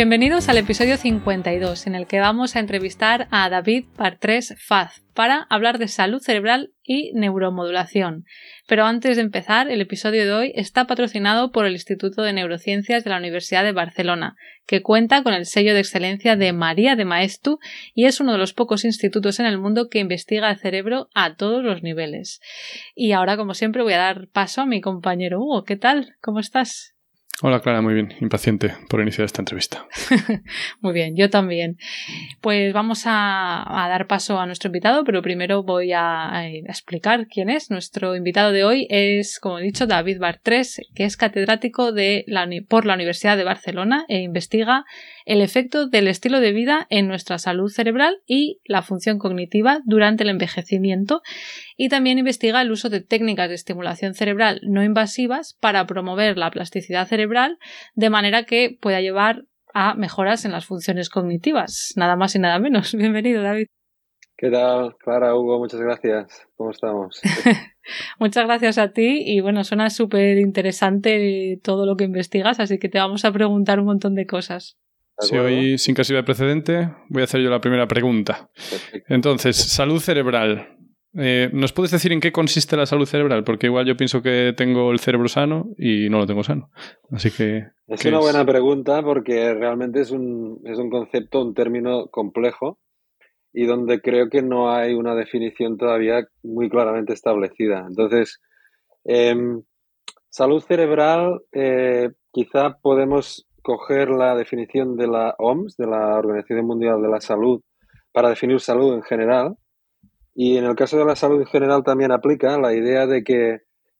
Bienvenidos 0.00 0.48
al 0.48 0.56
episodio 0.56 0.96
52, 0.96 1.86
en 1.86 1.94
el 1.94 2.06
que 2.06 2.20
vamos 2.20 2.56
a 2.56 2.60
entrevistar 2.60 3.28
a 3.30 3.50
David 3.50 3.84
Partres 3.98 4.54
Faz 4.58 5.02
para 5.12 5.46
hablar 5.50 5.76
de 5.76 5.88
salud 5.88 6.22
cerebral 6.22 6.72
y 6.82 7.12
neuromodulación. 7.12 8.24
Pero 8.66 8.86
antes 8.86 9.16
de 9.16 9.22
empezar, 9.22 9.70
el 9.70 9.82
episodio 9.82 10.24
de 10.24 10.32
hoy 10.32 10.52
está 10.54 10.86
patrocinado 10.86 11.52
por 11.52 11.66
el 11.66 11.74
Instituto 11.74 12.22
de 12.22 12.32
Neurociencias 12.32 13.04
de 13.04 13.10
la 13.10 13.18
Universidad 13.18 13.62
de 13.62 13.72
Barcelona, 13.72 14.36
que 14.66 14.80
cuenta 14.80 15.22
con 15.22 15.34
el 15.34 15.44
sello 15.44 15.74
de 15.74 15.80
excelencia 15.80 16.34
de 16.34 16.54
María 16.54 16.96
de 16.96 17.04
Maestu 17.04 17.58
y 17.92 18.06
es 18.06 18.20
uno 18.20 18.32
de 18.32 18.38
los 18.38 18.54
pocos 18.54 18.86
institutos 18.86 19.38
en 19.38 19.44
el 19.44 19.58
mundo 19.58 19.90
que 19.90 19.98
investiga 19.98 20.50
el 20.50 20.56
cerebro 20.56 21.10
a 21.14 21.34
todos 21.34 21.62
los 21.62 21.82
niveles. 21.82 22.40
Y 22.94 23.12
ahora, 23.12 23.36
como 23.36 23.52
siempre, 23.52 23.82
voy 23.82 23.92
a 23.92 23.98
dar 23.98 24.28
paso 24.28 24.62
a 24.62 24.66
mi 24.66 24.80
compañero 24.80 25.42
Hugo. 25.42 25.64
¿Qué 25.64 25.76
tal? 25.76 26.16
¿Cómo 26.22 26.40
estás? 26.40 26.94
Hola 27.42 27.60
Clara, 27.60 27.80
muy 27.80 27.94
bien, 27.94 28.12
impaciente 28.20 28.74
por 28.90 29.00
iniciar 29.00 29.24
esta 29.24 29.40
entrevista. 29.40 29.86
muy 30.80 30.92
bien, 30.92 31.16
yo 31.16 31.30
también. 31.30 31.78
Pues 32.42 32.74
vamos 32.74 33.04
a, 33.06 33.64
dar 33.66 34.06
paso 34.06 34.38
a 34.38 34.44
nuestro 34.44 34.68
invitado, 34.68 35.04
pero 35.04 35.22
primero 35.22 35.62
voy 35.62 35.92
a, 35.94 36.46
explicar 36.46 37.28
quién 37.28 37.48
es. 37.48 37.70
Nuestro 37.70 38.14
invitado 38.14 38.52
de 38.52 38.64
hoy 38.64 38.86
es, 38.90 39.40
como 39.40 39.58
he 39.58 39.62
dicho, 39.62 39.86
David 39.86 40.18
Bartres, 40.18 40.82
que 40.94 41.04
es 41.04 41.16
catedrático 41.16 41.92
de 41.92 42.26
por 42.68 42.84
la 42.84 42.92
Universidad 42.92 43.38
de 43.38 43.44
Barcelona 43.44 44.04
e 44.08 44.18
investiga 44.18 44.84
el 45.24 45.40
efecto 45.40 45.88
del 45.88 46.08
estilo 46.08 46.40
de 46.40 46.52
vida 46.52 46.86
en 46.90 47.08
nuestra 47.08 47.38
salud 47.38 47.70
cerebral 47.70 48.18
y 48.26 48.60
la 48.66 48.82
función 48.82 49.18
cognitiva 49.18 49.80
durante 49.86 50.24
el 50.24 50.28
envejecimiento 50.28 51.22
y 51.82 51.88
también 51.88 52.18
investiga 52.18 52.60
el 52.60 52.70
uso 52.70 52.90
de 52.90 53.00
técnicas 53.00 53.48
de 53.48 53.54
estimulación 53.54 54.12
cerebral 54.12 54.60
no 54.64 54.84
invasivas 54.84 55.56
para 55.62 55.86
promover 55.86 56.36
la 56.36 56.50
plasticidad 56.50 57.08
cerebral 57.08 57.58
de 57.94 58.10
manera 58.10 58.44
que 58.44 58.76
pueda 58.78 59.00
llevar 59.00 59.46
a 59.72 59.94
mejoras 59.94 60.44
en 60.44 60.52
las 60.52 60.66
funciones 60.66 61.08
cognitivas, 61.08 61.94
nada 61.96 62.16
más 62.16 62.34
y 62.34 62.38
nada 62.38 62.58
menos. 62.58 62.94
Bienvenido, 62.94 63.42
David. 63.42 63.64
¿Qué 64.36 64.50
tal, 64.50 64.94
Clara, 64.98 65.34
Hugo? 65.34 65.58
Muchas 65.58 65.80
gracias. 65.80 66.46
¿Cómo 66.54 66.70
estamos? 66.70 67.18
Muchas 68.18 68.44
gracias 68.44 68.76
a 68.76 68.92
ti 68.92 69.22
y 69.24 69.40
bueno, 69.40 69.64
suena 69.64 69.88
súper 69.88 70.36
interesante 70.36 71.58
todo 71.62 71.86
lo 71.86 71.96
que 71.96 72.04
investigas, 72.04 72.60
así 72.60 72.78
que 72.78 72.90
te 72.90 72.98
vamos 72.98 73.24
a 73.24 73.32
preguntar 73.32 73.80
un 73.80 73.86
montón 73.86 74.14
de 74.14 74.26
cosas. 74.26 74.76
Si 75.20 75.34
hoy, 75.38 75.78
sin 75.78 75.94
casi 75.94 76.12
de 76.12 76.22
precedente, 76.24 76.90
voy 77.08 77.22
a 77.22 77.24
hacer 77.24 77.40
yo 77.40 77.48
la 77.48 77.62
primera 77.62 77.86
pregunta. 77.86 78.50
Entonces, 79.08 79.56
salud 79.56 79.98
cerebral. 79.98 80.76
Eh, 81.14 81.50
¿Nos 81.52 81.72
puedes 81.72 81.90
decir 81.90 82.12
en 82.12 82.20
qué 82.20 82.30
consiste 82.30 82.76
la 82.76 82.86
salud 82.86 83.06
cerebral? 83.06 83.42
Porque 83.42 83.66
igual 83.66 83.86
yo 83.86 83.96
pienso 83.96 84.22
que 84.22 84.54
tengo 84.56 84.92
el 84.92 85.00
cerebro 85.00 85.28
sano 85.28 85.68
y 85.76 86.08
no 86.08 86.18
lo 86.18 86.26
tengo 86.26 86.44
sano. 86.44 86.70
Así 87.10 87.30
que. 87.30 87.66
Es 87.88 88.04
una 88.04 88.20
buena 88.20 88.44
pregunta 88.44 89.02
porque 89.02 89.52
realmente 89.54 90.00
es 90.00 90.12
un, 90.12 90.60
es 90.64 90.78
un 90.78 90.90
concepto, 90.90 91.42
un 91.42 91.54
término 91.54 92.06
complejo 92.06 92.78
y 93.52 93.66
donde 93.66 94.00
creo 94.00 94.28
que 94.28 94.42
no 94.42 94.72
hay 94.72 94.94
una 94.94 95.16
definición 95.16 95.76
todavía 95.76 96.24
muy 96.44 96.70
claramente 96.70 97.12
establecida. 97.12 97.84
Entonces, 97.88 98.40
em, 99.04 99.62
salud 100.28 100.62
cerebral, 100.62 101.40
eh, 101.52 102.10
quizá 102.30 102.78
podemos 102.80 103.48
coger 103.62 104.10
la 104.10 104.36
definición 104.36 104.96
de 104.96 105.08
la 105.08 105.34
OMS, 105.38 105.76
de 105.76 105.86
la 105.88 106.16
Organización 106.16 106.66
Mundial 106.66 107.02
de 107.02 107.08
la 107.08 107.20
Salud, 107.20 107.60
para 108.12 108.28
definir 108.28 108.60
salud 108.60 108.94
en 108.94 109.02
general 109.02 109.56
y 110.42 110.56
en 110.56 110.64
el 110.64 110.74
caso 110.74 110.96
de 110.96 111.04
la 111.04 111.16
salud 111.16 111.38
en 111.40 111.46
general 111.46 111.82
también 111.84 112.12
aplica 112.12 112.56
la 112.56 112.72
idea 112.72 113.06
de 113.06 113.22
que 113.22 113.58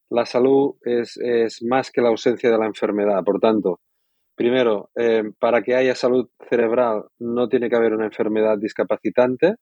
la 0.08 0.24
salud 0.24 0.76
es, 0.80 1.18
más 1.68 1.90
que 1.90 2.00
la 2.00 2.08
ausencia 2.08 2.50
de 2.50 2.56
la 2.56 2.64
enfermedad. 2.64 3.22
Por 3.24 3.40
tanto, 3.40 3.80
primero, 4.36 4.88
eh, 4.96 5.22
para 5.38 5.60
que 5.60 5.74
haya 5.74 5.94
salud 5.94 6.30
cerebral 6.48 7.04
no 7.18 7.50
tiene 7.50 7.68
que 7.68 7.76
haber 7.76 7.92
una 7.92 8.06
enfermedad 8.06 8.56
discapacitante. 8.56 9.56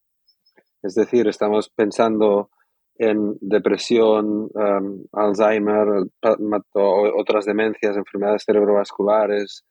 Es 0.80 0.94
decir, 0.94 1.26
estamos 1.26 1.68
pensando 1.68 2.48
en 2.94 3.36
depresión, 3.40 4.48
um, 4.54 5.04
Alzheimer, 5.10 6.06
otras 6.22 7.44
demencias, 7.44 7.96
enfermedades 7.96 8.44
cerebrovasculares, 8.46 9.64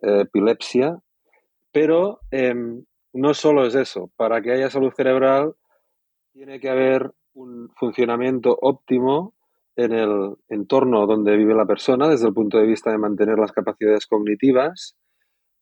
eh, 0.00 0.22
epilepsia. 0.22 0.96
Pero 1.72 2.20
em, 2.30 2.84
no 3.12 3.34
solo 3.34 3.66
es 3.66 3.74
eso. 3.74 4.10
Para 4.16 4.40
que 4.40 4.52
haya 4.52 4.70
salud 4.70 4.94
cerebral 4.96 5.52
tiene 6.38 6.60
que 6.60 6.70
haber 6.70 7.10
un 7.34 7.68
funcionamiento 7.74 8.56
óptimo 8.62 9.34
en 9.74 9.92
el 9.92 10.36
entorno 10.48 11.04
donde 11.04 11.36
vive 11.36 11.52
la 11.52 11.66
persona 11.66 12.06
desde 12.06 12.28
el 12.28 12.32
punto 12.32 12.58
de 12.58 12.66
vista 12.66 12.92
de 12.92 12.98
mantener 12.98 13.40
las 13.40 13.50
capacidades 13.50 14.06
cognitivas, 14.06 14.96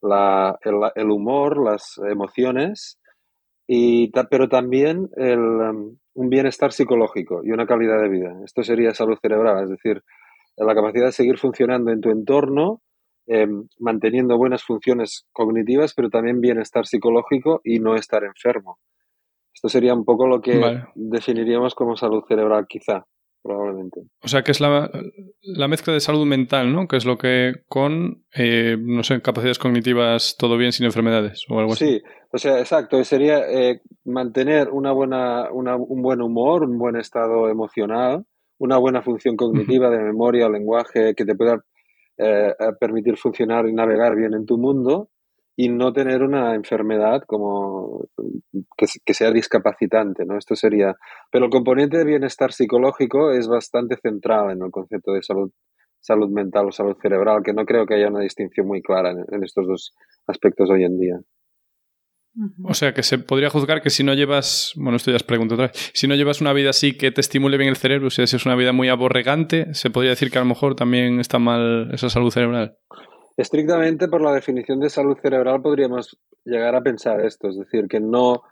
el, 0.03 1.11
humor, 1.11 1.65
las 1.65 1.99
emociones, 2.11 2.99
y, 3.67 4.13
pero 4.29 4.51
también 4.51 5.09
um, 5.17 5.97
un 6.13 6.29
bienestar 6.29 6.73
psicológico 6.73 7.41
y 7.43 7.53
una 7.53 7.67
calidad 7.67 8.03
de 8.03 8.11
vida. 8.11 8.37
Esto 8.45 8.63
sería 8.63 8.93
salud 8.93 9.17
cerebral, 9.23 9.65
es 9.65 9.71
decir, 9.71 10.03
la 10.59 10.75
capacidad 10.75 11.07
de 11.07 11.13
seguir 11.13 11.39
funcionando 11.39 11.91
en 11.91 12.03
tu 12.03 12.11
entorno, 12.11 12.83
em, 13.27 13.67
manteniendo 13.79 14.37
buenas 14.37 14.63
funciones 14.63 15.27
cognitivas, 15.33 15.95
pero 15.95 16.11
también 16.11 16.43
bienestar 16.43 16.85
psicológico 16.85 17.63
y 17.65 17.79
no 17.79 17.95
estar 17.95 18.25
enfermo. 18.25 18.79
Esto 19.57 19.71
sería 19.71 19.95
un 19.95 20.05
poco 20.05 20.27
lo 20.27 20.43
que 20.43 20.83
definiríamos 20.95 21.75
como 21.75 21.97
salud 21.97 22.23
cerebral, 22.29 22.67
quizá, 22.69 23.07
probablemente. 23.43 24.03
O 24.23 24.29
sea, 24.29 24.43
que 24.43 24.53
es 24.53 24.61
la, 24.61 24.91
mezcla 25.67 25.95
de 25.95 26.01
salud 26.01 26.27
mental, 26.27 26.75
¿no? 26.75 26.87
Que 26.87 26.99
es 26.99 27.07
lo 27.07 27.17
que 27.17 27.55
con, 27.67 28.23
eh, 28.37 28.77
no 28.79 29.03
sé, 29.03 29.23
capacidades 29.23 29.59
cognitivas, 29.59 30.37
todo 30.39 30.59
bien 30.59 30.73
sin 30.73 30.85
enfermedades 30.85 31.47
o 31.49 31.59
algo 31.59 31.73
así. 31.73 31.87
Sí, 31.87 32.03
o 32.31 32.37
sea, 32.37 32.59
exacto. 32.59 33.03
Sería 33.03 33.39
eh, 33.49 33.81
mantener 34.05 34.69
una 34.69 34.93
buena, 34.93 35.51
un 35.51 36.03
buen 36.03 36.21
humor, 36.21 36.63
un 36.63 36.77
buen 36.77 36.97
estado 36.97 37.49
emocional, 37.49 38.27
una 38.59 38.77
buena 38.77 39.01
función 39.01 39.37
cognitiva 39.37 39.89
de 39.89 40.01
memoria, 40.01 40.51
lenguaje, 40.51 41.15
que 41.15 41.25
te 41.25 41.35
pueda 41.35 41.65
eh, 42.19 42.53
permitir 42.79 43.17
funcionar 43.17 43.67
y 43.67 43.73
navegar 43.73 44.17
bien 44.17 44.35
en 44.35 44.45
tu 44.45 44.59
mundo 44.59 45.09
y 45.57 45.71
no 45.71 45.93
tener 45.93 46.23
una 46.23 46.55
enfermedad 46.55 47.23
como 47.27 48.09
que, 48.77 49.15
sea 49.15 49.31
discapacitante, 49.33 50.27
¿no? 50.27 50.37
Esto 50.37 50.55
sería. 50.55 50.95
Pero 51.33 51.47
el 51.47 51.51
componente 51.51 51.97
de 51.97 52.05
bienestar 52.05 52.53
psicológico 52.53 53.33
es 53.33 53.49
bastante 53.49 53.97
central 53.97 54.51
en 54.51 54.63
el 54.63 54.71
concepto 54.71 55.13
de 55.13 55.23
salud, 55.23 55.51
salud 55.99 56.29
mental 56.29 56.67
o 56.69 56.73
salud 56.73 56.97
cerebral, 57.01 57.43
que 57.43 57.55
no 57.55 57.65
creo 57.65 57.87
que 57.87 57.95
haya 57.95 58.09
una 58.09 58.21
distinción 58.21 58.67
muy 58.67 58.83
clara 58.83 59.13
en, 59.13 59.43
estos 59.43 59.67
dos 59.67 59.95
aspectos 60.27 60.69
hoy 60.71 60.85
en 60.85 60.99
día. 60.99 61.19
O 62.65 62.75
sea 62.75 62.93
que 62.93 63.03
se 63.03 63.19
podría 63.19 63.49
juzgar 63.49 63.81
que 63.81 63.89
si 63.89 64.05
no 64.05 64.13
llevas, 64.13 64.75
bueno, 64.77 64.99
esto 64.99 65.11
ya 65.11 65.17
os 65.17 65.23
pregunto 65.23 65.55
otra 65.55 65.69
vez, 65.69 65.91
si 65.95 66.07
no 66.07 66.15
llevas 66.17 66.43
una 66.43 66.53
vida 66.53 66.69
así 66.69 66.99
que 66.99 67.11
te 67.11 67.23
estimule 67.23 67.57
bien 67.57 67.71
el 67.71 67.77
cerebro, 67.77 68.11
si 68.11 68.21
es 68.21 68.45
una 68.45 68.57
vida 68.57 68.73
muy 68.73 68.91
aborregante, 68.91 69.73
se 69.73 69.89
podría 69.89 70.11
decir 70.11 70.31
que 70.31 70.37
a 70.37 70.43
lo 70.43 70.49
mejor 70.49 70.77
también 70.77 71.19
está 71.19 71.39
mal 71.39 71.89
esa 71.95 72.11
salud 72.11 72.31
cerebral. 72.31 72.77
Estrictamente 73.37 74.09
por 74.09 74.23
la 74.23 74.33
definición 74.33 74.81
de 74.81 74.89
salud 74.89 75.19
cerebral 75.21 75.61
podríamos 75.61 76.19
llegar 76.45 76.75
a 76.75 76.83
pensar 76.83 77.21
esto, 77.25 77.49
es 77.49 77.57
decir, 77.57 77.87
que 77.89 78.01
no 78.01 78.43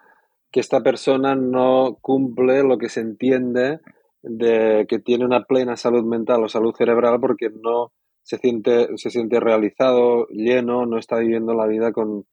que 0.51 0.61
esta 0.61 0.83
persona 0.83 1.35
no 1.35 1.99
cumple 2.01 2.63
lo 2.63 2.79
que 2.79 2.89
se 2.89 3.01
entiende 3.01 3.81
de 4.23 4.87
que 4.89 5.01
tiene 5.01 5.25
una 5.25 5.43
plena 5.45 5.77
salud 5.77 6.05
mental 6.05 6.45
o 6.45 6.49
salud 6.49 6.73
cerebral 6.77 7.19
porque 7.21 7.51
no 7.51 7.93
se 8.23 8.39
siente, 8.39 8.89
se 8.97 9.11
siente 9.11 9.41
realizado, 9.41 10.27
lleno, 10.29 10.87
no 10.87 10.99
está 10.99 11.19
viviendo 11.19 11.55
la 11.55 11.67
vida 11.67 11.93
con, 11.93 12.25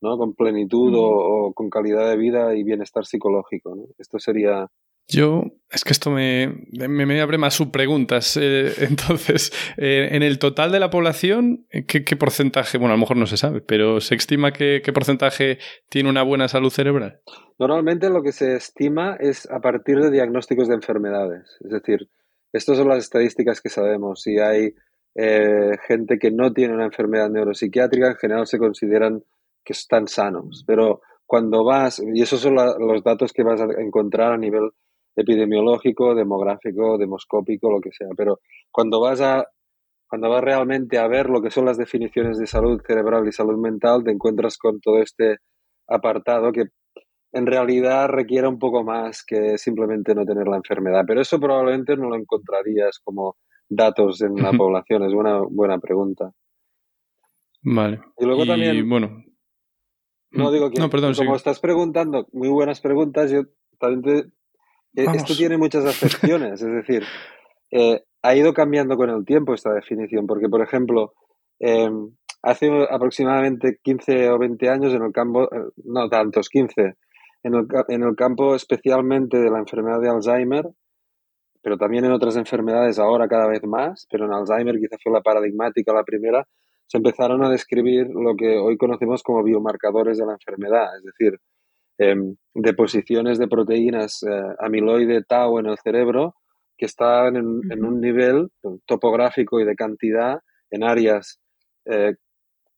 ¿no? 0.00 0.18
con 0.18 0.34
plenitud 0.34 0.92
o, 0.96 1.52
con 1.54 1.70
calidad 1.70 2.10
de 2.10 2.16
vida 2.16 2.54
y 2.56 2.64
bienestar 2.64 3.06
psicológico. 3.06 3.76
Esto 3.98 4.18
sería 4.18 4.66
yo, 5.08 5.44
es 5.70 5.84
que 5.84 5.92
esto 5.92 6.10
me, 6.10 6.66
me, 6.72 7.20
abre 7.20 7.38
más 7.38 7.54
subpreguntas. 7.54 8.36
Eh, 8.40 8.72
entonces, 8.78 9.52
eh, 9.76 10.08
en 10.12 10.22
el 10.22 10.38
total 10.38 10.72
de 10.72 10.80
la 10.80 10.90
población, 10.90 11.66
¿qué, 11.86 12.16
porcentaje? 12.16 12.78
Bueno, 12.78 12.94
a 12.94 12.96
lo 12.96 13.00
mejor 13.00 13.16
no 13.16 13.26
se 13.26 13.36
sabe, 13.36 13.60
pero 13.60 14.00
¿se 14.00 14.14
estima 14.14 14.52
qué 14.52 14.82
porcentaje 14.92 15.58
tiene 15.88 16.08
una 16.08 16.22
buena 16.22 16.48
salud 16.48 16.70
cerebral? 16.70 17.20
Normalmente 17.58 18.08
lo 18.08 18.22
que 18.22 18.32
se 18.32 18.56
estima 18.56 19.16
es 19.20 19.50
a 19.50 19.60
partir 19.60 19.98
de 20.00 20.10
diagnósticos 20.10 20.68
de 20.68 20.76
enfermedades. 20.76 21.58
Es 21.60 21.70
decir, 21.70 22.08
estas 22.52 22.78
son 22.78 22.88
las 22.88 22.98
estadísticas 22.98 23.60
que 23.60 23.68
sabemos. 23.68 24.22
Si 24.22 24.38
hay 24.38 24.74
eh, 25.14 25.76
gente 25.86 26.18
que 26.18 26.30
no 26.30 26.52
tiene 26.52 26.74
una 26.74 26.86
enfermedad 26.86 27.28
neuropsiquiátrica, 27.30 28.08
en 28.08 28.16
general 28.16 28.46
se 28.46 28.58
consideran 28.58 29.22
que 29.64 29.72
están 29.72 30.08
sanos. 30.08 30.64
Pero 30.66 31.02
cuando 31.26 31.64
vas, 31.64 32.00
y 32.00 32.22
esos 32.22 32.40
son 32.40 32.54
los 32.54 33.04
datos 33.04 33.32
que 33.32 33.42
vas 33.42 33.60
a 33.60 33.66
encontrar 33.78 34.32
a 34.32 34.38
nivel 34.38 34.70
epidemiológico, 35.20 36.14
demográfico, 36.14 36.98
demoscópico, 36.98 37.70
lo 37.70 37.80
que 37.80 37.92
sea. 37.92 38.08
Pero 38.16 38.40
cuando 38.70 39.00
vas 39.00 39.20
a 39.20 39.46
cuando 40.08 40.28
vas 40.28 40.42
realmente 40.42 40.98
a 40.98 41.06
ver 41.06 41.30
lo 41.30 41.40
que 41.40 41.52
son 41.52 41.66
las 41.66 41.78
definiciones 41.78 42.36
de 42.36 42.48
salud 42.48 42.80
cerebral 42.84 43.28
y 43.28 43.32
salud 43.32 43.56
mental, 43.56 44.02
te 44.02 44.10
encuentras 44.10 44.58
con 44.58 44.80
todo 44.80 44.98
este 45.00 45.36
apartado 45.86 46.50
que 46.50 46.64
en 47.32 47.46
realidad 47.46 48.08
requiere 48.08 48.48
un 48.48 48.58
poco 48.58 48.82
más 48.82 49.24
que 49.24 49.56
simplemente 49.56 50.14
no 50.14 50.24
tener 50.24 50.48
la 50.48 50.56
enfermedad. 50.56 51.04
Pero 51.06 51.20
eso 51.20 51.38
probablemente 51.38 51.96
no 51.96 52.08
lo 52.08 52.16
encontrarías 52.16 52.98
como 53.04 53.36
datos 53.68 54.20
en 54.22 54.34
la 54.34 54.50
población. 54.52 55.04
Es 55.04 55.14
una 55.14 55.42
buena 55.48 55.78
pregunta. 55.78 56.32
Vale. 57.62 58.00
Y 58.18 58.24
luego 58.24 58.44
también. 58.46 58.88
Bueno. 58.88 59.24
No 60.32 60.50
digo 60.50 60.70
que. 60.70 60.88
perdón, 60.88 61.14
como 61.14 61.36
estás 61.36 61.60
preguntando 61.60 62.26
muy 62.32 62.48
buenas 62.48 62.80
preguntas, 62.80 63.30
yo 63.30 63.42
también 63.78 64.02
te, 64.02 64.30
eh, 64.94 65.06
Esto 65.14 65.34
tiene 65.34 65.58
muchas 65.58 65.84
acepciones, 65.84 66.62
es 66.62 66.72
decir, 66.72 67.04
eh, 67.70 68.02
ha 68.22 68.34
ido 68.34 68.52
cambiando 68.52 68.96
con 68.96 69.10
el 69.10 69.24
tiempo 69.24 69.54
esta 69.54 69.72
definición, 69.72 70.26
porque, 70.26 70.48
por 70.48 70.62
ejemplo, 70.62 71.14
em, 71.58 72.10
hace 72.42 72.70
aproximadamente 72.90 73.78
15 73.82 74.30
o 74.30 74.38
20 74.38 74.68
años 74.68 74.94
en 74.94 75.02
el 75.02 75.12
campo, 75.12 75.44
eh, 75.44 75.70
no 75.84 76.08
tantos, 76.08 76.48
15, 76.48 76.94
en 77.42 77.54
el, 77.54 77.66
en 77.88 78.02
el 78.02 78.14
campo 78.16 78.54
especialmente 78.54 79.38
de 79.38 79.50
la 79.50 79.58
enfermedad 79.58 80.00
de 80.00 80.10
Alzheimer, 80.10 80.68
pero 81.62 81.76
también 81.76 82.04
en 82.04 82.12
otras 82.12 82.36
enfermedades 82.36 82.98
ahora 82.98 83.28
cada 83.28 83.46
vez 83.46 83.62
más, 83.64 84.06
pero 84.10 84.24
en 84.26 84.32
Alzheimer 84.32 84.78
quizá 84.78 84.96
fue 85.02 85.12
la 85.12 85.20
paradigmática 85.20 85.92
la 85.92 86.04
primera, 86.04 86.46
se 86.86 86.98
empezaron 86.98 87.44
a 87.44 87.50
describir 87.50 88.08
lo 88.08 88.34
que 88.36 88.58
hoy 88.58 88.76
conocemos 88.76 89.22
como 89.22 89.44
biomarcadores 89.44 90.18
de 90.18 90.26
la 90.26 90.32
enfermedad, 90.32 90.96
es 90.98 91.04
decir, 91.04 91.38
em, 92.00 92.34
deposiciones 92.54 93.38
de 93.38 93.46
proteínas 93.46 94.22
eh, 94.22 94.54
amiloide 94.58 95.22
tau 95.22 95.58
en 95.58 95.66
el 95.66 95.78
cerebro 95.78 96.34
que 96.78 96.86
están 96.86 97.36
en, 97.36 97.84
un 97.84 98.00
nivel 98.00 98.48
topográfico 98.86 99.60
y 99.60 99.66
de 99.66 99.76
cantidad 99.76 100.38
en 100.70 100.82
áreas 100.82 101.38
eh, 101.84 102.14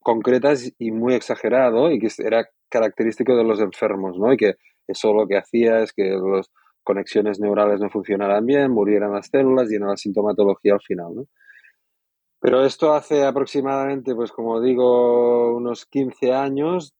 concretas 0.01 0.73
y 0.77 0.91
muy 0.91 1.15
exagerado 1.15 1.89
y 1.93 2.01
que 2.01 2.09
era 2.19 2.49
característico 2.69 3.37
de 3.37 3.45
los 3.45 3.61
enfermos, 3.61 4.19
¿no? 4.19 4.33
Y 4.33 4.37
que 4.37 4.55
eso 4.89 5.15
lo 5.15 5.29
que 5.29 5.39
hacía 5.39 5.79
es 5.81 5.93
que 5.93 6.03
las 6.03 6.51
conexiones 6.83 7.39
neurales 7.39 7.81
no 7.81 7.91
funcionaran 7.91 8.45
bien, 8.45 8.73
murieran 8.73 9.13
las 9.13 9.29
células 9.29 9.71
y 9.71 9.77
en 9.77 9.87
la 9.87 9.97
sintomatología 9.97 10.75
al 10.75 10.81
final, 10.81 11.15
¿no? 11.15 11.27
Pero 12.41 12.65
esto 12.65 12.93
hace 12.93 13.25
aproximadamente, 13.25 14.17
pues 14.17 14.33
como 14.33 14.61
digo, 14.61 15.57
unos 15.57 15.87
15 15.87 16.33
años, 16.33 16.93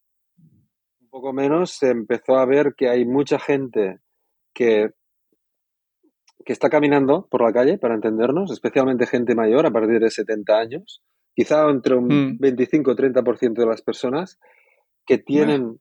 poco 1.13 1.33
menos, 1.33 1.73
se 1.73 1.91
empezó 1.91 2.37
a 2.37 2.47
ver 2.47 2.75
que 2.77 2.89
hay 2.89 3.05
mucha 3.05 3.39
gente 3.39 4.01
que 4.55 4.91
que 6.45 6.53
está 6.53 6.69
caminando 6.69 7.29
por 7.31 7.43
la 7.43 7.53
calle, 7.53 7.79
para 7.79 7.95
entendernos, 7.95 8.51
especialmente 8.51 9.07
gente 9.07 9.35
mayor 9.35 9.67
a 9.67 9.71
partir 9.71 10.01
de 10.01 10.11
70 10.11 10.59
años, 10.59 11.03
quizá 11.35 11.69
entre 11.71 11.95
un 11.95 12.37
25 12.39 12.91
mm. 12.91 12.93
o 12.93 12.97
30% 12.97 13.55
de 13.55 13.67
las 13.67 13.83
personas 13.83 14.39
que 15.07 15.19
tienen 15.19 15.79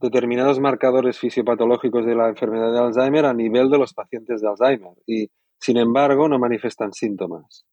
determinados 0.00 0.60
marcadores 0.60 1.18
fisiopatológicos 1.18 2.06
de 2.06 2.14
la 2.14 2.28
enfermedad 2.28 2.72
de 2.72 2.78
Alzheimer 2.78 3.26
a 3.26 3.34
nivel 3.34 3.70
de 3.70 3.78
los 3.78 3.92
pacientes 3.92 4.40
de 4.40 4.48
Alzheimer 4.48 4.94
y, 5.06 5.28
sin 5.58 5.76
embargo, 5.76 6.28
no 6.28 6.38
manifestan 6.38 6.92
síntomas. 6.92 7.66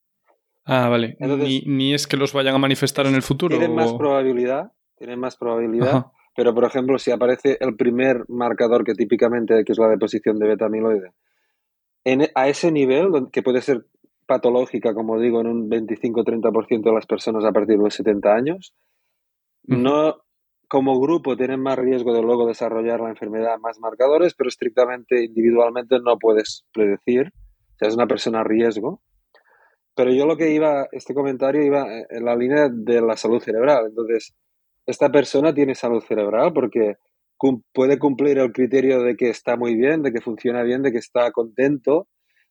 Ah, 0.66 0.90
vale. 0.90 1.18
ni, 1.66 1.94
es 1.94 2.08
que 2.08 2.18
los 2.18 2.34
vayan 2.34 2.56
a 2.56 2.60
manifestar 2.60 3.06
en 3.06 3.16
el 3.16 3.22
futuro. 3.22 3.58
Tienen 3.58 3.76
más 3.76 3.94
probabilidad, 3.94 4.74
tienen 4.98 5.20
más 5.20 5.38
probabilidad, 5.38 6.08
pero 6.38 6.54
por 6.54 6.66
ejemplo, 6.66 7.00
si 7.00 7.10
aparece 7.10 7.58
el 7.60 7.76
primer 7.76 8.24
marcador 8.28 8.84
que 8.84 8.94
típicamente, 8.94 9.64
que 9.66 9.72
es 9.72 9.80
la 9.80 9.90
deposición 9.90 10.38
de 10.38 10.48
beta 10.48 10.68
amiloide, 10.68 11.14
a 12.36 12.48
ese 12.48 12.72
nivel, 12.72 13.10
que 13.32 13.42
puede 13.42 13.60
ser 13.60 13.88
patológica, 14.28 14.94
como 14.94 15.20
digo, 15.20 15.42
en 15.42 15.48
un 15.48 15.68
25-30% 15.68 16.84
de 16.84 16.94
las 16.94 17.08
personas 17.08 17.44
a 17.44 17.52
partir 17.52 17.78
de 17.80 17.84
los 17.86 17.96
70 17.96 18.36
años, 18.36 18.76
no 19.64 20.18
como 20.68 21.00
grupo 21.00 21.36
tienen 21.36 21.60
más 21.60 21.80
riesgo 21.80 22.14
de 22.14 22.22
luego 22.22 22.46
desarrollar 22.46 23.00
la 23.00 23.10
enfermedad, 23.10 23.58
más 23.58 23.80
marcadores, 23.80 24.36
pero 24.36 24.48
estrictamente 24.48 25.24
individualmente 25.24 25.98
no 26.00 26.20
puedes 26.20 26.68
predecir. 26.72 27.34
O 27.74 27.78
sea, 27.80 27.88
es 27.88 27.96
una 27.96 28.06
persona 28.06 28.42
a 28.42 28.44
riesgo. 28.44 29.02
Pero 29.96 30.14
yo 30.14 30.28
lo 30.28 30.38
que 30.38 30.52
iba, 30.52 30.88
este 30.92 31.16
comentario 31.16 31.64
iba 31.64 31.88
en 32.08 32.24
la 32.24 32.36
línea 32.36 32.70
de 32.72 33.02
la 33.02 33.18
salud 33.18 33.42
cerebral. 33.42 33.88
Entonces, 33.88 34.36
esta 34.88 35.12
persona 35.12 35.54
tiene 35.54 35.76
salud 35.76 36.02
cerebral 36.02 36.54
porque 36.54 36.96
puede 37.74 38.00
cumplir 38.00 38.40
el 38.40 38.52
criterio 38.52 39.04
de 39.04 39.16
que 39.16 39.30
está 39.30 39.58
muy 39.58 39.76
bien, 39.76 40.02
de 40.02 40.12
que 40.12 40.22
funciona 40.22 40.64
bien, 40.64 40.82
de 40.82 40.92
que 40.92 40.98
está 40.98 41.32
contento, 41.32 42.08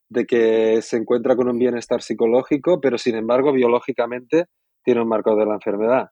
de 0.09 0.27
que 0.27 0.81
se 0.83 0.99
encuentra 0.99 1.35
con 1.35 1.49
un 1.49 1.59
bienestar 1.59 2.03
psicológico, 2.03 2.81
pero 2.81 2.99
sin 2.99 3.17
embargo 3.17 3.53
biológicamente 3.53 4.44
tiene 4.85 5.03
un 5.03 5.09
marco 5.09 5.35
de 5.35 5.47
la 5.47 5.55
enfermedad. 5.55 6.11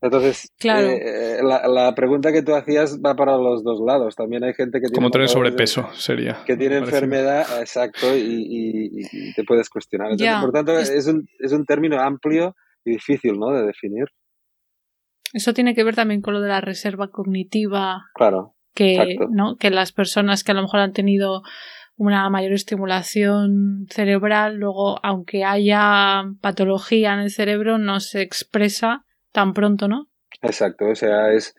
Entonces, 0.00 0.50
eh, 0.64 1.40
la, 1.42 1.94
pregunta 1.94 2.32
que 2.32 2.42
tú 2.42 2.54
hacías 2.54 2.98
va 3.04 3.14
para 3.14 3.36
los 3.36 3.62
dos 3.62 3.80
lados. 3.86 4.16
También 4.16 4.42
hay 4.44 4.54
gente 4.54 4.78
que 4.78 4.86
tiene... 4.86 4.94
Como 4.94 5.10
tener 5.10 5.28
sobrepeso, 5.28 5.90
sería. 5.92 6.42
Que 6.46 6.56
tiene 6.56 6.78
enfermedad, 6.78 7.44
exacto, 7.60 8.16
y, 8.16 9.02
te 9.36 9.44
puedes 9.44 9.68
cuestionar. 9.68 10.12
por 10.40 10.52
tanto, 10.52 10.78
es... 10.78 11.06
un, 11.06 11.28
es 11.38 11.52
un 11.52 11.66
término 11.66 12.00
amplio 12.00 12.56
y 12.82 12.92
difícil 12.92 13.38
¿no? 13.38 13.52
de 13.52 13.66
definir. 13.66 14.06
Eso 15.32 15.54
tiene 15.54 15.74
que 15.74 15.84
ver 15.84 15.94
también 15.94 16.22
con 16.22 16.34
lo 16.34 16.40
de 16.40 16.48
la 16.48 16.60
reserva 16.60 17.08
cognitiva. 17.08 18.04
Claro. 18.14 18.54
Que, 18.74 19.16
¿no? 19.30 19.56
que 19.56 19.70
las 19.70 19.92
personas 19.92 20.44
que 20.44 20.52
a 20.52 20.54
lo 20.54 20.62
mejor 20.62 20.80
han 20.80 20.92
tenido 20.92 21.42
una 21.96 22.28
mayor 22.28 22.52
estimulación 22.52 23.86
cerebral, 23.88 24.56
luego, 24.56 24.98
aunque 25.02 25.44
haya 25.44 26.24
patología 26.42 27.14
en 27.14 27.20
el 27.20 27.30
cerebro, 27.30 27.78
no 27.78 28.00
se 28.00 28.20
expresa 28.20 29.06
tan 29.32 29.54
pronto, 29.54 29.88
¿no? 29.88 30.08
Exacto, 30.42 30.86
o 30.88 30.94
sea, 30.94 31.32
es 31.32 31.56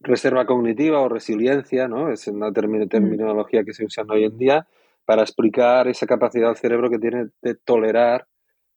reserva 0.00 0.46
cognitiva 0.46 1.00
o 1.00 1.08
resiliencia, 1.08 1.86
¿no? 1.86 2.10
Es 2.10 2.26
una 2.26 2.50
mm. 2.50 2.88
terminología 2.88 3.64
que 3.64 3.72
se 3.72 3.84
usa 3.84 4.04
hoy 4.08 4.24
en 4.24 4.36
día 4.36 4.66
para 5.04 5.22
explicar 5.22 5.88
esa 5.88 6.06
capacidad 6.06 6.48
del 6.48 6.56
cerebro 6.56 6.90
que 6.90 6.98
tiene 6.98 7.28
de 7.40 7.54
tolerar 7.54 8.26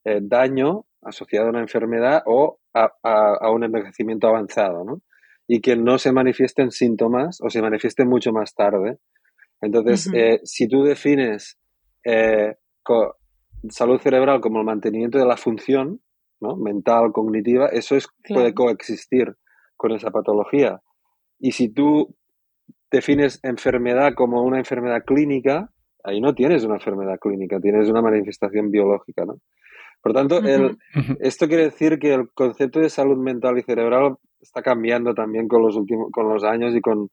eh, 0.04 0.20
daño 0.22 0.86
asociado 1.02 1.48
a 1.48 1.50
una 1.50 1.62
enfermedad 1.62 2.22
o 2.26 2.60
a, 2.74 3.50
un 3.52 3.64
envejecimiento 3.64 4.28
avanzado, 4.28 4.84
¿no? 4.84 5.02
Y 5.48 5.62
que 5.62 5.76
no 5.76 5.98
se 5.98 6.12
manifiesten 6.12 6.72
síntomas 6.72 7.40
o 7.42 7.50
se 7.50 7.62
manifiesten 7.62 8.08
mucho 8.08 8.32
más 8.32 8.54
tarde. 8.54 9.00
Entonces, 9.60 10.10
eh, 10.14 10.40
si 10.44 10.68
tú 10.68 10.84
defines 10.84 11.58
eh, 12.06 12.56
salud 13.70 14.00
cerebral 14.00 14.42
como 14.42 14.60
el 14.60 14.66
mantenimiento 14.66 15.18
de 15.18 15.26
la 15.26 15.38
función 15.38 16.02
¿no? 16.40 16.56
mental, 16.56 17.12
cognitiva, 17.12 17.68
eso 17.68 17.96
es, 17.96 18.08
puede 18.28 18.54
coexistir 18.54 19.36
con 19.76 19.92
esa 19.92 20.10
patología. 20.10 20.82
Y 21.40 21.52
si 21.52 21.70
tú 21.70 22.16
defines 22.92 23.40
enfermedad 23.44 24.14
como 24.16 24.42
una 24.44 24.58
enfermedad 24.58 25.04
clínica, 25.06 25.70
ahí 26.04 26.20
no 26.20 26.34
tienes 26.34 26.64
una 26.64 26.76
enfermedad 26.76 27.20
clínica, 27.20 27.60
tienes 27.60 27.90
una 27.90 28.02
manifestación 28.02 28.72
biológica, 28.72 29.26
¿no? 29.26 29.36
Por 30.02 30.14
tanto, 30.14 30.40
el, 30.40 30.78
esto 31.20 31.48
quiere 31.48 31.66
decir 31.66 32.00
que 32.00 32.14
el 32.14 32.30
concepto 32.34 32.80
de 32.80 32.90
salud 32.90 33.18
mental 33.18 33.58
y 33.58 33.64
cerebral 33.64 34.16
está 34.40 34.62
cambiando 34.62 35.14
también 35.14 35.48
con 35.48 35.62
los 35.62 35.76
últimos, 35.76 36.12
con 36.12 36.28
los 36.28 36.44
años 36.44 36.76
y 36.76 36.82
con, 36.82 37.10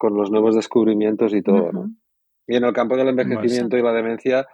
los 0.00 0.30
nuevos 0.30 0.54
descubrimientos 0.54 1.32
y 1.32 1.42
todo. 1.42 1.72
¿no? 1.72 1.90
Y 2.46 2.56
en 2.56 2.64
el 2.64 2.72
campo 2.72 2.96
del 2.96 3.08
envejecimiento 3.08 3.76
y 3.76 3.82
la 3.82 3.92
demencia, 3.92 4.46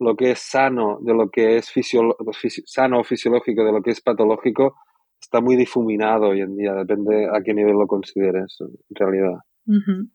lo 0.00 0.16
que 0.16 0.32
es 0.32 0.40
sano 0.40 0.98
de 1.00 1.14
lo 1.14 1.30
que 1.30 1.56
es 1.58 1.72
sano 2.66 3.00
o 3.00 3.04
fisiológico 3.04 3.64
de 3.64 3.72
lo 3.72 3.82
que 3.82 3.92
es 3.92 4.00
patológico 4.00 4.74
está 5.20 5.40
muy 5.40 5.54
difuminado 5.54 6.30
hoy 6.30 6.40
en 6.40 6.56
día, 6.56 6.74
depende 6.74 7.26
a 7.32 7.40
qué 7.42 7.54
nivel 7.54 7.74
lo 7.74 7.86
consideres 7.86 8.58
en 8.60 8.94
realidad. 8.96 9.38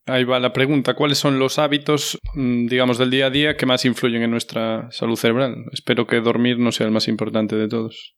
Ahí 0.06 0.24
va 0.26 0.40
la 0.40 0.52
pregunta. 0.52 0.94
¿Cuáles 0.94 1.18
son 1.18 1.40
los 1.40 1.58
hábitos, 1.58 2.20
mm, 2.36 2.68
digamos, 2.68 2.98
del 2.98 3.10
día 3.10 3.28
a 3.28 3.30
día 3.30 3.56
que 3.56 3.66
más 3.66 3.86
influyen 3.86 4.24
en 4.24 4.32
nuestra 4.32 4.92
salud 4.92 5.16
cerebral? 5.16 5.66
Espero 5.72 6.06
que 6.06 6.20
dormir 6.20 6.60
no 6.60 6.72
sea 6.72 6.86
el 6.86 6.92
más 6.92 7.08
importante 7.08 7.56
de 7.56 7.68
todos. 7.68 8.16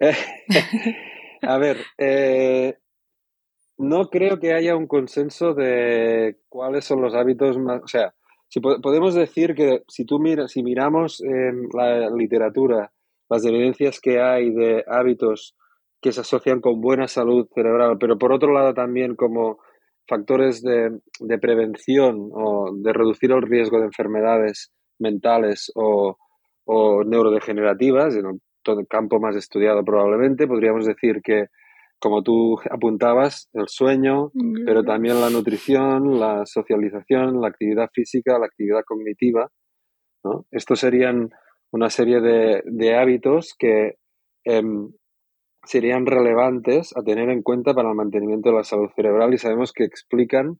a 1.42 1.58
ver, 1.58 1.78
eh, 1.98 2.74
no 3.78 4.08
creo 4.08 4.38
que 4.38 4.54
haya 4.54 4.76
un 4.76 4.86
consenso 4.86 5.54
de 5.54 6.36
cuáles 6.48 6.84
son 6.84 7.02
los 7.02 7.14
hábitos 7.14 7.58
más. 7.58 7.82
O 7.82 7.88
sea, 7.88 8.14
si 8.48 8.60
podemos 8.60 9.14
decir 9.14 9.54
que 9.54 9.82
si 9.88 10.04
tú 10.04 10.20
miras, 10.20 10.52
si 10.52 10.62
miramos 10.62 11.20
en 11.22 11.68
la 11.72 12.08
literatura 12.10 12.92
las 13.28 13.44
evidencias 13.44 14.00
que 14.00 14.20
hay 14.20 14.52
de 14.52 14.84
hábitos 14.86 15.56
que 16.00 16.12
se 16.12 16.20
asocian 16.20 16.60
con 16.60 16.80
buena 16.80 17.08
salud 17.08 17.48
cerebral, 17.54 17.96
pero 17.98 18.18
por 18.18 18.32
otro 18.32 18.52
lado 18.52 18.74
también 18.74 19.16
como 19.16 19.58
factores 20.06 20.62
de, 20.62 21.00
prevención 21.40 22.30
o 22.32 22.70
de 22.74 22.92
reducir 22.92 23.32
el 23.32 23.42
riesgo 23.42 23.78
de 23.78 23.86
enfermedades 23.86 24.72
mentales 24.98 25.70
o, 25.74 26.16
neurodegenerativas, 27.06 28.16
en 28.16 28.40
todo 28.62 28.80
el 28.80 28.86
campo 28.86 29.20
más 29.20 29.36
estudiado 29.36 29.84
probablemente, 29.84 30.46
podríamos 30.46 30.86
decir 30.86 31.20
que 31.22 31.46
como 31.98 32.22
tú 32.22 32.58
apuntabas, 32.70 33.48
el 33.54 33.68
sueño, 33.68 34.30
pero 34.66 34.82
también 34.82 35.20
la 35.20 35.30
nutrición, 35.30 36.18
la 36.20 36.44
socialización, 36.44 37.40
la 37.40 37.48
actividad 37.48 37.88
física, 37.94 38.38
la 38.38 38.46
actividad 38.46 38.82
cognitiva. 38.84 39.48
¿no? 40.22 40.44
Estos 40.50 40.80
serían 40.80 41.30
una 41.72 41.88
serie 41.88 42.20
de, 42.20 42.62
de 42.66 42.96
hábitos 42.96 43.54
que 43.58 43.94
em, 44.44 44.90
serían 45.64 46.06
relevantes 46.06 46.96
a 46.96 47.02
tener 47.02 47.30
en 47.30 47.42
cuenta 47.42 47.74
para 47.74 47.90
el 47.90 47.94
mantenimiento 47.94 48.50
de 48.50 48.56
la 48.56 48.64
salud 48.64 48.90
cerebral 48.94 49.32
y 49.34 49.38
sabemos 49.38 49.72
que 49.72 49.84
explican 49.84 50.58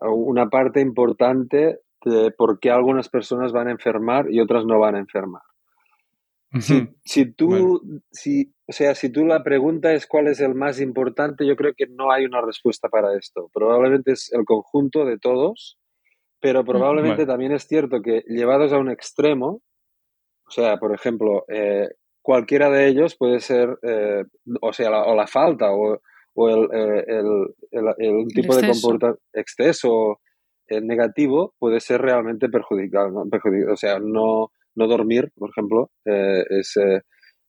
una 0.00 0.48
parte 0.48 0.80
importante 0.80 1.80
de 2.04 2.30
por 2.30 2.60
qué 2.60 2.70
algunas 2.70 3.08
personas 3.08 3.52
van 3.52 3.68
a 3.68 3.72
enfermar 3.72 4.26
y 4.30 4.40
otras 4.40 4.64
no 4.64 4.78
van 4.78 4.94
a 4.94 5.00
enfermar. 5.00 5.42
Si, 6.60 6.88
si 7.04 7.30
tú, 7.30 7.82
si, 8.10 8.54
o 8.66 8.72
sea, 8.72 8.94
si 8.94 9.10
tú 9.10 9.26
la 9.26 9.42
pregunta 9.42 9.92
es 9.92 10.06
cuál 10.06 10.28
es 10.28 10.40
el 10.40 10.54
más 10.54 10.80
importante, 10.80 11.46
yo 11.46 11.56
creo 11.56 11.74
que 11.76 11.86
no 11.88 12.10
hay 12.10 12.24
una 12.24 12.40
respuesta 12.40 12.88
para 12.88 13.14
esto. 13.18 13.50
Probablemente 13.52 14.12
es 14.12 14.32
el 14.32 14.44
conjunto 14.46 15.04
de 15.04 15.18
todos, 15.18 15.78
pero 16.40 16.64
probablemente 16.64 17.24
Vale. 17.24 17.26
también 17.26 17.52
es 17.52 17.66
cierto 17.66 18.00
que 18.00 18.22
llevados 18.28 18.72
a 18.72 18.78
un 18.78 18.90
extremo, 18.90 19.60
o 20.46 20.50
sea, 20.50 20.78
por 20.78 20.94
ejemplo, 20.94 21.44
eh, 21.48 21.88
cualquiera 22.28 22.68
de 22.68 22.88
ellos 22.88 23.16
puede 23.16 23.40
ser, 23.40 23.78
eh, 23.80 24.22
o 24.60 24.70
sea, 24.74 24.90
la, 24.90 25.02
o 25.04 25.14
la 25.16 25.26
falta 25.26 25.72
o, 25.72 25.98
o 26.34 26.48
el, 26.50 26.64
eh, 26.74 27.04
el, 27.08 27.86
el, 27.96 28.26
tipo 28.34 28.54
de 28.54 28.66
comportamiento 28.68 29.22
exceso 29.32 30.20
eh, 30.68 30.82
negativo 30.82 31.54
puede 31.58 31.80
ser 31.80 32.02
realmente 32.02 32.50
perjudicial, 32.50 33.14
¿no? 33.14 33.24
Perjudic- 33.24 33.72
o 33.72 33.76
sea, 33.76 33.98
no, 33.98 34.50
no 34.74 34.86
dormir, 34.86 35.32
por 35.38 35.48
ejemplo, 35.48 35.90
eh, 36.04 36.44
es, 36.50 36.76
eh, 36.76 37.00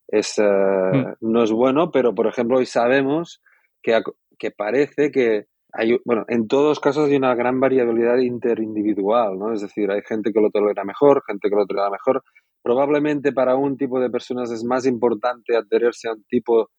es, 0.07 0.39
Mm. 0.39 1.13
no 1.33 1.43
es 1.43 1.51
bueno, 1.51 1.91
pero 1.91 2.15
por 2.15 2.27
ejemplo 2.27 2.59
hoy 2.59 2.65
sabemos 2.65 3.41
que, 3.83 3.99
que 4.37 4.51
parece 4.51 5.11
que 5.11 5.47
hay, 5.73 5.99
bueno, 6.05 6.23
en 6.29 6.47
todos 6.47 6.69
los 6.69 6.79
casos 6.79 7.09
hay 7.09 7.17
una 7.17 7.35
gran 7.35 7.59
variabilidad 7.59 8.17
interindividual, 8.19 9.37
¿no? 9.37 9.51
Es 9.51 9.61
decir, 9.61 9.91
hay 9.91 10.01
gente 10.07 10.31
que 10.31 10.39
lo 10.39 10.49
tolera 10.51 10.85
mejor, 10.85 11.21
gente 11.27 11.49
que 11.49 11.55
lo 11.57 11.65
tolera 11.65 11.89
mejor. 11.89 12.23
Probablemente 12.61 13.31
para 13.31 13.55
un 13.55 13.77
tipo 13.77 13.99
de 13.99 14.09
personas 14.09 14.51
es 14.51 14.63
más 14.63 14.85
importante 14.85 15.55
adherirse 15.55 16.09
a 16.09 16.13
un 16.13 16.23
tipo 16.25 16.69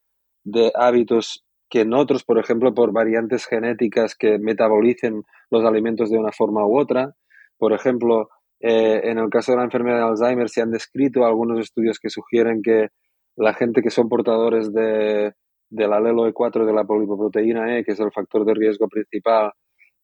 de 0.43 0.71
hábitos 0.75 1.43
que 1.69 1.81
en 1.81 1.93
otros, 1.93 2.23
por 2.23 2.37
ejemplo, 2.37 2.73
por 2.73 2.91
variantes 2.91 3.45
genéticas 3.45 4.15
que 4.15 4.37
metabolicen 4.37 5.23
los 5.49 5.63
alimentos 5.63 6.09
de 6.09 6.17
una 6.17 6.31
forma 6.31 6.65
u 6.67 6.77
otra. 6.77 7.15
Por 7.57 7.73
ejemplo, 7.73 8.29
eh, 8.59 9.01
en 9.05 9.17
el 9.17 9.29
caso 9.29 9.53
de 9.53 9.57
la 9.57 9.63
enfermedad 9.63 9.97
de 9.97 10.03
Alzheimer 10.03 10.49
se 10.49 10.61
han 10.61 10.71
descrito 10.71 11.25
algunos 11.25 11.59
estudios 11.59 11.97
que 11.99 12.09
sugieren 12.09 12.61
que 12.61 12.89
la 13.37 13.53
gente 13.53 13.81
que 13.81 13.89
son 13.89 14.09
portadores 14.09 14.73
de, 14.73 15.33
del 15.69 15.93
alelo 15.93 16.27
E4 16.27 16.65
de 16.65 16.73
la 16.73 16.83
polipoproteína 16.83 17.77
E, 17.77 17.83
que 17.85 17.93
es 17.93 17.99
el 17.99 18.11
factor 18.11 18.45
de 18.45 18.53
riesgo 18.53 18.87
principal, 18.89 19.51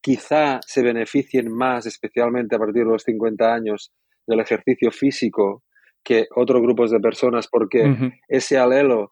quizá 0.00 0.60
se 0.66 0.82
beneficien 0.82 1.52
más, 1.52 1.84
especialmente 1.86 2.56
a 2.56 2.58
partir 2.58 2.84
de 2.84 2.92
los 2.92 3.02
50 3.02 3.54
años, 3.54 3.92
del 4.26 4.40
ejercicio 4.40 4.90
físico 4.90 5.62
que 6.04 6.26
otros 6.34 6.62
grupos 6.62 6.90
de 6.90 7.00
personas, 7.00 7.48
porque 7.48 7.82
ese 8.28 8.58
alelo 8.58 9.10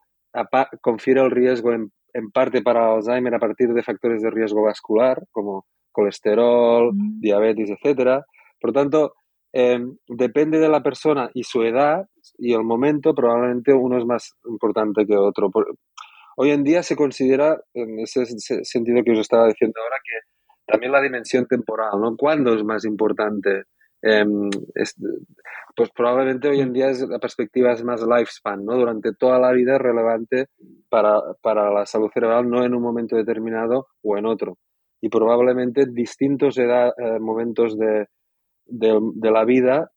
confiere 0.80 1.20
el 1.20 1.30
riesgo 1.30 1.72
en, 1.72 1.90
en 2.14 2.30
parte 2.30 2.62
para 2.62 2.94
Alzheimer 2.94 3.34
a 3.34 3.38
partir 3.38 3.68
de 3.74 3.82
factores 3.82 4.22
de 4.22 4.30
riesgo 4.30 4.62
vascular, 4.62 5.22
como 5.30 5.66
colesterol, 5.92 6.92
Mm. 6.94 7.20
diabetes, 7.20 7.70
etcétera. 7.70 8.24
Por 8.60 8.72
tanto, 8.72 9.14
eh, 9.52 9.78
depende 10.08 10.58
de 10.58 10.68
la 10.68 10.82
persona 10.82 11.30
y 11.34 11.42
su 11.44 11.62
edad 11.62 12.06
y 12.38 12.52
el 12.52 12.62
momento, 12.64 13.14
probablemente 13.14 13.72
uno 13.72 13.96
es 13.98 14.04
más 14.04 14.32
importante 14.46 15.06
que 15.06 15.16
otro. 15.16 15.50
Por- 15.50 15.74
hoy 16.36 16.50
en 16.50 16.64
día 16.64 16.82
se 16.82 16.96
considera, 16.96 17.58
en 17.72 17.98
ese, 18.00 18.22
ese 18.22 18.62
sentido 18.64 19.02
que 19.02 19.12
os 19.12 19.18
estaba 19.20 19.46
diciendo 19.46 19.80
ahora, 19.82 19.96
que 20.04 20.72
también 20.72 20.92
la 20.92 21.00
dimensión 21.00 21.46
temporal, 21.46 21.92
¿no? 22.00 22.14
¿Cuándo 22.16 22.54
es 22.54 22.62
más 22.64 22.84
importante? 22.84 23.62
Em, 24.02 24.50
es- 24.74 24.94
pues 25.74 25.90
probablemente 25.90 26.48
hoy 26.48 26.60
en 26.60 26.72
día 26.72 26.88
es, 26.90 27.00
la 27.08 27.18
perspectiva 27.18 27.72
es 27.72 27.82
más 27.84 28.02
lifespan, 28.06 28.64
¿no? 28.64 28.74
Durante 28.76 29.12
toda 29.14 29.38
la 29.38 29.52
vida 29.52 29.76
es 29.76 29.80
relevante 29.82 30.46
para, 30.88 31.20
para 31.42 31.70
la 31.72 31.86
salud 31.86 32.10
cerebral, 32.12 32.48
no 32.48 32.64
en 32.64 32.74
un 32.74 32.82
momento 32.82 33.16
determinado 33.16 33.88
o 34.02 34.16
en 34.16 34.26
otro. 34.26 34.58
Y 35.00 35.08
probablemente 35.08 35.86
distintos 35.86 36.56
eh, 36.58 36.92
momentos 37.20 37.76
de, 37.78 38.06
de, 38.66 39.30
la 39.30 39.44
vida, 39.44 39.90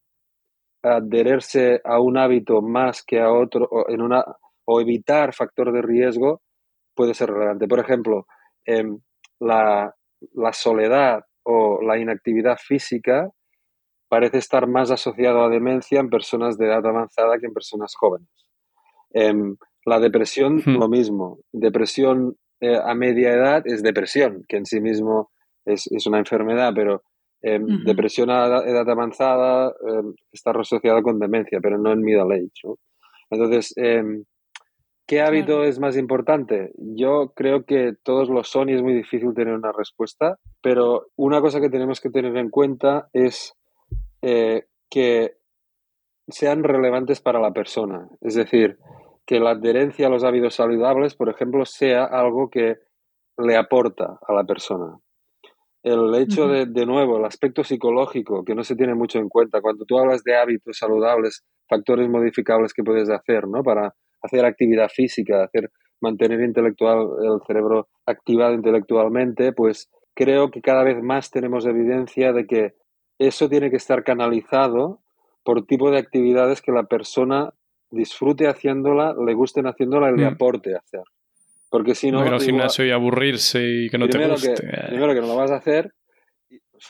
adherirse 0.82 1.80
a 1.84 2.00
un 2.00 2.18
hábito 2.18 2.62
más 2.62 3.02
que 3.04 3.20
a 3.20 3.32
otro, 3.32 3.68
o 4.66 4.80
evitar 4.80 5.34
factor 5.34 5.72
de 5.72 5.82
riesgo, 5.82 6.42
puede 6.94 7.14
ser 7.14 7.30
relevante. 7.30 7.68
Por 7.68 7.80
ejemplo, 7.80 8.26
em, 8.64 8.98
la, 9.40 9.94
la 10.34 10.52
soledad 10.52 11.24
o 11.44 11.80
la 11.82 11.98
inactividad 11.98 12.58
física 12.58 13.30
parece 14.10 14.36
estar 14.38 14.66
más 14.66 14.90
asociado 14.90 15.42
a 15.42 15.48
demencia 15.48 16.00
en 16.00 16.10
personas 16.10 16.58
de 16.58 16.66
edad 16.66 16.84
avanzada 16.84 17.38
que 17.38 17.46
en 17.46 17.54
personas 17.54 17.94
jóvenes. 17.94 18.28
Em, 19.12 19.56
la 19.86 19.98
depresión, 20.00 20.58
Hmm. 20.66 20.76
lo 20.78 20.88
mismo. 20.88 21.38
Depresión 21.52 22.36
eh, 22.62 22.76
a 22.76 22.94
media 22.94 23.32
edad 23.32 23.62
es 23.64 23.82
depresión, 23.82 24.44
que 24.46 24.58
en 24.58 24.66
sí 24.66 24.80
mismo 24.82 25.30
es, 25.64 25.86
es 25.90 26.06
una 26.06 26.18
enfermedad, 26.18 26.72
pero 26.74 27.02
em, 27.42 27.84
depresión 27.84 28.28
a 28.28 28.44
edad- 28.46 28.68
edad 28.68 28.90
avanzada 28.90 29.72
em, 29.88 30.12
está 30.30 30.50
asociada 30.50 31.00
con 31.02 31.18
demencia, 31.18 31.58
pero 31.62 31.78
no 31.78 31.90
en 31.90 32.02
middle 32.02 32.34
age. 32.34 32.50
¿no? 32.64 32.76
Entonces, 33.30 33.72
¿qué 35.06 35.20
hábito 35.22 35.46
Claro. 35.46 35.64
es 35.64 35.78
más 35.80 35.96
importante? 35.96 36.70
Yo 36.76 37.32
creo 37.34 37.64
que 37.64 37.94
todos 38.02 38.28
lo 38.28 38.44
son 38.44 38.68
y 38.68 38.74
es 38.74 38.82
muy 38.82 38.92
difícil 38.94 39.32
tener 39.34 39.54
una 39.54 39.72
respuesta, 39.72 40.36
pero 40.62 41.06
una 41.16 41.40
cosa 41.40 41.60
que 41.60 41.70
tenemos 41.70 42.00
que 42.00 42.10
tener 42.10 42.36
en 42.36 42.50
cuenta 42.50 43.08
es 43.14 43.54
eh, 44.22 44.66
que 44.90 45.36
sean 46.28 46.62
relevantes 46.64 47.20
para 47.20 47.40
la 47.40 47.52
persona. 47.52 48.08
Es 48.20 48.34
decir, 48.34 48.78
que 49.26 49.40
la 49.40 49.50
adherencia 49.50 50.06
a 50.06 50.10
los 50.10 50.24
hábitos 50.24 50.54
saludables, 50.54 51.14
por 51.14 51.28
ejemplo, 51.28 51.64
sea 51.64 52.04
algo 52.04 52.50
que 52.50 52.76
le 53.38 53.56
aporta 53.56 54.18
a 54.26 54.32
la 54.32 54.44
persona. 54.44 54.98
El 55.82 56.14
hecho 56.14 56.46
de, 56.46 56.66
de 56.66 56.84
nuevo, 56.84 57.16
el 57.18 57.24
aspecto 57.24 57.64
psicológico, 57.64 58.44
que 58.44 58.54
no 58.54 58.64
se 58.64 58.76
tiene 58.76 58.94
mucho 58.94 59.18
en 59.18 59.28
cuenta. 59.28 59.62
Cuando 59.62 59.84
tú 59.86 59.98
hablas 59.98 60.22
de 60.24 60.36
hábitos 60.36 60.76
saludables, 60.76 61.44
factores 61.68 62.08
modificables 62.08 62.74
que 62.74 62.82
puedes 62.82 63.08
hacer, 63.08 63.48
¿no? 63.48 63.62
Para 63.62 63.94
hacer 64.22 64.44
actividad 64.44 64.88
física, 64.88 65.44
hacer, 65.44 65.70
mantener 66.00 66.40
intelectual, 66.40 67.08
el 67.22 67.40
cerebro 67.46 67.88
activado 68.06 68.54
intelectualmente, 68.54 69.52
pues 69.52 69.90
creo 70.14 70.50
que 70.50 70.60
cada 70.60 70.82
vez 70.82 71.02
más 71.02 71.30
tenemos 71.30 71.66
evidencia 71.66 72.32
de 72.32 72.46
que 72.46 72.74
eso 73.20 73.48
tiene 73.48 73.70
que 73.70 73.76
estar 73.76 74.02
canalizado 74.02 74.98
por 75.44 75.64
tipo 75.66 75.90
de 75.90 75.98
actividades 75.98 76.60
que 76.62 76.72
la 76.72 76.84
persona 76.84 77.52
disfrute 77.90 78.48
haciéndola, 78.48 79.14
le 79.24 79.34
gusten 79.34 79.66
haciéndola 79.66 80.10
y 80.10 80.16
le 80.16 80.24
Mm. 80.24 80.34
aporte 80.34 80.74
hacer. 80.76 81.02
Porque 81.70 81.94
si 81.94 82.10
no, 82.10 82.20
no 82.20 82.26
ir 82.26 82.32
al 82.32 82.40
gimnasio 82.40 82.84
y 82.86 82.90
aburrirse 82.90 83.62
y 83.62 83.88
que 83.90 83.98
no 83.98 84.06
te 84.06 84.12
primero, 84.12 84.34
guste. 84.34 84.54
que, 84.54 84.86
primero 84.88 85.14
que 85.14 85.20
no 85.20 85.26
lo 85.28 85.36
vas 85.36 85.50
a 85.50 85.56
hacer, 85.56 85.92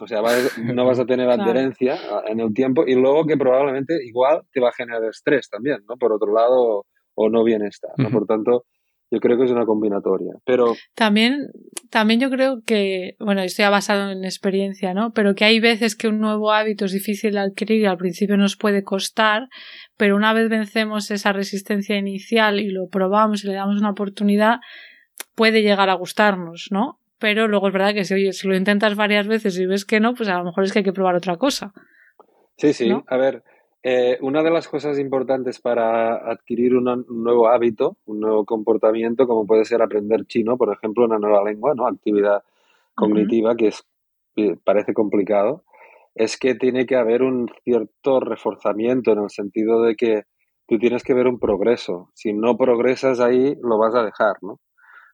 o 0.00 0.06
sea, 0.06 0.20
vas- 0.20 0.56
no 0.56 0.84
vas 0.86 0.98
a 1.00 1.04
tener 1.04 1.26
Claro. 1.34 1.42
adherencia 1.42 2.00
en 2.26 2.40
el 2.40 2.54
tiempo 2.54 2.84
y 2.86 2.94
luego 2.94 3.26
que 3.26 3.36
probablemente 3.36 3.98
igual 4.04 4.42
te 4.52 4.60
va 4.60 4.68
a 4.70 4.72
generar 4.72 5.04
estrés 5.04 5.48
también, 5.50 5.78
¿no? 5.88 5.96
Por 5.96 6.12
otro 6.12 6.32
lado, 6.32 6.86
o 7.14 7.28
no 7.28 7.42
bienestar, 7.44 7.90
¿no? 7.98 8.04
Ujú. 8.08 8.18
Por 8.18 8.26
tanto, 8.26 8.64
yo 9.10 9.18
creo 9.18 9.36
que 9.36 9.44
es 9.44 9.50
una 9.50 9.66
combinatoria. 9.66 10.34
Pero 10.44 10.74
También, 10.94 11.48
también 11.90 12.20
yo 12.20 12.30
creo 12.30 12.62
que, 12.64 13.16
bueno, 13.18 13.42
esto 13.42 13.62
ya 13.62 13.70
basado 13.70 14.10
en 14.12 14.24
experiencia, 14.24 14.94
¿no? 14.94 15.12
Pero 15.12 15.34
que 15.34 15.44
hay 15.44 15.58
veces 15.58 15.96
que 15.96 16.08
un 16.08 16.20
nuevo 16.20 16.52
hábito 16.52 16.84
es 16.84 16.92
difícil 16.92 17.32
de 17.32 17.40
adquirir 17.40 17.80
y 17.80 17.86
al 17.86 17.96
principio 17.96 18.36
nos 18.36 18.56
puede 18.56 18.84
costar, 18.84 19.48
pero 19.96 20.14
una 20.14 20.32
vez 20.32 20.48
vencemos 20.48 21.10
esa 21.10 21.32
resistencia 21.32 21.96
inicial 21.96 22.60
y 22.60 22.70
lo 22.70 22.86
probamos 22.88 23.44
y 23.44 23.48
le 23.48 23.54
damos 23.54 23.80
una 23.80 23.90
oportunidad, 23.90 24.60
puede 25.34 25.62
llegar 25.62 25.90
a 25.90 25.94
gustarnos, 25.94 26.68
¿no? 26.70 26.98
Pero 27.18 27.48
luego 27.48 27.66
es 27.66 27.72
verdad 27.72 27.92
que 27.92 28.04
si, 28.04 28.14
oye, 28.14 28.32
si 28.32 28.48
lo 28.48 28.56
intentas 28.56 28.94
varias 28.94 29.26
veces 29.26 29.58
y 29.58 29.66
ves 29.66 29.84
que 29.84 30.00
no, 30.00 30.14
pues 30.14 30.28
a 30.28 30.38
lo 30.38 30.44
mejor 30.44 30.64
es 30.64 30.72
que 30.72 30.78
hay 30.78 30.84
que 30.84 30.92
probar 30.92 31.16
otra 31.16 31.36
cosa. 31.36 31.72
Sí, 32.56 32.72
sí. 32.72 32.88
¿no? 32.88 33.04
A 33.08 33.16
ver, 33.16 33.42
eh, 33.82 34.18
una 34.20 34.42
de 34.42 34.50
las 34.50 34.68
cosas 34.68 34.98
importantes 34.98 35.60
para 35.60 36.16
adquirir 36.30 36.76
una- 36.76 36.94
un 36.94 37.22
nuevo 37.24 37.48
hábito, 37.48 37.96
un 38.06 38.20
nuevo 38.20 38.44
comportamiento, 38.44 39.26
como 39.26 39.46
puede 39.46 39.64
ser 39.64 39.80
aprender 39.82 40.26
chino, 40.26 40.56
por 40.58 40.72
ejemplo, 40.72 41.04
una 41.04 41.18
nueva 41.18 41.42
lengua, 41.44 41.74
¿no? 41.74 41.86
Actividad 41.86 42.42
cognitiva, 42.94 43.56
que 43.56 43.68
es, 43.68 43.82
que 44.36 44.56
parece 44.62 44.92
complicado, 44.92 45.64
es 46.14 46.36
que 46.38 46.54
tiene 46.54 46.84
que 46.86 46.96
haber 46.96 47.22
un 47.22 47.48
cierto 47.64 48.20
reforzamiento 48.20 49.12
en 49.12 49.20
el 49.20 49.30
sentido 49.30 49.82
de 49.82 49.96
que 49.96 50.24
tú 50.68 50.78
tienes 50.78 51.02
que 51.02 51.14
ver 51.14 51.26
un 51.26 51.38
progreso. 51.38 52.10
Si 52.14 52.32
no 52.34 52.56
progresas 52.58 53.20
ahí, 53.20 53.56
lo 53.62 53.78
vas 53.78 53.94
a 53.94 54.04
dejar, 54.04 54.34
¿no? 54.42 54.60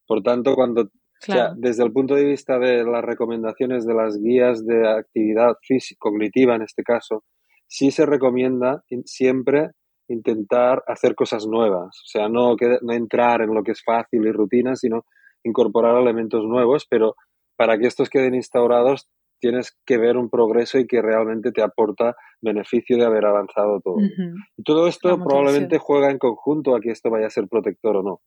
Por 0.06 0.22
tanto, 0.22 0.54
cuando 0.54 0.82
o 0.82 0.88
sea, 1.18 1.34
Claro. 1.34 1.54
desde 1.56 1.82
el 1.84 1.92
punto 1.92 2.14
de 2.14 2.24
vista 2.24 2.58
de 2.58 2.84
las 2.84 3.02
recomendaciones 3.02 3.86
de 3.86 3.94
las 3.94 4.18
guías 4.20 4.66
de 4.66 4.86
actividad 4.88 5.56
física, 5.62 5.98
cognitiva 6.00 6.56
en 6.56 6.62
este 6.62 6.82
caso, 6.82 7.24
sí 7.66 7.90
se 7.90 8.06
recomienda 8.06 8.82
siempre 9.04 9.70
intentar 10.08 10.82
hacer 10.86 11.14
cosas 11.14 11.46
nuevas. 11.46 11.98
O 12.04 12.06
sea, 12.06 12.28
no, 12.28 12.56
no 12.82 12.92
entrar 12.92 13.42
en 13.42 13.54
lo 13.54 13.62
que 13.62 13.72
es 13.72 13.82
fácil 13.84 14.26
y 14.26 14.32
rutina, 14.32 14.76
sino 14.76 15.04
incorporar 15.44 16.00
elementos 16.00 16.44
nuevos, 16.44 16.86
pero 16.88 17.14
para 17.56 17.78
que 17.78 17.86
estos 17.86 18.10
queden 18.10 18.34
instaurados 18.34 19.08
tienes 19.40 19.76
que 19.84 19.98
ver 19.98 20.16
un 20.16 20.30
progreso 20.30 20.78
y 20.78 20.86
que 20.86 21.02
realmente 21.02 21.52
te 21.52 21.62
aporta 21.62 22.16
beneficio 22.40 22.96
de 22.96 23.04
haber 23.04 23.26
avanzado 23.26 23.80
todo. 23.80 23.96
Y 24.56 24.62
todo 24.62 24.86
esto 24.86 25.18
probablemente 25.22 25.78
juega 25.78 26.10
en 26.10 26.18
conjunto 26.18 26.74
a 26.74 26.80
que 26.80 26.90
esto 26.90 27.10
vaya 27.10 27.26
a 27.26 27.30
ser 27.30 27.48
protector 27.48 27.96
o 27.96 28.02
no. 28.02 28.20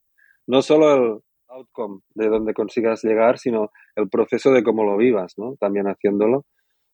No 0.46 0.62
solo 0.62 0.94
el 0.94 1.20
outcome 1.48 2.00
de 2.14 2.28
donde 2.28 2.54
consigas 2.54 3.02
llegar, 3.02 3.38
sino 3.38 3.70
el 3.96 4.08
proceso 4.08 4.52
de 4.52 4.62
cómo 4.62 4.84
lo 4.84 4.96
vivas, 4.96 5.34
¿no? 5.36 5.56
También 5.58 5.86
haciéndolo. 5.86 6.44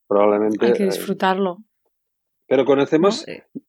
Probablemente. 0.08 0.66
Hay 0.66 0.72
que 0.72 0.84
eh, 0.84 0.86
disfrutarlo. 0.86 1.58
Pero 2.46 2.64
conocemos. 2.64 3.24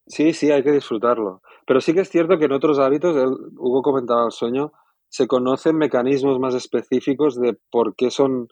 Sí, 0.06 0.34
sí, 0.34 0.52
hay 0.52 0.64
que 0.64 0.72
disfrutarlo. 0.72 1.42
Pero 1.66 1.82
sí 1.82 1.94
que 1.94 2.02
es 2.02 2.10
cierto 2.10 2.38
que 2.38 2.46
en 2.46 2.52
otros 2.52 2.80
hábitos, 2.80 3.16
Hugo 3.58 3.82
comentaba 3.82 4.26
el 4.26 4.32
sueño, 4.32 4.72
se 5.10 5.28
conocen 5.28 5.78
mecanismos 5.78 6.40
más 6.40 6.54
específicos 6.54 7.40
de 7.40 7.58
por 7.72 7.96
qué 7.96 8.12
son 8.12 8.48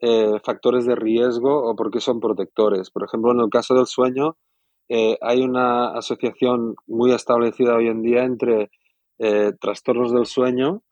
eh, 0.00 0.38
factores 0.44 0.86
de 0.86 0.94
riesgo 0.94 1.68
o 1.68 1.76
por 1.76 1.90
qué 1.90 2.00
son 2.00 2.20
protectores. 2.20 2.90
Por 2.90 3.04
ejemplo, 3.04 3.32
en 3.32 3.40
el 3.40 3.50
caso 3.50 3.74
del 3.74 3.86
sueño, 3.86 4.36
eh, 4.88 5.18
hay 5.20 5.42
una 5.42 5.92
asociación 5.92 6.76
muy 6.86 7.12
establecida 7.12 7.76
hoy 7.76 7.88
en 7.88 8.02
día 8.02 8.24
entre 8.24 8.70
eh, 9.18 9.52
trastornos 9.60 10.12
del 10.12 10.26
sueño 10.26 10.82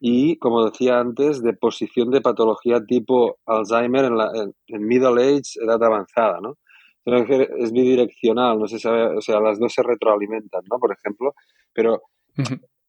y, 0.00 0.38
como 0.38 0.64
decía 0.64 0.98
antes, 0.98 1.42
de 1.42 1.52
posición 1.54 2.10
de 2.10 2.20
patología 2.20 2.84
tipo 2.84 3.38
Alzheimer 3.46 4.04
en, 4.06 4.16
la, 4.16 4.30
en, 4.66 4.86
middle 4.86 5.22
age, 5.22 5.60
edad 5.62 5.82
avanzada, 5.82 6.40
¿no? 6.40 6.58
Es 7.06 7.72
bidireccional, 7.72 8.58
no 8.58 8.66
se 8.66 8.78
sabe, 8.80 9.16
o 9.16 9.20
sea, 9.20 9.40
las 9.40 9.58
dos 9.58 9.72
se 9.72 9.82
retroalimentan, 9.82 10.62
¿no? 10.70 10.78
Por 10.78 10.92
ejemplo, 10.92 11.34
pero 11.72 12.02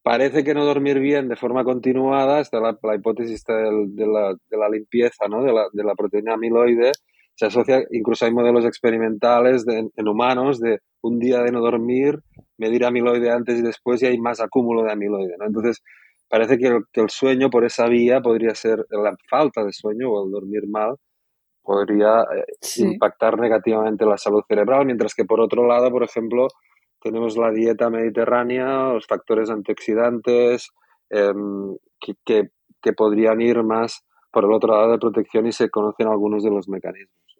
parece 0.02 0.42
que 0.42 0.54
no 0.54 0.64
dormir 0.64 0.98
bien 0.98 1.28
de 1.28 1.36
forma 1.36 1.62
continuada, 1.62 2.40
está 2.40 2.60
la, 2.60 2.76
hipótesis 2.96 3.44
de, 3.44 4.06
la, 4.06 4.68
limpieza, 4.68 5.28
¿no? 5.28 5.44
De 5.44 5.52
la, 5.52 5.66
de 5.72 5.84
la 5.84 5.94
proteína 5.94 6.34
amiloide, 6.34 6.92
se 7.36 7.46
asocia, 7.46 7.84
incluso 7.92 8.24
hay 8.24 8.32
modelos 8.32 8.64
experimentales 8.64 9.64
en 9.68 10.08
humanos 10.08 10.58
de 10.58 10.80
un 11.00 11.20
día 11.20 11.42
de 11.42 11.52
no 11.52 11.60
dormir, 11.60 12.18
medir 12.56 12.84
amiloide 12.84 13.30
antes 13.30 13.58
y 13.58 13.62
después 13.62 14.02
y 14.02 14.06
hay 14.06 14.18
más 14.18 14.40
acúmulo 14.40 14.82
de 14.82 14.92
amiloide, 14.92 15.36
¿no? 15.38 15.46
Entonces, 15.46 15.82
parece 16.28 16.58
que 16.58 16.66
el, 16.66 16.82
que 16.92 17.00
el 17.00 17.10
sueño 17.10 17.50
por 17.50 17.64
esa 17.64 17.86
vía 17.88 18.20
podría 18.20 18.54
ser, 18.54 18.84
la 18.90 19.16
falta 19.28 19.64
de 19.64 19.72
sueño 19.72 20.10
o 20.10 20.26
el 20.26 20.32
dormir 20.32 20.66
mal, 20.68 20.96
podría 21.68 22.22
eh, 22.22 22.46
impactar 22.78 23.38
negativamente 23.38 24.06
la 24.06 24.16
salud 24.16 24.40
cerebral, 24.48 24.86
mientras 24.86 25.14
que 25.14 25.26
por 25.26 25.38
otro 25.38 25.66
lado, 25.66 25.90
por 25.90 26.02
ejemplo, 26.02 26.48
tenemos 26.98 27.36
la 27.36 27.50
dieta 27.50 27.90
mediterránea, 27.90 28.94
los 28.94 29.06
factores 29.06 29.50
antioxidantes, 29.50 30.70
em, 31.10 31.76
que, 32.00 32.14
que, 32.80 32.92
podrían 32.94 33.42
ir 33.42 33.62
más 33.64 34.02
por 34.32 34.46
el 34.46 34.52
otro 34.52 34.72
lado 34.72 34.92
de 34.92 34.98
protección 34.98 35.46
y 35.46 35.52
se 35.52 35.68
conocen 35.68 36.08
algunos 36.08 36.42
de 36.42 36.50
los 36.50 36.70
mecanismos. 36.70 37.37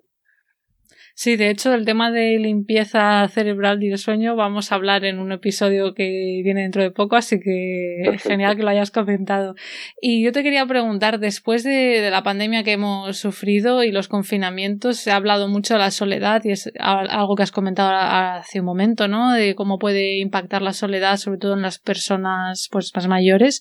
Sí, 1.21 1.35
de 1.35 1.51
hecho, 1.51 1.75
el 1.75 1.85
tema 1.85 2.13
de 2.13 2.39
limpieza 2.39 3.27
cerebral 3.27 3.83
y 3.83 3.89
de 3.89 3.99
sueño 3.99 4.37
vamos 4.37 4.71
a 4.71 4.77
hablar 4.77 5.05
en 5.05 5.19
un 5.19 5.33
episodio 5.33 5.93
que 5.93 6.43
viene 6.45 6.63
dentro 6.63 6.81
de 6.81 6.93
poco, 6.93 7.17
así 7.17 7.41
que 7.41 8.19
genial 8.23 8.55
que 8.55 8.63
lo 8.63 8.69
hayas 8.69 8.93
comentado. 8.93 9.57
Y 10.01 10.23
yo 10.23 10.31
te 10.31 10.45
quería 10.45 10.65
preguntar, 10.65 11.19
después 11.19 11.65
de, 11.65 12.09
la 12.13 12.23
pandemia 12.23 12.63
que 12.63 12.71
hemos 12.71 13.17
sufrido 13.17 13.83
y 13.83 13.91
los 13.91 14.07
confinamientos, 14.07 14.99
se 14.99 15.11
ha 15.11 15.17
hablado 15.17 15.49
mucho 15.49 15.75
de 15.75 15.81
la 15.81 15.91
soledad 15.91 16.41
y 16.45 16.53
es 16.53 16.71
algo 16.79 17.35
que 17.35 17.43
has 17.43 17.51
comentado 17.51 17.91
hace 17.97 18.61
un 18.61 18.67
momento, 18.67 19.09
¿no? 19.09 19.33
De 19.33 19.57
cómo 19.57 19.81
puede 19.81 20.19
impactar 20.19 20.63
la 20.63 20.73
soledad, 20.73 21.17
sobre 21.17 21.39
todo 21.39 21.55
en 21.55 21.63
las 21.63 21.81
personas 21.81 22.69
pues, 22.71 22.93
más 22.95 23.09
mayores. 23.09 23.61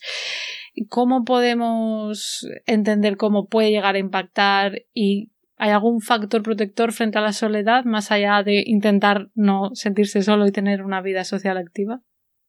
¿Cómo 0.90 1.24
podemos 1.24 2.48
entender 2.68 3.18
cómo 3.18 3.48
puede 3.48 3.72
llegar 3.72 3.96
a 3.96 3.98
impactar 3.98 4.84
y 4.94 5.32
¿Hay 5.58 5.72
algún 5.72 6.02
factor 6.02 6.44
protector 6.44 6.92
frente 6.94 7.18
a 7.18 7.22
la 7.22 7.34
soledad 7.34 7.84
más 7.84 8.12
allá 8.12 8.44
de 8.44 8.64
intentar 8.66 9.30
no 9.34 9.72
sentirse 9.74 10.22
solo 10.22 10.46
y 10.46 10.52
tener 10.52 10.84
una 10.84 11.02
vida 11.02 11.24
social 11.24 11.58
activa? 11.58 12.02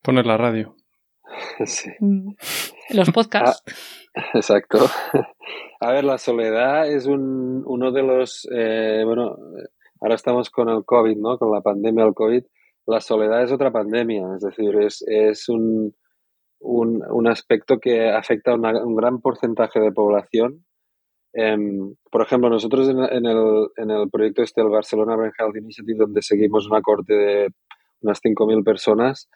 Poner 0.03 0.27
la 0.27 0.37
radio. 0.37 0.77
Sí. 1.67 1.91
Mm. 2.01 2.35
Los 2.91 3.11
podcasts. 3.13 3.63
Ah, 4.15 4.23
exacto. 4.35 4.79
A 5.81 5.93
ver, 5.93 6.05
la 6.05 6.19
soledad 6.19 6.91
es 6.91 7.07
un, 7.07 7.63
uno 7.67 7.93
de 7.93 8.03
los, 8.03 8.49
eh, 8.51 9.03
bueno, 9.05 9.37
ahora 10.01 10.15
estamos 10.15 10.51
con 10.51 10.69
el 10.69 10.85
COVID, 10.85 11.17
¿no? 11.17 11.39
Con 11.39 11.53
la 11.53 11.61
pandemia 11.61 12.05
del 12.05 12.15
COVID. 12.15 12.43
La 12.87 13.01
soledad 13.01 13.43
es 13.43 13.53
otra 13.53 13.71
pandemia, 13.71 14.25
es 14.37 14.41
decir, 14.41 14.75
es, 14.81 15.05
es 15.07 15.49
un, 15.49 15.95
un, 16.61 17.03
un 17.11 17.29
aspecto 17.29 17.79
que 17.79 18.09
afecta 18.09 18.53
a 18.53 18.55
un 18.55 18.97
gran 18.97 19.21
porcentaje 19.21 19.79
de 19.81 19.93
población 19.93 20.65
Em, 21.33 21.95
por 22.11 22.23
ejemplo, 22.23 22.49
nosotros 22.49 22.89
en, 22.89 22.99
el, 22.99 23.69
en, 23.77 23.91
el, 23.91 24.11
proyecto 24.11 24.43
este 24.43 24.63
del 24.63 24.71
Barcelona 24.71 25.17
Brain 25.17 25.33
Health 25.39 25.57
Initiative, 25.57 25.99
donde 25.99 26.23
seguimos 26.23 26.67
una 26.67 26.81
corte 26.81 27.15
de 27.15 27.49
unas 28.01 28.21
5.000 28.23 28.65
personas, 28.65 29.29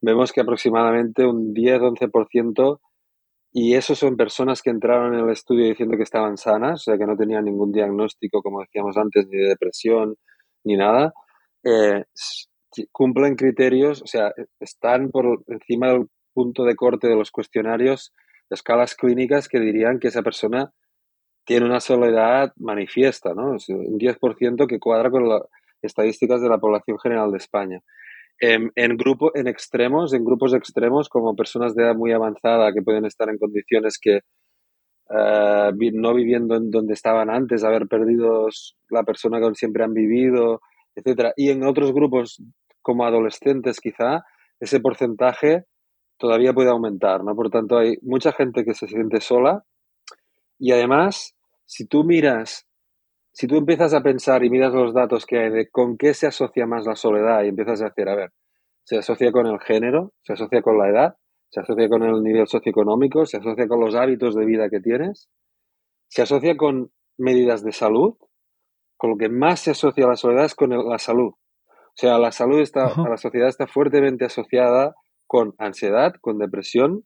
vemos 0.00 0.32
que 0.32 0.40
aproximadamente 0.40 1.26
un 1.26 1.52
10-11%, 1.54 2.80
y 3.52 3.74
esos 3.74 3.98
son 3.98 4.16
personas 4.16 4.62
que 4.62 4.70
entraron 4.70 5.14
en 5.14 5.24
el 5.24 5.30
estudio 5.30 5.66
diciendo 5.66 5.96
que 5.96 6.04
estaban 6.04 6.36
sanas, 6.36 6.82
o 6.82 6.84
sea, 6.84 6.98
que 6.98 7.06
no 7.06 7.16
tenían 7.16 7.44
ningún 7.44 7.72
diagnóstico, 7.72 8.42
como 8.42 8.60
decíamos 8.60 8.96
antes, 8.96 9.26
ni 9.26 9.38
de 9.38 9.48
depresión, 9.48 10.14
ni 10.62 10.76
nada, 10.76 11.12
eh, 11.64 12.04
cumplen 12.92 13.34
criterios, 13.34 14.02
o 14.02 14.06
sea, 14.06 14.32
están 14.60 15.10
por 15.10 15.42
encima 15.48 15.88
del 15.88 16.06
punto 16.32 16.64
de 16.64 16.76
corte 16.76 17.08
de 17.08 17.16
los 17.16 17.32
cuestionarios 17.32 18.12
escalas 18.50 18.94
clínicas 18.94 19.48
que 19.48 19.60
dirían 19.60 19.98
que 19.98 20.08
esa 20.08 20.22
persona 20.22 20.72
tiene 21.50 21.66
una 21.66 21.80
soledad 21.80 22.52
manifiesta, 22.58 23.34
¿no? 23.34 23.56
Un 23.70 23.98
10% 23.98 24.68
que 24.68 24.78
cuadra 24.78 25.10
con 25.10 25.28
las 25.28 25.42
estadísticas 25.82 26.40
de 26.40 26.48
la 26.48 26.58
población 26.58 26.96
general 27.00 27.32
de 27.32 27.38
España. 27.38 27.80
En, 28.38 28.70
en, 28.76 28.96
en 29.34 29.48
extremos, 29.48 30.14
en 30.14 30.24
grupos 30.24 30.54
extremos, 30.54 31.08
como 31.08 31.34
personas 31.34 31.74
de 31.74 31.82
edad 31.82 31.96
muy 31.96 32.12
avanzada 32.12 32.72
que 32.72 32.82
pueden 32.82 33.04
estar 33.04 33.28
en 33.28 33.38
condiciones 33.38 33.98
que 34.00 34.20
eh, 35.12 35.90
no 35.92 36.14
viviendo 36.14 36.54
en 36.54 36.70
donde 36.70 36.94
estaban 36.94 37.28
antes, 37.30 37.64
haber 37.64 37.88
perdido 37.88 38.46
la 38.88 39.02
persona 39.02 39.40
con 39.40 39.56
siempre 39.56 39.82
han 39.82 39.92
vivido, 39.92 40.60
etcétera. 40.94 41.32
Y 41.36 41.50
en 41.50 41.64
otros 41.64 41.92
grupos, 41.92 42.40
como 42.80 43.04
adolescentes 43.04 43.80
quizá, 43.80 44.22
ese 44.60 44.78
porcentaje 44.78 45.64
todavía 46.16 46.52
puede 46.52 46.70
aumentar, 46.70 47.24
¿no? 47.24 47.34
Por 47.34 47.50
tanto, 47.50 47.76
hay 47.76 47.96
mucha 48.02 48.30
gente 48.30 48.64
que 48.64 48.74
se 48.74 48.86
siente 48.86 49.20
sola 49.20 49.64
y 50.60 50.72
además, 50.72 51.34
si 51.70 51.86
tú 51.86 52.02
miras, 52.02 52.66
si 53.32 53.46
tú 53.46 53.54
empiezas 53.54 53.94
a 53.94 54.02
pensar 54.02 54.42
y 54.42 54.50
miras 54.50 54.72
los 54.74 54.92
datos 54.92 55.24
que 55.24 55.38
hay 55.38 55.50
de 55.50 55.70
con 55.70 55.96
qué 55.96 56.14
se 56.14 56.26
asocia 56.26 56.66
más 56.66 56.84
la 56.84 56.96
soledad 56.96 57.44
y 57.44 57.48
empiezas 57.48 57.80
a 57.80 57.90
decir, 57.90 58.08
a 58.08 58.16
ver, 58.16 58.32
se 58.82 58.98
asocia 58.98 59.30
con 59.30 59.46
el 59.46 59.60
género, 59.60 60.12
se 60.20 60.32
asocia 60.32 60.62
con 60.62 60.78
la 60.78 60.88
edad, 60.88 61.14
se 61.48 61.60
asocia 61.60 61.88
con 61.88 62.02
el 62.02 62.24
nivel 62.24 62.48
socioeconómico, 62.48 63.24
se 63.24 63.36
asocia 63.36 63.68
con 63.68 63.78
los 63.78 63.94
hábitos 63.94 64.34
de 64.34 64.44
vida 64.46 64.68
que 64.68 64.80
tienes, 64.80 65.30
se 66.08 66.22
asocia 66.22 66.56
con 66.56 66.90
medidas 67.16 67.62
de 67.62 67.70
salud, 67.70 68.16
con 68.96 69.10
lo 69.10 69.16
que 69.16 69.28
más 69.28 69.60
se 69.60 69.70
asocia 69.70 70.06
a 70.06 70.08
la 70.08 70.16
soledad 70.16 70.46
es 70.46 70.56
con 70.56 70.70
la 70.70 70.98
salud. 70.98 71.34
O 71.34 71.94
sea, 71.94 72.18
la 72.18 72.32
salud 72.32 72.58
está, 72.58 72.92
la 72.96 73.16
sociedad 73.16 73.48
está 73.48 73.68
fuertemente 73.68 74.24
asociada 74.24 74.96
con 75.28 75.54
ansiedad, 75.58 76.14
con 76.20 76.38
depresión, 76.38 77.04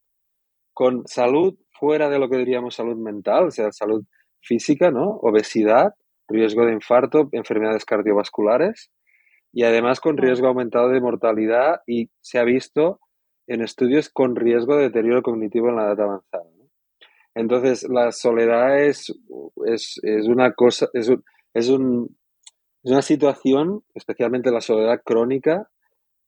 con 0.72 1.07
salud 1.07 1.55
fuera 1.79 2.09
de 2.09 2.18
lo 2.18 2.31
que 2.31 2.38
diríamos 2.38 2.77
salud 2.77 2.96
mental, 2.96 3.48
o 3.48 3.50
sea, 3.50 3.70
salud 3.70 4.07
física, 4.44 4.90
¿no? 4.90 5.18
Obesidad, 5.22 5.94
riesgo 6.28 6.64
de 6.66 6.72
infarto, 6.72 7.28
enfermedades 7.33 7.85
cardiovasculares 7.85 8.90
y 9.52 9.64
además 9.64 10.00
con 10.00 10.16
riesgo 10.16 10.48
aumentado 10.48 10.88
de 10.88 11.00
mortalidad 11.00 11.80
y 11.87 12.11
se 12.20 12.38
ha 12.38 12.44
visto 12.44 13.00
en 13.46 13.62
estudios 13.62 14.09
con 14.09 14.37
riesgo 14.37 14.76
de 14.76 14.85
deterioro 14.85 15.22
cognitivo 15.22 15.68
en 15.68 15.76
la 15.76 15.85
edad 15.85 16.00
avanzada. 16.00 16.44
Entonces, 17.35 17.87
la 17.88 18.12
soledad 18.12 18.80
es, 18.80 19.12
es, 19.66 20.00
una 20.28 20.52
cosa, 20.52 20.88
es, 20.92 21.11
es, 21.52 21.68
un, 21.68 22.16
es 22.83 22.90
una 22.92 23.02
situación, 23.02 23.83
especialmente 23.94 24.52
la 24.52 24.61
soledad 24.61 25.02
crónica, 25.04 25.68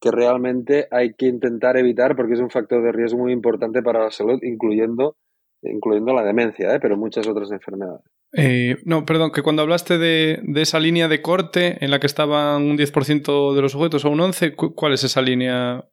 que 0.00 0.10
realmente 0.10 0.88
hay 0.90 1.14
que 1.14 1.26
intentar 1.26 1.76
evitar 1.76 2.16
porque 2.16 2.34
es 2.34 2.40
un 2.40 2.50
factor 2.50 2.82
de 2.82 2.92
riesgo 2.92 3.18
muy 3.18 3.32
importante 3.32 3.82
para 3.82 4.02
la 4.02 4.10
salud, 4.10 4.40
incluyendo 4.42 5.16
incluyendo 5.62 6.12
la 6.12 6.22
demencia, 6.22 6.74
¿eh? 6.74 6.78
pero 6.80 6.96
muchas 6.96 7.26
otras 7.26 7.50
enfermedades. 7.50 8.02
Eh, 8.32 8.76
no, 8.84 9.04
perdón, 9.06 9.30
que 9.30 9.42
cuando 9.42 9.62
hablaste 9.62 9.98
de, 9.98 10.42
esa 10.56 10.78
línea 10.78 11.08
de 11.08 11.22
corte 11.22 11.82
en 11.84 11.90
la 11.90 12.00
que 12.00 12.06
estaban 12.06 12.62
un 12.62 12.76
10% 12.76 13.54
de 13.54 13.62
los 13.62 13.72
sujetos 13.72 14.04
o 14.04 14.10
un 14.10 14.18
11%, 14.18 14.74
¿cuál 14.74 14.92
es 14.92 15.04
esa 15.04 15.22
línea 15.22 15.84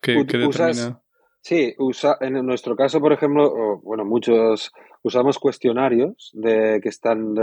que, 0.00 0.24
determina? 0.24 1.00
Sí, 1.42 1.74
usa, 1.78 2.16
en 2.20 2.44
nuestro 2.44 2.74
caso, 2.74 3.00
por 3.00 3.12
ejemplo, 3.12 3.80
bueno, 3.82 4.04
muchos 4.04 4.72
usamos 5.02 5.38
cuestionarios 5.38 6.32
de, 6.34 6.80
que 6.82 6.88
están 6.88 7.34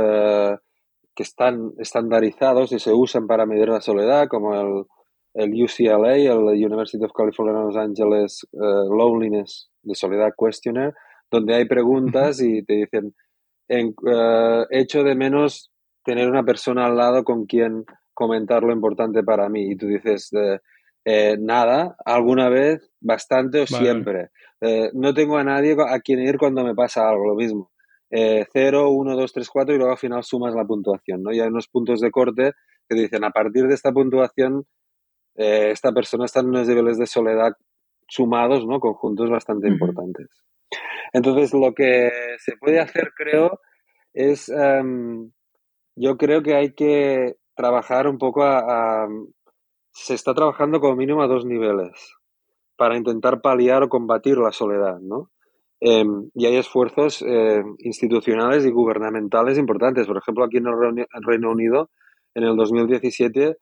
que 1.15 1.23
están 1.23 1.73
estandarizados 1.77 2.71
y 2.71 2.79
se 2.79 2.91
usan 2.91 3.27
para 3.27 3.45
medir 3.45 3.69
la 3.69 3.81
soledad, 3.81 4.27
como 4.27 4.55
el, 4.55 4.85
el 5.33 5.63
UCLA, 5.63 6.15
el 6.15 6.65
University 6.65 7.03
of 7.03 7.11
California 7.13 7.53
Los 7.53 7.75
Angeles 7.75 8.47
eh, 8.53 8.57
Loneliness 8.57 9.69
de 9.83 9.95
Soledad 9.95 10.33
Questionnaire, 10.37 10.93
donde 11.33 11.55
hay 11.55 11.65
preguntas 11.65 12.39
y 12.39 12.63
te 12.63 12.73
dicen, 12.73 13.15
en, 13.67 13.95
eh, 14.07 14.65
echo 14.69 15.03
de 15.03 15.15
menos 15.15 15.71
tener 16.05 16.29
una 16.29 16.43
persona 16.43 16.85
al 16.85 16.95
lado 16.95 17.23
con 17.23 17.47
quien 17.47 17.85
comentar 18.13 18.61
lo 18.61 18.71
importante 18.71 19.23
para 19.23 19.49
mí. 19.49 19.71
Y 19.71 19.75
tú 19.75 19.87
dices, 19.87 20.29
eh, 21.05 21.37
nada, 21.39 21.95
alguna 22.05 22.49
vez, 22.49 22.87
bastante 23.01 23.61
o 23.61 23.65
siempre. 23.65 24.29
Eh, 24.61 24.91
no 24.93 25.13
tengo 25.15 25.37
a 25.37 25.43
nadie 25.43 25.75
a 25.87 25.99
quien 26.01 26.19
ir 26.19 26.37
cuando 26.37 26.63
me 26.63 26.75
pasa 26.75 27.09
algo, 27.09 27.27
lo 27.27 27.35
mismo. 27.35 27.71
0, 28.11 28.91
1, 28.91 29.15
2, 29.15 29.33
3, 29.33 29.49
4 29.49 29.73
y 29.73 29.77
luego 29.79 29.91
al 29.93 29.97
final 29.97 30.23
sumas 30.23 30.53
la 30.53 30.65
puntuación, 30.65 31.23
¿no? 31.23 31.33
Y 31.33 31.39
hay 31.39 31.47
unos 31.47 31.67
puntos 31.67 31.99
de 31.99 32.11
corte 32.11 32.51
que 32.87 32.95
dicen, 32.95 33.23
a 33.23 33.31
partir 33.31 33.67
de 33.67 33.73
esta 33.73 33.91
puntuación, 33.91 34.67
esta 35.33 35.91
persona 35.93 36.25
está 36.25 36.41
en 36.41 36.49
unos 36.49 36.67
niveles 36.67 36.99
de 36.99 37.07
soledad 37.07 37.53
sumados, 38.07 38.67
¿no? 38.67 38.79
Conjuntos 38.79 39.31
bastante 39.31 39.67
importantes. 39.67 40.27
Entonces, 41.13 41.53
lo 41.53 41.73
que 41.73 42.09
se 42.39 42.57
puede 42.57 42.79
hacer, 42.79 43.11
creo, 43.15 43.59
es, 44.13 44.49
em, 44.49 45.31
yo 45.95 46.17
creo 46.17 46.41
que 46.43 46.55
hay 46.55 46.73
que 46.73 47.35
trabajar 47.55 48.07
un 48.07 48.17
poco 48.17 48.43
a, 48.43 49.07
se 49.91 50.15
está 50.15 50.33
trabajando 50.33 50.79
como 50.79 50.95
mínimo 50.95 51.21
a 51.21 51.27
dos 51.27 51.45
niveles 51.45 51.91
para 52.75 52.97
intentar 52.97 53.41
paliar 53.41 53.83
o 53.83 53.89
combatir 53.89 54.37
la 54.37 54.51
soledad, 54.51 54.99
¿no? 54.99 55.29
Em, 55.79 56.29
y 56.33 56.45
hay 56.45 56.57
esfuerzos 56.57 57.21
em, 57.21 57.75
institucionales 57.79 58.65
y 58.65 58.71
gubernamentales 58.71 59.57
importantes. 59.57 60.07
Por 60.07 60.17
ejemplo, 60.17 60.45
aquí 60.45 60.57
en 60.57 60.67
el 60.67 61.23
Reino 61.25 61.51
Unido, 61.51 61.89
en 62.33 62.43
el 62.45 62.55
2017, 62.55 63.57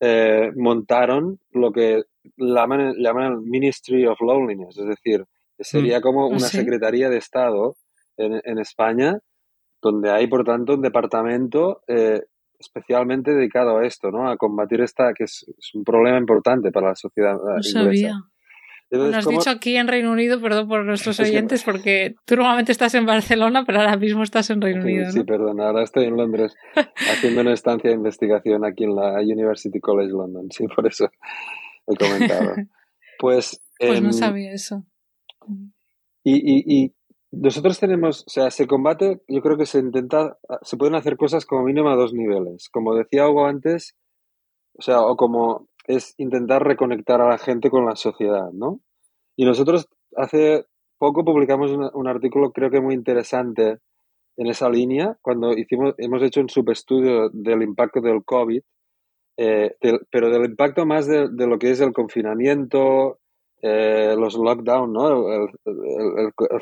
eh, 0.00 0.52
montaron 0.56 1.38
lo 1.52 1.72
que 1.72 2.02
llaman, 2.36 2.94
llaman 2.98 3.32
el 3.32 3.40
Ministry 3.40 4.06
of 4.06 4.20
Loneliness, 4.20 4.76
es 4.76 4.86
decir, 4.86 5.24
sería 5.58 5.98
mm. 5.98 6.02
como 6.02 6.24
¿Ah, 6.24 6.28
una 6.28 6.40
Secretaría 6.40 7.08
de 7.08 7.18
Estado 7.18 7.76
en, 8.16 8.58
España, 8.58 9.18
donde 9.82 10.10
hay, 10.10 10.26
por 10.26 10.44
tanto, 10.44 10.74
un 10.74 10.82
departamento 10.82 11.82
eh, 11.86 12.22
especialmente 12.58 13.32
dedicado 13.32 13.78
a 13.78 13.86
esto, 13.86 14.10
¿no? 14.10 14.28
A 14.30 14.36
combatir 14.36 14.80
esta, 14.80 15.12
que 15.12 15.24
es, 15.24 15.44
un 15.74 15.84
problema 15.84 16.18
importante 16.18 16.70
para 16.72 16.88
la 16.88 16.94
sociedad 16.94 17.34
eh, 17.34 17.56
no 17.56 17.62
Sabía. 17.62 18.14
Lo 18.88 19.16
has 19.16 19.26
dicho 19.26 19.50
aquí 19.50 19.76
en 19.76 19.88
Reino 19.88 20.12
Unido, 20.12 20.40
perdón 20.40 20.68
por 20.68 20.84
nuestros 20.84 21.18
oyentes, 21.20 21.64
porque 21.64 22.14
tú 22.24 22.36
normalmente 22.36 22.72
estás 22.72 22.94
en 22.94 23.04
Barcelona, 23.04 23.64
pero 23.66 23.80
ahora 23.80 23.96
mismo 23.96 24.22
estás 24.22 24.48
en 24.50 24.60
Reino 24.60 24.82
Unido. 24.82 25.10
Sí, 25.10 25.24
perdón, 25.24 25.60
ahora 25.60 25.82
estoy 25.82 26.04
en 26.04 26.16
Londres 26.16 26.54
haciendo 27.10 27.40
una 27.40 27.52
estancia 27.52 27.90
de 27.90 27.96
investigación 27.96 28.64
aquí 28.64 28.84
en 28.84 28.94
la 28.94 29.14
University 29.20 29.80
College 29.80 30.12
London, 30.12 30.46
sí, 30.50 30.66
por 30.68 30.86
eso 30.86 31.10
he 31.86 31.96
comentado. 31.96 32.54
Pues, 33.18 33.62
pues 33.78 34.02
no 34.02 34.12
sabía 34.12 34.52
eso. 34.52 34.84
Y, 36.24 36.84
y, 36.84 36.92
nosotros 37.32 37.78
tenemos, 37.78 38.24
o 38.26 38.30
sea, 38.30 38.50
se 38.50 38.66
combate, 38.66 39.20
yo 39.28 39.42
creo 39.42 39.58
que 39.58 39.66
se 39.66 39.78
intenta, 39.78 40.38
se 40.62 40.76
pueden 40.76 40.94
hacer 40.94 41.16
cosas 41.16 41.44
como 41.44 41.64
mínimo 41.64 41.90
a 41.90 41.96
dos 41.96 42.14
niveles. 42.14 42.68
Como 42.70 42.94
decía 42.94 43.28
Hugo 43.28 43.46
antes, 43.46 43.94
o 44.78 44.82
sea, 44.82 45.02
o 45.02 45.16
como 45.16 45.68
es 45.86 46.14
intentar 46.18 46.64
reconectar 46.64 47.20
a 47.20 47.28
la 47.28 47.38
gente 47.38 47.70
con 47.70 47.84
la 47.84 47.96
sociedad, 47.96 48.50
¿no? 48.52 48.80
Y 49.36 49.44
nosotros 49.44 49.86
hace 50.16 50.64
poco 50.98 51.24
publicamos 51.24 51.70
un, 51.70 52.08
artículo 52.08 52.52
creo 52.52 52.70
que 52.70 52.80
muy 52.80 52.94
interesante 52.94 53.78
en 54.36 54.46
esa 54.46 54.68
línea, 54.68 55.16
cuando 55.22 55.52
hicimos, 55.52 55.94
hemos 55.98 56.22
hecho 56.22 56.40
un 56.40 56.48
subestudio 56.48 57.30
del 57.30 57.62
impacto 57.62 58.00
del 58.00 58.24
COVID, 58.24 58.60
eh, 59.38 59.76
pero 60.10 60.30
del 60.30 60.44
impacto 60.46 60.86
más 60.86 61.06
de, 61.06 61.28
de, 61.30 61.46
lo 61.46 61.58
que 61.58 61.70
es 61.70 61.80
el 61.80 61.92
confinamiento, 61.92 63.18
eh, 63.62 64.14
los 64.18 64.36
lockdown, 64.36 64.92
¿no? 64.92 65.32
El, 65.32 65.48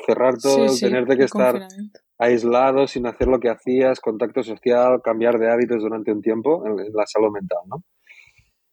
cerrar 0.05 0.37
todo, 0.37 0.65
el 0.65 0.79
tenerte 0.79 1.17
que 1.17 1.25
estar 1.25 1.67
aislado 2.17 2.87
sin 2.87 3.05
hacer 3.05 3.27
lo 3.27 3.39
que 3.39 3.49
hacías, 3.49 3.99
contacto 3.99 4.43
social, 4.43 5.01
cambiar 5.03 5.37
de 5.37 5.51
hábitos 5.51 5.81
durante 5.81 6.11
un 6.11 6.21
tiempo 6.21 6.65
en, 6.65 6.77
la 6.93 7.05
salud 7.05 7.31
mental, 7.31 7.59
¿no? 7.67 7.83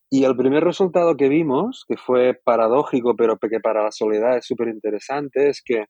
Y 0.08 0.24
el 0.24 0.36
primer 0.36 0.62
resultado 0.62 1.16
que 1.16 1.28
vimos, 1.28 1.84
que 1.88 1.96
fue 1.96 2.34
paradójico, 2.34 3.16
pero 3.16 3.38
que 3.38 3.60
para 3.60 3.82
la 3.82 3.90
soledad 3.90 4.36
es 4.36 4.46
súper 4.46 4.68
interesante, 4.68 5.48
es 5.48 5.62
que 5.64 5.86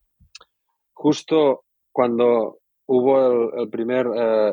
justo 0.94 1.64
cuando 1.90 2.58
hubo 2.86 3.52
el, 3.54 3.68
primer, 3.68 4.06
eh, 4.06 4.52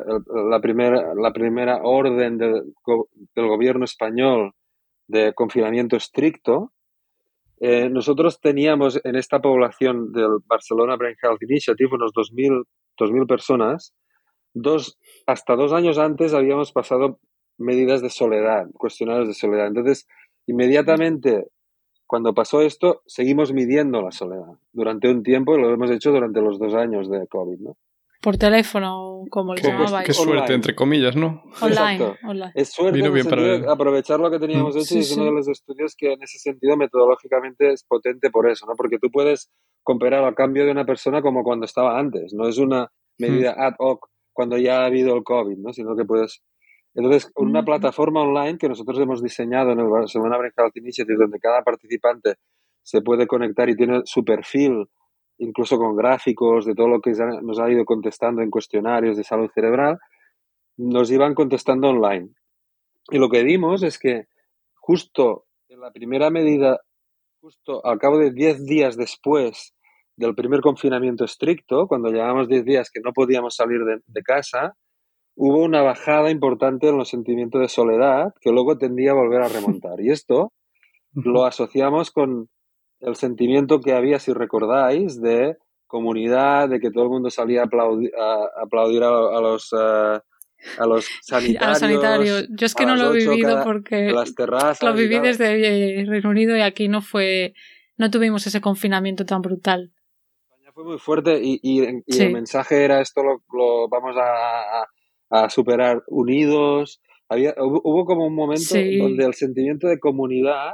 la, 0.50 0.60
primera, 0.60 1.14
la 1.14 1.32
primera 1.32 1.80
orden 1.82 2.36
del 2.36 2.74
gobierno 3.36 3.84
español 3.84 4.52
de 5.06 5.32
confinamiento 5.34 5.96
estricto, 5.96 6.72
eh, 7.60 7.90
nosotros 7.90 8.40
teníamos 8.40 8.98
en 9.04 9.16
esta 9.16 9.40
población 9.40 10.12
del 10.12 10.38
Barcelona 10.46 10.96
Brain 10.96 11.16
Health 11.22 11.42
Initiative 11.42 11.90
unos 11.92 12.12
2.000, 12.12 13.26
personas. 13.26 13.94
Dos, 14.54 14.98
hasta 15.26 15.54
dos 15.56 15.72
años 15.72 15.98
antes 15.98 16.32
habíamos 16.32 16.72
pasado 16.72 17.20
medidas 17.58 18.00
de 18.00 18.08
soledad, 18.08 18.66
cuestionarios 18.72 19.28
de 19.28 19.34
soledad. 19.34 19.66
Entonces, 19.66 20.08
inmediatamente, 20.46 21.48
cuando 22.06 22.34
pasó 22.34 22.62
esto, 22.62 23.02
seguimos 23.06 23.52
midiendo 23.52 24.00
la 24.00 24.10
soledad 24.10 24.58
durante 24.72 25.10
un 25.10 25.22
tiempo 25.22 25.54
y 25.54 25.60
lo 25.60 25.72
hemos 25.72 25.90
hecho 25.90 26.10
durante 26.10 26.40
los 26.40 26.58
dos 26.58 26.74
años 26.74 27.10
de 27.10 27.26
COVID, 27.28 27.60
¿no? 27.60 27.76
Por 28.20 28.36
teléfono, 28.36 29.24
como 29.30 29.54
le 29.54 29.62
llamabais. 29.62 30.06
Qué 30.06 30.12
suerte, 30.12 30.52
entre 30.52 30.74
comillas, 30.74 31.16
¿no? 31.16 31.42
Online. 31.62 32.16
Es 32.54 32.70
suerte 32.70 33.02
aprovechar 33.66 34.20
lo 34.20 34.30
que 34.30 34.38
teníamos 34.38 34.76
hecho 34.76 34.96
y 34.96 34.98
es 34.98 35.16
uno 35.16 35.26
de 35.26 35.32
los 35.32 35.48
estudios 35.48 35.94
que 35.96 36.12
en 36.12 36.22
ese 36.22 36.38
sentido 36.38 36.76
metodológicamente 36.76 37.72
es 37.72 37.82
potente 37.84 38.30
por 38.30 38.50
eso, 38.50 38.66
¿no? 38.66 38.74
Porque 38.76 38.98
tú 38.98 39.10
puedes 39.10 39.50
comparar 39.82 40.22
al 40.24 40.34
cambio 40.34 40.66
de 40.66 40.72
una 40.72 40.84
persona 40.84 41.22
como 41.22 41.42
cuando 41.42 41.64
estaba 41.64 41.98
antes, 41.98 42.34
no 42.34 42.46
es 42.46 42.58
una 42.58 42.90
medida 43.18 43.54
ad 43.56 43.74
hoc 43.78 44.08
cuando 44.32 44.58
ya 44.58 44.82
ha 44.82 44.86
habido 44.86 45.14
el 45.16 45.22
COVID, 45.22 45.58
¿no? 45.58 45.72
Sino 45.72 45.96
que 45.96 46.04
puedes... 46.04 46.42
Entonces, 46.94 47.30
una 47.36 47.64
plataforma 47.64 48.22
online 48.22 48.58
que 48.58 48.68
nosotros 48.68 48.98
hemos 48.98 49.22
diseñado 49.22 49.72
en 49.72 49.80
el 49.80 49.88
Barcelona 49.88 50.36
Health 50.36 50.76
Initiative, 50.76 51.16
donde 51.18 51.38
cada 51.38 51.62
participante 51.62 52.34
se 52.82 53.00
puede 53.00 53.26
conectar 53.26 53.68
y 53.68 53.76
tiene 53.76 54.02
su 54.04 54.24
perfil 54.24 54.86
incluso 55.40 55.78
con 55.78 55.96
gráficos 55.96 56.66
de 56.66 56.74
todo 56.74 56.88
lo 56.88 57.00
que 57.00 57.12
nos 57.42 57.58
ha 57.58 57.70
ido 57.70 57.84
contestando 57.84 58.42
en 58.42 58.50
cuestionarios 58.50 59.16
de 59.16 59.24
salud 59.24 59.50
cerebral, 59.54 59.98
nos 60.76 61.10
iban 61.10 61.34
contestando 61.34 61.88
online. 61.88 62.30
Y 63.10 63.18
lo 63.18 63.28
que 63.28 63.42
vimos 63.42 63.82
es 63.82 63.98
que 63.98 64.26
justo 64.74 65.46
en 65.68 65.80
la 65.80 65.90
primera 65.92 66.30
medida, 66.30 66.80
justo 67.40 67.84
al 67.84 67.98
cabo 67.98 68.18
de 68.18 68.32
10 68.32 68.66
días 68.66 68.96
después 68.96 69.74
del 70.16 70.34
primer 70.34 70.60
confinamiento 70.60 71.24
estricto, 71.24 71.86
cuando 71.86 72.10
llevábamos 72.10 72.48
10 72.48 72.64
días 72.64 72.90
que 72.90 73.00
no 73.00 73.12
podíamos 73.12 73.56
salir 73.56 73.80
de, 73.84 74.00
de, 74.06 74.22
casa, 74.22 74.76
hubo 75.36 75.62
una 75.64 75.80
bajada 75.80 76.30
importante 76.30 76.88
en 76.88 76.98
los 76.98 77.08
sentimientos 77.08 77.62
de 77.62 77.68
soledad 77.68 78.34
que 78.42 78.50
luego 78.50 78.76
tendía 78.76 79.12
a 79.12 79.14
volver 79.14 79.40
a 79.40 79.48
remontar. 79.48 80.00
Y 80.00 80.10
esto 80.10 80.52
lo 81.12 81.46
asociamos 81.46 82.10
con 82.10 82.50
el 83.00 83.16
sentimiento 83.16 83.80
que 83.80 83.92
había, 83.92 84.18
si 84.18 84.32
recordáis, 84.32 85.20
de 85.20 85.56
comunidad, 85.86 86.68
de 86.68 86.78
que 86.78 86.90
todo 86.90 87.04
el 87.04 87.10
mundo 87.10 87.30
salía 87.30 87.62
a 87.62 87.64
aplaudir 87.64 88.12
a, 88.16 88.62
aplaudir 88.62 89.02
a, 89.02 89.40
los... 89.40 89.72
Eh, 89.72 90.18
a 90.78 90.86
los 90.86 91.06
sanitarios. 91.22 91.62
A 91.62 91.68
los 91.68 91.78
sanitarios. 91.78 92.48
Yo 92.50 92.66
es 92.66 92.74
que 92.74 92.86
no 92.86 92.94
lo 92.94 93.14
he 93.14 93.18
vivido 93.18 93.64
porque 93.64 94.12
las 94.12 94.34
terrazas 94.34 94.82
lo 94.82 94.94
viví 94.94 95.18
desde 95.18 96.04
Reino 96.06 96.30
Unido 96.30 96.56
y 96.56 96.60
aquí 96.60 96.88
no 96.88 97.00
fue, 97.00 97.54
no 97.96 98.10
tuvimos 98.10 98.46
ese 98.46 98.60
confinamiento 98.60 99.24
tan 99.24 99.40
brutal. 99.40 99.90
España 100.42 100.70
fue 100.72 100.84
muy 100.84 100.98
fuerte 100.98 101.40
y, 101.42 101.58
y, 101.62 101.80
el 101.80 102.32
mensaje 102.32 102.84
era 102.84 103.00
esto 103.00 103.22
lo, 103.22 103.88
vamos 103.88 104.16
a, 104.18 104.86
a, 105.30 105.48
superar 105.48 106.02
unidos. 106.08 107.00
Había, 107.28 107.54
hubo, 107.56 108.04
como 108.04 108.26
un 108.26 108.34
momento 108.34 108.74
donde 108.74 109.24
el 109.24 109.34
sentimiento 109.34 109.88
de 109.88 109.98
comunidad 109.98 110.72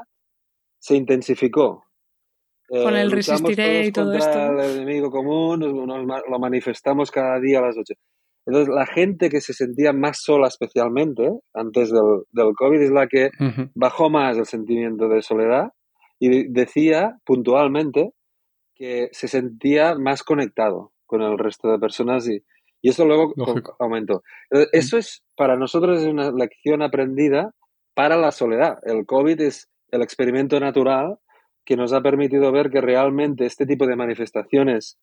se 0.79 0.97
intensificó. 0.97 1.86
Con 2.69 2.97
el 2.97 3.13
eh, 3.13 3.15
resistiré 3.15 3.87
y 3.87 3.93
todo 3.93 4.13
esto. 4.13 4.39
el 4.39 4.79
enemigo 4.79 5.11
común, 5.11 5.61
lo 5.61 6.39
manifestamos 6.39 7.11
cada 7.11 7.39
día 7.41 7.59
a 7.61 7.63
las 7.63 7.77
8. 7.77 7.95
Entonces, 8.47 8.73
la 8.73 8.87
gente 8.87 9.29
que 9.29 9.41
se 9.41 9.53
sentía 9.53 9.93
más 9.93 10.21
sola 10.23 10.47
especialmente 10.47 11.31
antes 11.53 11.91
del, 11.91 12.23
del 12.31 12.55
COVID 12.55 12.81
es 12.81 12.91
la 12.91 13.09
que 13.09 13.31
bajó 13.75 14.09
más 14.09 14.37
el 14.39 14.47
sentimiento 14.47 15.09
de 15.09 15.23
soledad 15.23 15.73
y 16.19 16.49
decía 16.49 17.19
puntualmente 17.25 18.13
que 18.75 19.09
se 19.13 19.27
sentía 19.27 19.97
más 19.97 20.23
conectado 20.23 20.93
con 21.07 21.23
el 21.23 21.39
resto 21.39 21.71
de 21.71 21.79
personas 21.79 22.29
y, 22.29 22.43
y 22.83 22.91
eso 22.91 23.05
luego 23.05 23.35
aumentó. 23.81 24.23
eso 24.73 24.99
es, 24.99 25.25
para 25.37 25.57
nosotros 25.57 26.03
es 26.03 26.07
una 26.07 26.31
lección 26.31 26.83
aprendida 26.83 27.53
para 27.95 28.17
la 28.17 28.31
soledad. 28.31 28.79
El 28.83 29.07
COVID 29.07 29.41
es 29.41 29.69
el 29.91 30.03
experimento 30.03 30.61
natural 30.61 31.19
que 31.67 31.77
nos 31.77 31.93
ha 31.93 32.01
permitido 32.01 32.53
ver 32.53 32.71
que 32.71 32.81
realmente 32.81 33.45
este 33.45 33.67
tipo 33.67 33.87
de 33.87 33.97
manifestaciones 33.97 34.99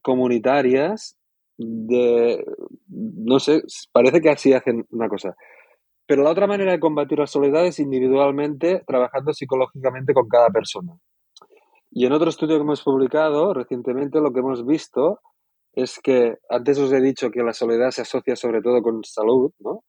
comunitarias, 0.00 1.18
de, 1.58 2.42
no 2.88 3.38
sé, 3.38 3.62
parece 3.92 4.22
que 4.22 4.30
así 4.30 4.54
hacen 4.54 4.86
una 4.90 5.08
cosa. 5.08 5.36
Pero 6.06 6.22
la 6.22 6.30
otra 6.30 6.46
manera 6.46 6.72
de 6.72 6.80
combatir 6.80 7.18
la 7.18 7.26
soledad 7.26 7.66
es 7.66 7.78
individualmente, 7.78 8.82
trabajando 8.86 9.34
psicológicamente 9.34 10.14
con 10.14 10.28
cada 10.28 10.48
persona. 10.48 10.94
Y 11.90 12.06
en 12.06 12.12
otro 12.12 12.30
estudio 12.30 12.56
que 12.56 12.62
hemos 12.62 12.82
publicado 12.82 13.52
recientemente 13.52 14.20
lo 14.20 14.32
que 14.32 14.40
hemos 14.40 14.66
visto 14.66 15.20
es 15.74 16.00
que 16.02 16.36
antes 16.48 16.78
os 16.78 16.90
he 16.92 17.00
dicho 17.02 17.30
que 17.30 17.42
la 17.42 17.52
soledad 17.52 17.90
se 17.90 18.02
asocia 18.02 18.34
sobre 18.34 18.62
todo 18.62 18.82
con 18.82 19.04
salud, 19.04 19.52
¿no? 19.58 19.84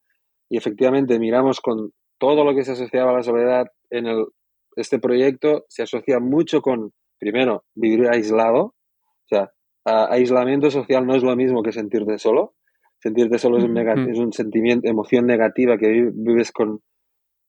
Y 0.49 0.57
efectivamente 0.57 1.17
miramos 1.17 1.61
con 1.61 1.91
todo 2.19 2.43
lo 2.43 2.53
que 2.53 2.65
se 2.65 2.73
asociaba 2.73 3.11
a 3.11 3.15
la 3.15 3.23
soledad 3.23 3.67
en 3.89 4.07
el, 4.07 4.25
este 4.75 4.99
proyecto, 4.99 5.65
se 5.69 5.83
asocia 5.83 6.19
mucho 6.19 6.61
con, 6.61 6.91
primero, 7.19 7.65
vivir 7.75 8.07
aislado. 8.09 8.61
O 8.63 9.27
sea, 9.27 9.51
aislamiento 9.85 10.71
social 10.71 11.05
no 11.05 11.15
es 11.15 11.23
lo 11.23 11.35
mismo 11.35 11.63
que 11.63 11.71
sentirte 11.71 12.17
solo. 12.17 12.55
Sentirte 12.99 13.37
solo 13.37 13.57
es 13.57 13.65
un, 13.65 13.77
es 13.77 14.17
un 14.17 14.31
sentimiento, 14.31 14.89
emoción 14.89 15.25
negativa 15.25 15.77
que 15.77 16.09
vives 16.13 16.51
con, 16.51 16.79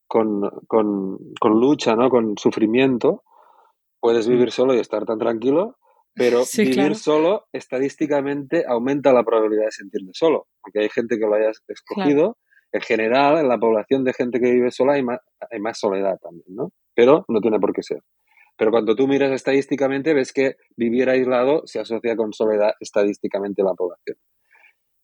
con, 0.08 0.42
con, 0.66 1.18
con 1.40 1.60
lucha, 1.60 1.94
¿no? 1.94 2.10
Con 2.10 2.36
sufrimiento. 2.36 3.22
Puedes 4.00 4.28
vivir 4.28 4.50
solo 4.50 4.74
y 4.74 4.80
estar 4.80 5.04
tan 5.04 5.18
tranquilo, 5.18 5.76
pero 6.14 6.42
vivir 6.56 6.96
solo 6.96 7.46
estadísticamente 7.52 8.64
aumenta 8.66 9.12
la 9.12 9.24
probabilidad 9.24 9.66
de 9.66 9.72
sentirte 9.72 10.10
solo. 10.12 10.48
Aunque 10.62 10.80
hay 10.80 10.88
gente 10.88 11.18
que 11.18 11.26
lo 11.26 11.34
haya 11.34 11.52
escogido, 11.68 12.36
en 12.72 12.80
general, 12.80 13.38
en 13.38 13.48
la 13.48 13.58
población 13.58 14.02
de 14.04 14.12
gente 14.12 14.40
que 14.40 14.52
vive 14.52 14.72
sola 14.72 14.94
hay 14.94 15.04
más, 15.04 15.20
hay 15.50 15.60
más 15.60 15.78
soledad 15.78 16.18
también, 16.20 16.48
¿no? 16.48 16.72
Pero 16.94 17.24
no 17.28 17.40
tiene 17.40 17.58
por 17.58 17.72
qué 17.72 17.82
ser. 17.82 18.02
Pero 18.56 18.70
cuando 18.70 18.94
tú 18.94 19.08
miras 19.08 19.32
estadísticamente, 19.32 20.14
ves 20.14 20.32
que 20.32 20.56
vivir 20.76 21.08
aislado 21.08 21.62
se 21.66 21.80
asocia 21.80 22.16
con 22.16 22.32
soledad 22.32 22.72
estadísticamente 22.80 23.62
en 23.62 23.66
la 23.66 23.74
población. 23.74 24.16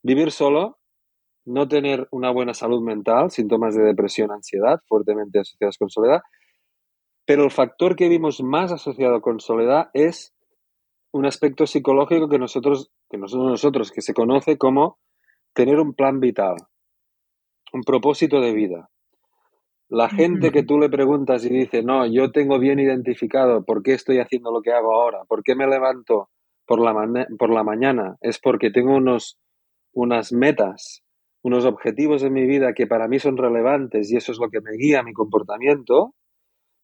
Vivir 0.03 0.31
solo, 0.31 0.79
no 1.45 1.69
tener 1.69 2.07
una 2.13 2.31
buena 2.31 2.55
salud 2.55 2.81
mental, 2.83 3.31
síntomas 3.31 3.75
de 3.75 3.83
depresión, 3.83 4.31
ansiedad, 4.31 4.81
fuertemente 4.87 5.41
asociados 5.41 5.79
con 5.79 5.91
soledad. 5.91 6.21
Pero 7.27 7.45
el 7.45 7.51
factor 7.51 7.97
que 7.97 8.09
vimos 8.09 8.43
más 8.43 8.73
asociado 8.73 9.21
con 9.21 9.41
soledad 9.41 9.89
es 9.95 10.33
un 11.13 11.27
aspecto 11.27 11.67
psicológico 11.67 12.29
que 12.29 12.39
nosotros, 12.39 12.91
que 13.11 13.19
nosotros, 13.19 13.51
nosotros, 13.51 13.91
que 13.91 14.01
se 14.01 14.15
conoce 14.15 14.59
como 14.59 14.99
tener 15.53 15.81
un 15.81 15.95
plan 15.95 16.21
vital, 16.21 16.55
un 17.73 17.83
propósito 17.83 18.41
de 18.41 18.53
vida. 18.53 18.91
La 19.91 20.09
gente 20.09 20.51
que 20.53 20.63
tú 20.63 20.79
le 20.79 20.89
preguntas 20.89 21.45
y 21.45 21.49
dice, 21.49 21.83
no, 21.83 22.07
yo 22.07 22.31
tengo 22.31 22.59
bien 22.59 22.79
identificado 22.79 23.65
por 23.65 23.83
qué 23.83 23.93
estoy 23.93 24.19
haciendo 24.19 24.53
lo 24.53 24.63
que 24.63 24.73
hago 24.73 24.95
ahora, 24.95 25.25
por 25.29 25.43
qué 25.43 25.55
me 25.55 25.67
levanto 25.67 26.31
por 26.65 26.81
la, 26.81 27.27
por 27.39 27.51
la 27.51 27.65
mañana, 27.65 28.17
es 28.21 28.39
porque 28.39 28.71
tengo 28.71 28.95
unos, 28.95 29.39
unas 29.93 30.33
metas, 30.33 31.03
unos 31.43 31.65
objetivos 31.67 32.23
en 32.23 32.33
mi 32.33 32.47
vida 32.47 32.73
que 32.73 32.87
para 32.87 33.09
mí 33.09 33.19
son 33.19 33.37
relevantes 33.37 34.11
y 34.11 34.17
eso 34.17 34.31
es 34.31 34.39
lo 34.39 34.49
que 34.49 34.61
me 34.61 34.77
guía 34.79 35.03
mi 35.03 35.13
comportamiento, 35.13 36.15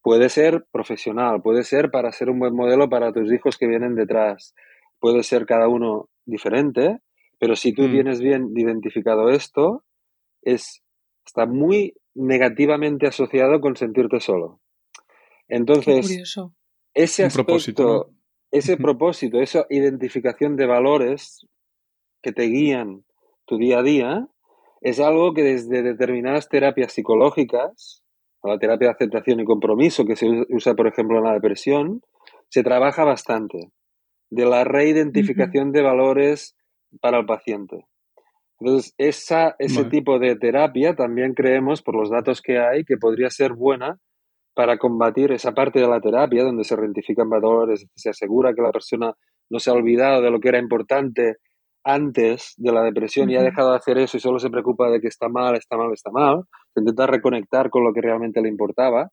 Puede 0.07 0.29
ser 0.29 0.65
profesional, 0.71 1.43
puede 1.43 1.65
ser 1.65 1.91
para 1.91 2.13
ser 2.13 2.31
un 2.31 2.39
buen 2.39 2.55
modelo 2.55 2.89
para 2.89 3.13
tus 3.13 3.33
hijos 3.33 3.59
que 3.59 3.67
vienen 3.67 3.97
detrás, 3.97 4.55
puede 5.01 5.25
ser 5.25 5.47
cada 5.47 5.67
uno 5.67 6.09
diferente, 6.25 7.01
pero 7.41 7.57
si 7.57 7.73
tú 7.73 7.83
mm. 7.83 7.91
tienes 7.91 8.21
bien 8.21 8.53
identificado 8.55 9.31
esto, 9.31 9.83
es, 10.43 10.85
está 11.27 11.47
muy 11.47 11.95
negativamente 12.17 13.07
asociado 13.07 13.61
con 13.61 13.77
sentirte 13.77 14.21
solo. 14.21 14.61
Entonces, 15.49 16.35
ese 16.95 17.25
aspecto, 17.25 18.11
ese 18.51 18.77
propósito, 18.77 19.41
esa 19.41 19.67
identificación 19.71 20.57
de 20.57 20.67
valores 20.67 21.47
que 22.23 22.33
te 22.33 22.45
guían 22.45 23.05
tu 23.45 23.59
día 23.59 23.79
a 23.79 23.83
día, 23.83 24.29
es 24.81 24.99
algo 24.99 25.35
que 25.35 25.43
desde 25.43 25.83
determinadas 25.83 26.49
terapias 26.49 26.93
psicológicas 26.93 28.03
la 28.47 28.59
terapia 28.59 28.89
de 28.89 28.95
aceptación 28.95 29.41
y 29.41 29.45
compromiso 29.45 30.05
que 30.05 30.17
se 30.17 30.27
usa, 30.49 30.75
por 30.75 30.87
ejemplo, 30.87 31.19
en 31.19 31.25
la 31.25 31.33
depresión, 31.33 32.03
se 32.49 32.63
trabaja 32.63 33.05
bastante 33.05 33.73
de 34.31 34.45
la 34.45 34.65
reidentificación 34.65 35.73
de 35.73 35.83
valores 35.83 36.57
para 37.01 37.19
el 37.19 37.27
paciente. 37.27 37.87
Entonces, 38.61 38.95
esa, 38.97 39.55
ese 39.59 39.85
tipo 39.85 40.19
de 40.19 40.37
terapia 40.37 40.95
también 40.95 41.35
creemos, 41.35 41.83
por 41.83 41.95
los 41.95 42.11
datos 42.11 42.41
que 42.41 42.59
hay, 42.59 42.85
que 42.85 42.97
podría 42.97 43.29
ser 43.31 43.53
buena 43.53 43.99
para 44.55 44.79
combatir 44.79 45.33
esa 45.33 45.53
parte 45.53 45.81
de 45.81 45.89
la 45.89 46.01
terapia 46.01 46.43
donde 46.43 46.65
se 46.65 46.75
identifican 46.75 47.29
valores, 47.29 47.87
se 47.95 48.09
asegura 48.09 48.55
que 48.55 48.63
la 48.63 48.73
persona 48.73 49.13
no 49.51 49.59
se 49.59 49.69
ha 49.69 49.75
olvidado 49.75 50.23
de 50.23 50.31
lo 50.31 50.41
que 50.41 50.49
era 50.49 50.59
importante 50.59 51.37
antes 51.85 52.55
de 52.57 52.73
la 52.73 52.83
depresión 52.83 53.31
y 53.31 53.37
ha 53.37 53.43
dejado 53.43 53.71
de 53.71 53.77
hacer 53.77 53.99
eso 53.99 54.17
y 54.17 54.21
solo 54.21 54.39
se 54.39 54.51
preocupa 54.51 54.91
de 54.91 55.01
que 55.01 55.09
está 55.09 55.29
mal, 55.29 55.55
está 55.55 55.77
mal, 55.77 55.93
está 55.93 56.11
mal, 56.11 56.45
se 56.75 56.81
intenta 56.81 57.07
reconectar 57.07 57.71
con 57.71 57.85
lo 57.85 57.93
que 57.93 58.01
realmente 58.01 58.41
le 58.41 58.49
importaba. 58.49 59.11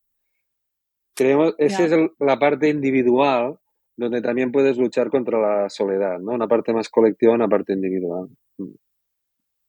Creemos, 1.16 1.54
esa 1.60 1.84
es 1.84 1.92
la 2.20 2.40
parte 2.40 2.70
individual 2.70 3.60
donde 3.96 4.22
también 4.22 4.52
puedes 4.52 4.78
luchar 4.78 5.10
contra 5.10 5.40
la 5.40 5.70
soledad, 5.70 6.20
¿no? 6.20 6.32
Una 6.32 6.48
parte 6.48 6.74
más 6.74 6.90
colectiva, 6.90 7.34
una 7.34 7.48
parte 7.48 7.74
individual. 7.74 8.30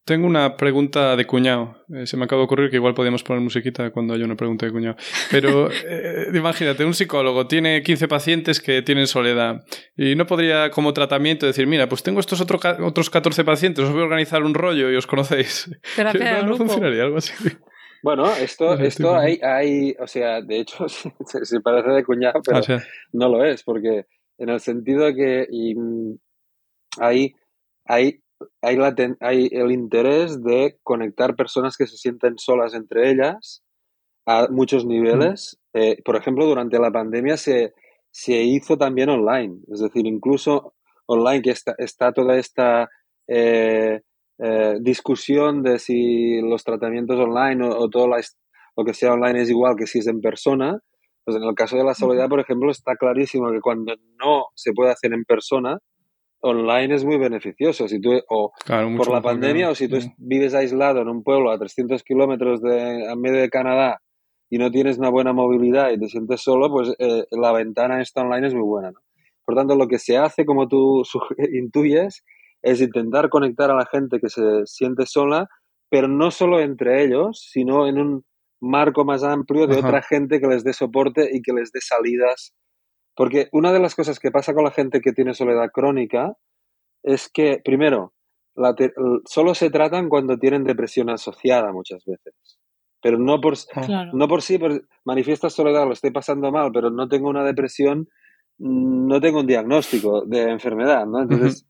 Tengo 0.04 0.26
una 0.26 0.58
pregunta 0.58 1.16
de 1.16 1.26
cuñado. 1.26 1.76
Eh, 1.94 2.06
se 2.06 2.18
me 2.18 2.24
acaba 2.24 2.40
de 2.40 2.44
ocurrir 2.44 2.68
que 2.68 2.76
igual 2.76 2.92
podíamos 2.92 3.24
poner 3.24 3.42
musiquita 3.42 3.90
cuando 3.90 4.12
haya 4.12 4.26
una 4.26 4.36
pregunta 4.36 4.66
de 4.66 4.72
cuñado. 4.72 4.96
Pero 5.30 5.70
eh, 5.86 6.26
imagínate, 6.34 6.84
un 6.84 6.92
psicólogo 6.92 7.46
tiene 7.46 7.82
15 7.82 8.06
pacientes 8.06 8.60
que 8.60 8.82
tienen 8.82 9.06
soledad 9.06 9.64
y 9.96 10.14
no 10.14 10.26
podría 10.26 10.70
como 10.70 10.92
tratamiento 10.92 11.46
decir, 11.46 11.66
mira, 11.66 11.88
pues 11.88 12.02
tengo 12.02 12.20
estos 12.20 12.38
otros 12.42 13.10
14 13.10 13.44
pacientes, 13.44 13.84
os 13.84 13.92
voy 13.92 14.02
a 14.02 14.04
organizar 14.04 14.42
un 14.42 14.52
rollo 14.52 14.90
y 14.90 14.96
os 14.96 15.06
conocéis. 15.06 15.70
no, 16.44 16.56
funcionaría 16.56 17.04
algo 17.04 17.16
así. 17.16 17.32
Bueno, 18.02 18.30
esto, 18.30 18.74
esto 18.74 19.16
hay, 19.16 19.40
hay, 19.42 19.96
o 19.98 20.06
sea, 20.06 20.42
de 20.42 20.60
hecho 20.60 20.86
se, 20.88 21.60
parece 21.62 21.88
de 21.88 22.04
cuñado, 22.04 22.42
pero 22.44 22.58
ah, 22.58 22.82
no 23.12 23.30
lo 23.30 23.42
es, 23.42 23.62
porque 23.62 24.04
en 24.36 24.50
el 24.50 24.60
sentido 24.60 25.06
de 25.06 25.14
que 25.14 25.46
hay, 27.00 27.32
hay 27.86 28.23
hay, 28.62 28.78
hay 29.20 29.48
el 29.52 29.72
interés 29.72 30.42
de 30.42 30.78
conectar 30.82 31.36
personas 31.36 31.76
que 31.76 31.86
se 31.86 31.96
sienten 31.96 32.38
solas 32.38 32.74
entre 32.74 33.10
ellas 33.10 33.62
a 34.26 34.48
muchos 34.50 34.86
niveles. 34.86 35.58
Eh, 35.72 36.02
por 36.04 36.16
ejemplo, 36.16 36.46
durante 36.46 36.78
la 36.78 36.90
pandemia 36.90 37.36
se, 37.36 37.74
se 38.10 38.42
hizo 38.42 38.76
también 38.76 39.08
online, 39.08 39.58
es 39.72 39.80
decir, 39.80 40.06
incluso 40.06 40.74
online, 41.06 41.42
que 41.42 41.50
está, 41.50 41.74
está 41.78 42.12
toda 42.12 42.36
esta 42.36 42.88
eh, 43.28 44.00
eh, 44.38 44.76
discusión 44.80 45.62
de 45.62 45.78
si 45.78 46.40
los 46.40 46.64
tratamientos 46.64 47.18
online 47.18 47.66
o, 47.66 47.88
todo 47.88 48.08
lo 48.08 48.84
que 48.84 48.94
sea 48.94 49.12
online 49.12 49.42
es 49.42 49.50
igual 49.50 49.76
que 49.76 49.86
si 49.86 49.98
es 49.98 50.06
en 50.06 50.20
persona. 50.20 50.78
Pues 51.24 51.38
en 51.38 51.44
el 51.44 51.54
caso 51.54 51.76
de 51.76 51.84
la 51.84 51.94
soledad, 51.94 52.28
por 52.28 52.40
ejemplo, 52.40 52.70
está 52.70 52.96
clarísimo 52.96 53.50
que 53.50 53.60
cuando 53.60 53.94
no 54.22 54.46
se 54.54 54.72
puede 54.72 54.90
hacer 54.90 55.12
en 55.14 55.24
persona, 55.24 55.78
online 56.44 56.94
es 56.94 57.04
muy 57.04 57.18
beneficioso. 57.18 57.88
Si 57.88 58.00
tú, 58.00 58.12
o 58.28 58.52
por 58.96 59.10
la 59.10 59.22
pandemia, 59.22 59.70
o 59.70 59.74
si 59.74 59.88
tú 59.88 59.98
vives 60.18 60.54
aislado 60.54 61.00
en 61.00 61.08
un 61.08 61.22
pueblo 61.22 61.50
a 61.50 61.58
300 61.58 62.02
kilómetros 62.02 62.60
de, 62.60 63.08
a 63.10 63.16
medio 63.16 63.40
de 63.40 63.48
Canadá 63.48 64.00
y 64.50 64.58
no 64.58 64.70
tienes 64.70 64.98
una 64.98 65.10
buena 65.10 65.32
movilidad 65.32 65.90
y 65.90 65.98
te 65.98 66.08
sientes 66.08 66.42
solo, 66.42 66.70
pues 66.70 66.94
eh, 66.98 67.24
la 67.30 67.52
ventana 67.52 68.00
esta 68.00 68.22
online 68.22 68.48
es 68.48 68.54
muy 68.54 68.64
buena. 68.64 68.92
Por 69.44 69.56
tanto, 69.56 69.74
lo 69.74 69.88
que 69.88 69.98
se 69.98 70.16
hace, 70.16 70.44
como 70.44 70.68
tú 70.68 71.02
intuyes, 71.52 72.22
es 72.62 72.80
intentar 72.80 73.28
conectar 73.30 73.70
a 73.70 73.76
la 73.76 73.86
gente 73.86 74.20
que 74.20 74.28
se 74.28 74.66
siente 74.66 75.06
sola, 75.06 75.48
pero 75.90 76.08
no 76.08 76.30
solo 76.30 76.60
entre 76.60 77.04
ellos, 77.04 77.48
sino 77.50 77.86
en 77.86 77.98
un 77.98 78.24
marco 78.60 79.04
más 79.04 79.22
amplio 79.22 79.66
de 79.66 79.78
otra 79.78 80.02
gente 80.02 80.40
que 80.40 80.46
les 80.46 80.64
dé 80.64 80.72
soporte 80.72 81.28
y 81.32 81.42
que 81.42 81.52
les 81.52 81.70
dé 81.72 81.80
salidas 81.80 82.54
porque 83.16 83.48
una 83.52 83.72
de 83.72 83.80
las 83.80 83.94
cosas 83.94 84.18
que 84.18 84.30
pasa 84.30 84.54
con 84.54 84.64
la 84.64 84.70
gente 84.70 85.00
que 85.00 85.12
tiene 85.12 85.34
soledad 85.34 85.70
crónica 85.72 86.36
es 87.02 87.28
que, 87.32 87.60
primero, 87.64 88.12
solo 89.26 89.54
se 89.54 89.70
tratan 89.70 90.08
cuando 90.08 90.38
tienen 90.38 90.64
depresión 90.64 91.10
asociada 91.10 91.72
muchas 91.72 92.04
veces. 92.04 92.34
Pero 93.02 93.18
no 93.18 93.40
por, 93.40 93.54
no 94.14 94.28
por 94.28 94.42
sí, 94.42 94.58
por, 94.58 94.86
manifiesta 95.04 95.50
soledad, 95.50 95.86
lo 95.86 95.92
estoy 95.92 96.10
pasando 96.10 96.50
mal, 96.50 96.70
pero 96.72 96.90
no 96.90 97.06
tengo 97.06 97.28
una 97.28 97.44
depresión, 97.44 98.08
mm, 98.58 99.06
no 99.06 99.20
tengo 99.20 99.40
un 99.40 99.46
diagnóstico 99.46 100.24
de 100.24 100.50
enfermedad, 100.50 101.04
¿no? 101.04 101.20
Entonces, 101.20 101.66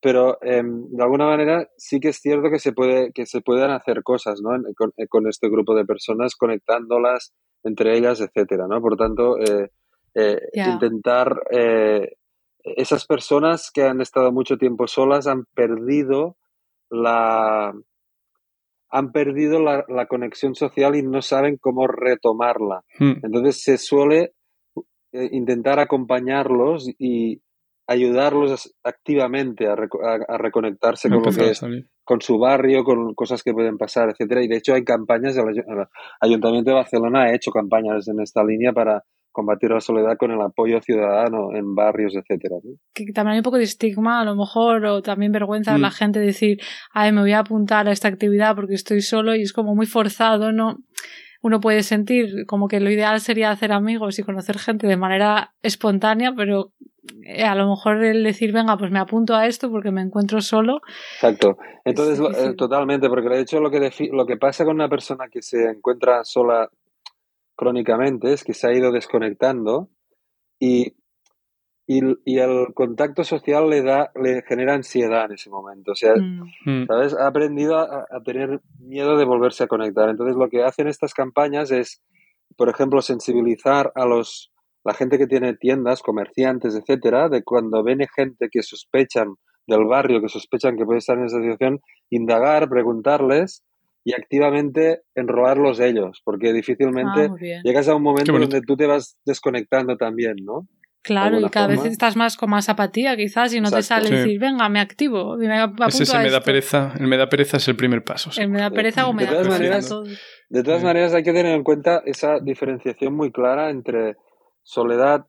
pero 0.00 0.38
em, 0.42 0.88
de 0.88 1.02
alguna 1.02 1.26
manera 1.26 1.68
sí 1.76 2.00
que 2.00 2.08
es 2.08 2.16
cierto 2.20 2.50
que 2.50 2.58
se, 2.58 2.72
puede, 2.72 3.12
que 3.12 3.26
se 3.26 3.42
puedan 3.42 3.72
hacer 3.72 4.02
cosas, 4.02 4.40
¿no? 4.40 4.50
Con, 4.74 4.92
con 5.08 5.28
este 5.28 5.50
grupo 5.50 5.74
de 5.74 5.84
personas, 5.84 6.34
conectándolas 6.34 7.34
entre 7.64 7.98
ellas, 7.98 8.20
etcétera, 8.20 8.66
¿no? 8.68 8.80
Por 8.80 8.96
tanto, 8.96 9.38
eh, 9.38 9.70
eh, 10.18 10.40
intentar, 10.52 11.42
eh, 11.50 12.16
esas 12.64 13.06
personas 13.06 13.70
que 13.72 13.84
han 13.84 14.00
estado 14.00 14.32
mucho 14.32 14.56
tiempo 14.56 14.86
solas 14.86 15.26
han 15.26 15.44
perdido 15.54 16.36
la, 16.90 17.72
han 18.90 19.12
perdido 19.12 19.60
la, 19.60 20.06
conexión 20.06 20.54
social 20.54 20.96
y 20.96 21.02
no 21.02 21.22
saben 21.22 21.56
cómo 21.60 21.86
retomarla. 21.86 22.82
Hmm. 22.98 23.20
Entonces 23.22 23.62
se 23.62 23.78
suele 23.78 24.32
eh, 25.12 25.28
intentar 25.32 25.78
acompañarlos 25.78 26.90
y 26.98 27.40
ayudarlos 27.86 28.74
activamente 28.84 29.66
a, 29.66 29.76
reconectarse 30.36 31.08
con, 31.08 31.22
con 32.04 32.20
su 32.20 32.38
barrio, 32.38 32.84
con 32.84 33.14
cosas 33.14 33.42
que 33.42 33.54
pueden 33.54 33.78
pasar, 33.78 34.10
etcétera. 34.10 34.42
Y 34.42 34.48
de 34.48 34.56
hecho 34.56 34.74
hay 34.74 34.84
campañas, 34.84 35.36
el 35.36 35.44
Ayuntamiento 36.20 36.70
de 36.70 36.76
Barcelona 36.76 37.24
ha 37.24 37.34
hecho 37.34 37.50
campañas 37.50 38.08
en 38.08 38.20
esta 38.20 38.44
línea 38.44 38.72
para 38.72 39.04
combatir 39.32 39.70
la 39.70 39.80
soledad 39.80 40.16
con 40.18 40.30
el 40.30 40.40
apoyo 40.40 40.80
ciudadano 40.80 41.54
en 41.54 41.74
barrios, 41.74 42.14
etcétera. 42.14 42.56
Que 42.94 43.12
también 43.12 43.34
hay 43.34 43.38
un 43.38 43.44
poco 43.44 43.58
de 43.58 43.64
estigma, 43.64 44.20
a 44.20 44.24
lo 44.24 44.34
mejor, 44.34 44.84
o 44.86 45.02
también 45.02 45.32
vergüenza 45.32 45.72
de 45.72 45.78
la 45.78 45.88
mm. 45.88 45.92
gente 45.92 46.20
decir, 46.20 46.60
ay, 46.92 47.12
me 47.12 47.20
voy 47.20 47.32
a 47.32 47.40
apuntar 47.40 47.88
a 47.88 47.92
esta 47.92 48.08
actividad 48.08 48.54
porque 48.54 48.74
estoy 48.74 49.00
solo 49.00 49.34
y 49.34 49.42
es 49.42 49.52
como 49.52 49.74
muy 49.74 49.86
forzado, 49.86 50.52
¿no? 50.52 50.78
Uno 51.40 51.60
puede 51.60 51.84
sentir 51.84 52.46
como 52.46 52.66
que 52.66 52.80
lo 52.80 52.90
ideal 52.90 53.20
sería 53.20 53.50
hacer 53.50 53.70
amigos 53.70 54.18
y 54.18 54.24
conocer 54.24 54.58
gente 54.58 54.88
de 54.88 54.96
manera 54.96 55.54
espontánea, 55.62 56.32
pero 56.36 56.72
eh, 57.24 57.44
a 57.44 57.54
lo 57.54 57.68
mejor 57.68 58.02
el 58.04 58.24
decir, 58.24 58.52
venga, 58.52 58.76
pues 58.76 58.90
me 58.90 58.98
apunto 58.98 59.34
a 59.34 59.46
esto 59.46 59.70
porque 59.70 59.90
me 59.90 60.02
encuentro 60.02 60.40
solo. 60.40 60.80
Exacto. 61.14 61.58
Entonces, 61.84 62.20
eh, 62.38 62.54
totalmente, 62.54 63.08
porque 63.08 63.28
de 63.28 63.40
hecho 63.40 63.60
lo 63.60 63.70
que, 63.70 63.90
lo 64.12 64.26
que 64.26 64.36
pasa 64.36 64.64
con 64.64 64.74
una 64.74 64.88
persona 64.88 65.28
que 65.30 65.42
se 65.42 65.70
encuentra 65.70 66.24
sola 66.24 66.68
crónicamente 67.58 68.32
es 68.32 68.44
que 68.44 68.54
se 68.54 68.68
ha 68.68 68.72
ido 68.72 68.92
desconectando 68.92 69.90
y, 70.60 70.94
y, 71.88 72.38
el 72.38 72.72
contacto 72.72 73.24
social 73.24 73.68
le 73.68 73.82
da, 73.82 74.12
le 74.14 74.42
genera 74.42 74.74
ansiedad 74.74 75.24
en 75.24 75.32
ese 75.32 75.50
momento. 75.50 75.92
O 75.92 75.94
sea, 75.96 76.14
mm. 76.14 76.86
¿sabes? 76.86 77.14
Ha 77.14 77.26
aprendido 77.26 77.76
a, 77.76 78.06
tener 78.24 78.60
miedo 78.78 79.16
de 79.16 79.24
volverse 79.24 79.64
a 79.64 79.66
conectar. 79.66 80.08
Entonces 80.08 80.36
lo 80.36 80.48
que 80.48 80.62
hacen 80.62 80.86
estas 80.86 81.14
campañas 81.14 81.72
es, 81.72 82.00
por 82.56 82.68
ejemplo, 82.68 83.02
sensibilizar 83.02 83.90
a 83.96 84.06
los 84.06 84.52
la 84.84 84.94
gente 84.94 85.18
que 85.18 85.26
tiene 85.26 85.54
tiendas, 85.54 86.00
comerciantes, 86.00 86.76
etcétera, 86.76 87.28
de 87.28 87.42
cuando 87.42 87.82
ven 87.82 87.98
gente 88.14 88.48
que 88.50 88.62
sospechan 88.62 89.34
del 89.66 89.84
barrio, 89.84 90.22
que 90.22 90.28
sospechan 90.28 90.76
que 90.76 90.84
puede 90.84 91.00
estar 91.00 91.18
en 91.18 91.24
esa 91.24 91.40
situación, 91.40 91.80
indagar, 92.08 92.68
preguntarles 92.70 93.64
y 94.08 94.14
activamente 94.14 95.02
enrolarlos 95.14 95.80
ellos, 95.80 96.22
porque 96.24 96.54
difícilmente 96.54 97.28
ah, 97.30 97.60
llegas 97.62 97.88
a 97.88 97.94
un 97.94 98.02
momento 98.02 98.32
donde 98.32 98.62
tú 98.62 98.74
te 98.74 98.86
vas 98.86 99.18
desconectando 99.26 99.98
también, 99.98 100.36
¿no? 100.46 100.66
Claro, 101.02 101.38
y 101.38 101.50
cada 101.50 101.66
vez 101.66 101.84
estás 101.84 102.16
más 102.16 102.38
con 102.38 102.48
más 102.48 102.70
apatía, 102.70 103.14
quizás, 103.18 103.52
y 103.52 103.60
no 103.60 103.70
te 103.70 103.82
sale 103.82 104.08
decir, 104.08 104.40
venga, 104.40 104.66
me 104.70 104.80
activo. 104.80 105.36
Me 105.36 105.46
ese 105.88 106.18
me 106.20 106.30
da 106.30 106.40
pereza, 106.40 106.94
el 106.98 107.06
me 107.06 107.18
da 107.18 107.28
pereza 107.28 107.58
es 107.58 107.68
el 107.68 107.76
primer 107.76 108.02
paso. 108.02 108.30
El 108.40 108.48
me 108.48 108.60
da 108.60 108.70
pereza 108.70 109.06
o 109.08 109.12
me 109.12 109.26
de 109.26 109.26
da 109.26 109.32
todas 109.42 109.48
maneras, 109.48 109.94
De 110.48 110.62
todas 110.62 110.82
maneras, 110.82 111.12
hay 111.12 111.22
que 111.22 111.34
tener 111.34 111.54
en 111.54 111.62
cuenta 111.62 112.02
esa 112.06 112.40
diferenciación 112.40 113.14
muy 113.14 113.30
clara 113.30 113.68
entre 113.68 114.16
soledad 114.62 115.26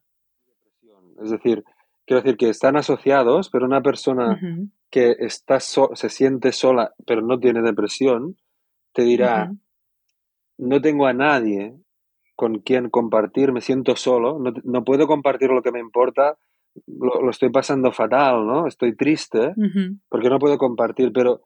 y 0.82 0.88
depresión. 0.88 1.26
Es 1.26 1.32
decir, 1.32 1.64
quiero 2.06 2.22
decir 2.22 2.38
que 2.38 2.48
están 2.48 2.78
asociados, 2.78 3.50
pero 3.50 3.66
una 3.66 3.82
persona 3.82 4.40
que 4.90 5.16
está 5.20 5.60
se 5.60 6.10
siente 6.10 6.54
sola, 6.54 6.94
pero 7.06 7.22
no 7.22 7.40
tiene 7.40 7.62
depresión, 7.62 8.38
te 8.94 9.04
dirá, 9.04 9.52
no 10.58 10.82
tengo 10.82 11.08
a 11.08 11.14
nadie 11.14 11.76
con 12.36 12.60
quien 12.60 12.90
compartir, 12.90 13.52
me 13.52 13.62
siento 13.62 13.96
solo, 13.96 14.40
no, 14.64 14.84
puedo 14.84 15.08
compartir 15.08 15.50
lo 15.50 15.62
que 15.62 15.72
me 15.72 15.80
importa, 15.80 16.38
lo, 16.88 17.30
estoy 17.30 17.50
pasando 17.50 17.92
fatal, 17.92 18.46
¿no? 18.46 18.68
Estoy 18.68 18.96
triste 18.96 19.54
porque 20.08 20.30
no 20.30 20.40
puedo 20.40 20.58
compartir, 20.58 21.12
pero 21.14 21.42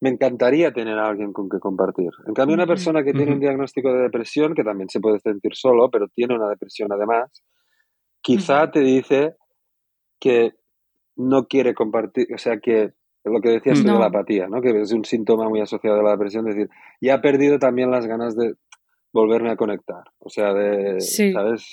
me 0.00 0.10
encantaría 0.10 0.72
tener 0.72 0.98
a 0.98 1.06
alguien 1.08 1.32
con 1.32 1.48
que 1.48 1.58
compartir. 1.58 2.10
En 2.26 2.34
cambio, 2.34 2.54
una 2.54 2.66
persona 2.66 3.02
que 3.02 3.14
tiene 3.14 3.32
un 3.32 3.40
diagnóstico 3.40 3.90
de 3.92 4.02
depresión, 4.02 4.54
que 4.54 4.64
también 4.64 4.90
se 4.90 5.00
puede 5.00 5.18
sentir 5.18 5.54
solo, 5.54 5.90
pero 5.90 6.08
tiene 6.08 6.34
una 6.34 6.48
depresión 6.48 6.92
además, 6.92 7.30
quizá 8.20 8.70
te 8.70 8.80
dice 8.80 9.36
que 10.20 10.52
no 11.16 11.46
quiere 11.46 11.74
compartir, 11.74 12.26
o 12.34 12.38
sea, 12.38 12.58
que 12.58 12.92
lo 13.24 13.40
que 13.40 13.50
decías 13.50 13.82
de 13.82 13.90
la 13.90 14.06
apatía, 14.06 14.48
¿no? 14.48 14.60
Que 14.60 14.80
es 14.80 14.92
un 14.92 15.04
síntoma 15.04 15.48
muy 15.48 15.60
asociado 15.60 16.00
a 16.00 16.02
la 16.02 16.10
depresión, 16.10 16.46
es 16.48 16.56
decir, 16.56 16.70
ya 17.00 17.14
ha 17.14 17.20
perdido 17.22 17.58
también 17.58 17.90
las 17.90 18.06
ganas 18.06 18.36
de 18.36 18.54
volverme 19.12 19.50
a 19.50 19.56
conectar, 19.56 20.04
o 20.18 20.28
sea, 20.28 20.52
de, 20.52 21.00
¿sabes? 21.00 21.72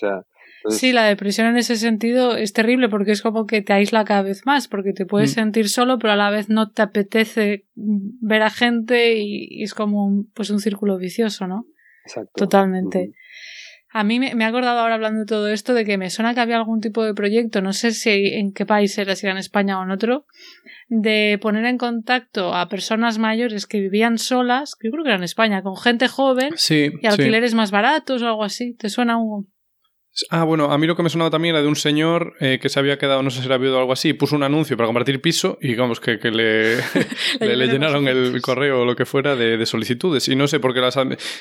Sí, 0.69 0.91
la 0.93 1.05
depresión 1.05 1.47
en 1.47 1.57
ese 1.57 1.75
sentido 1.75 2.37
es 2.37 2.53
terrible 2.53 2.87
porque 2.87 3.11
es 3.11 3.21
como 3.21 3.47
que 3.47 3.61
te 3.61 3.73
aísla 3.73 4.05
cada 4.05 4.21
vez 4.21 4.45
más, 4.45 4.67
porque 4.67 4.93
te 4.93 5.05
puedes 5.05 5.31
mm. 5.31 5.33
sentir 5.33 5.69
solo, 5.69 5.97
pero 5.97 6.13
a 6.13 6.15
la 6.15 6.29
vez 6.29 6.49
no 6.49 6.71
te 6.71 6.83
apetece 6.83 7.65
ver 7.75 8.43
a 8.43 8.51
gente 8.51 9.15
y, 9.17 9.63
es 9.63 9.73
como 9.73 10.05
un, 10.05 10.31
pues 10.33 10.51
un 10.51 10.59
círculo 10.59 10.97
vicioso, 10.97 11.47
¿no? 11.47 11.65
Exacto. 12.05 12.31
Totalmente. 12.35 13.11
A 13.93 14.03
mí 14.03 14.19
me, 14.19 14.33
me, 14.35 14.45
he 14.45 14.47
acordado 14.47 14.79
ahora 14.79 14.95
hablando 14.95 15.19
de 15.19 15.25
todo 15.25 15.49
esto 15.49 15.73
de 15.73 15.83
que 15.83 15.97
me 15.97 16.09
suena 16.09 16.33
que 16.33 16.39
había 16.39 16.55
algún 16.55 16.79
tipo 16.79 17.03
de 17.03 17.13
proyecto, 17.13 17.61
no 17.61 17.73
sé 17.73 17.91
si 17.91 18.09
en 18.09 18.53
qué 18.53 18.65
país 18.65 18.97
era, 18.97 19.15
si 19.15 19.25
era 19.25 19.33
en 19.33 19.37
España 19.37 19.79
o 19.79 19.83
en 19.83 19.91
otro, 19.91 20.25
de 20.87 21.37
poner 21.41 21.65
en 21.65 21.77
contacto 21.77 22.53
a 22.53 22.69
personas 22.69 23.17
mayores 23.17 23.67
que 23.67 23.81
vivían 23.81 24.17
solas, 24.17 24.75
que 24.75 24.87
yo 24.87 24.91
creo 24.91 25.03
que 25.03 25.09
era 25.09 25.17
en 25.17 25.23
España, 25.23 25.61
con 25.61 25.75
gente 25.75 26.07
joven 26.07 26.53
y 27.01 27.05
alquileres 27.05 27.53
más 27.53 27.71
baratos 27.71 28.21
o 28.21 28.27
algo 28.27 28.43
así. 28.43 28.73
¿Te 28.75 28.89
suena 28.89 29.17
un, 29.17 29.51
Ah, 30.29 30.43
bueno, 30.43 30.71
a 30.71 30.77
mí 30.77 30.87
lo 30.87 30.95
que 30.95 31.03
me 31.03 31.09
sonaba 31.09 31.29
también 31.29 31.55
era 31.55 31.61
de 31.61 31.69
un 31.69 31.77
señor 31.77 32.33
eh, 32.41 32.59
que 32.61 32.67
se 32.67 32.79
había 32.79 32.97
quedado, 32.97 33.23
no 33.23 33.29
sé 33.29 33.39
si 33.39 33.45
era 33.45 33.57
viudo 33.57 33.77
o 33.77 33.79
algo 33.79 33.93
así, 33.93 34.13
puso 34.13 34.35
un 34.35 34.43
anuncio 34.43 34.75
para 34.75 34.87
compartir 34.87 35.21
piso 35.21 35.57
y 35.61 35.69
digamos 35.69 36.01
que, 36.01 36.19
que 36.19 36.31
le, 36.31 36.75
le, 37.39 37.67
llenaron 37.67 38.07
el 38.07 38.41
correo 38.41 38.81
o 38.81 38.85
lo 38.85 38.95
que 38.95 39.05
fuera 39.05 39.37
de, 39.37 39.65
solicitudes. 39.65 40.27
Y 40.27 40.35
no 40.35 40.47
sé 40.47 40.59
por 40.59 40.73
qué 40.73 40.81
las... 40.81 40.97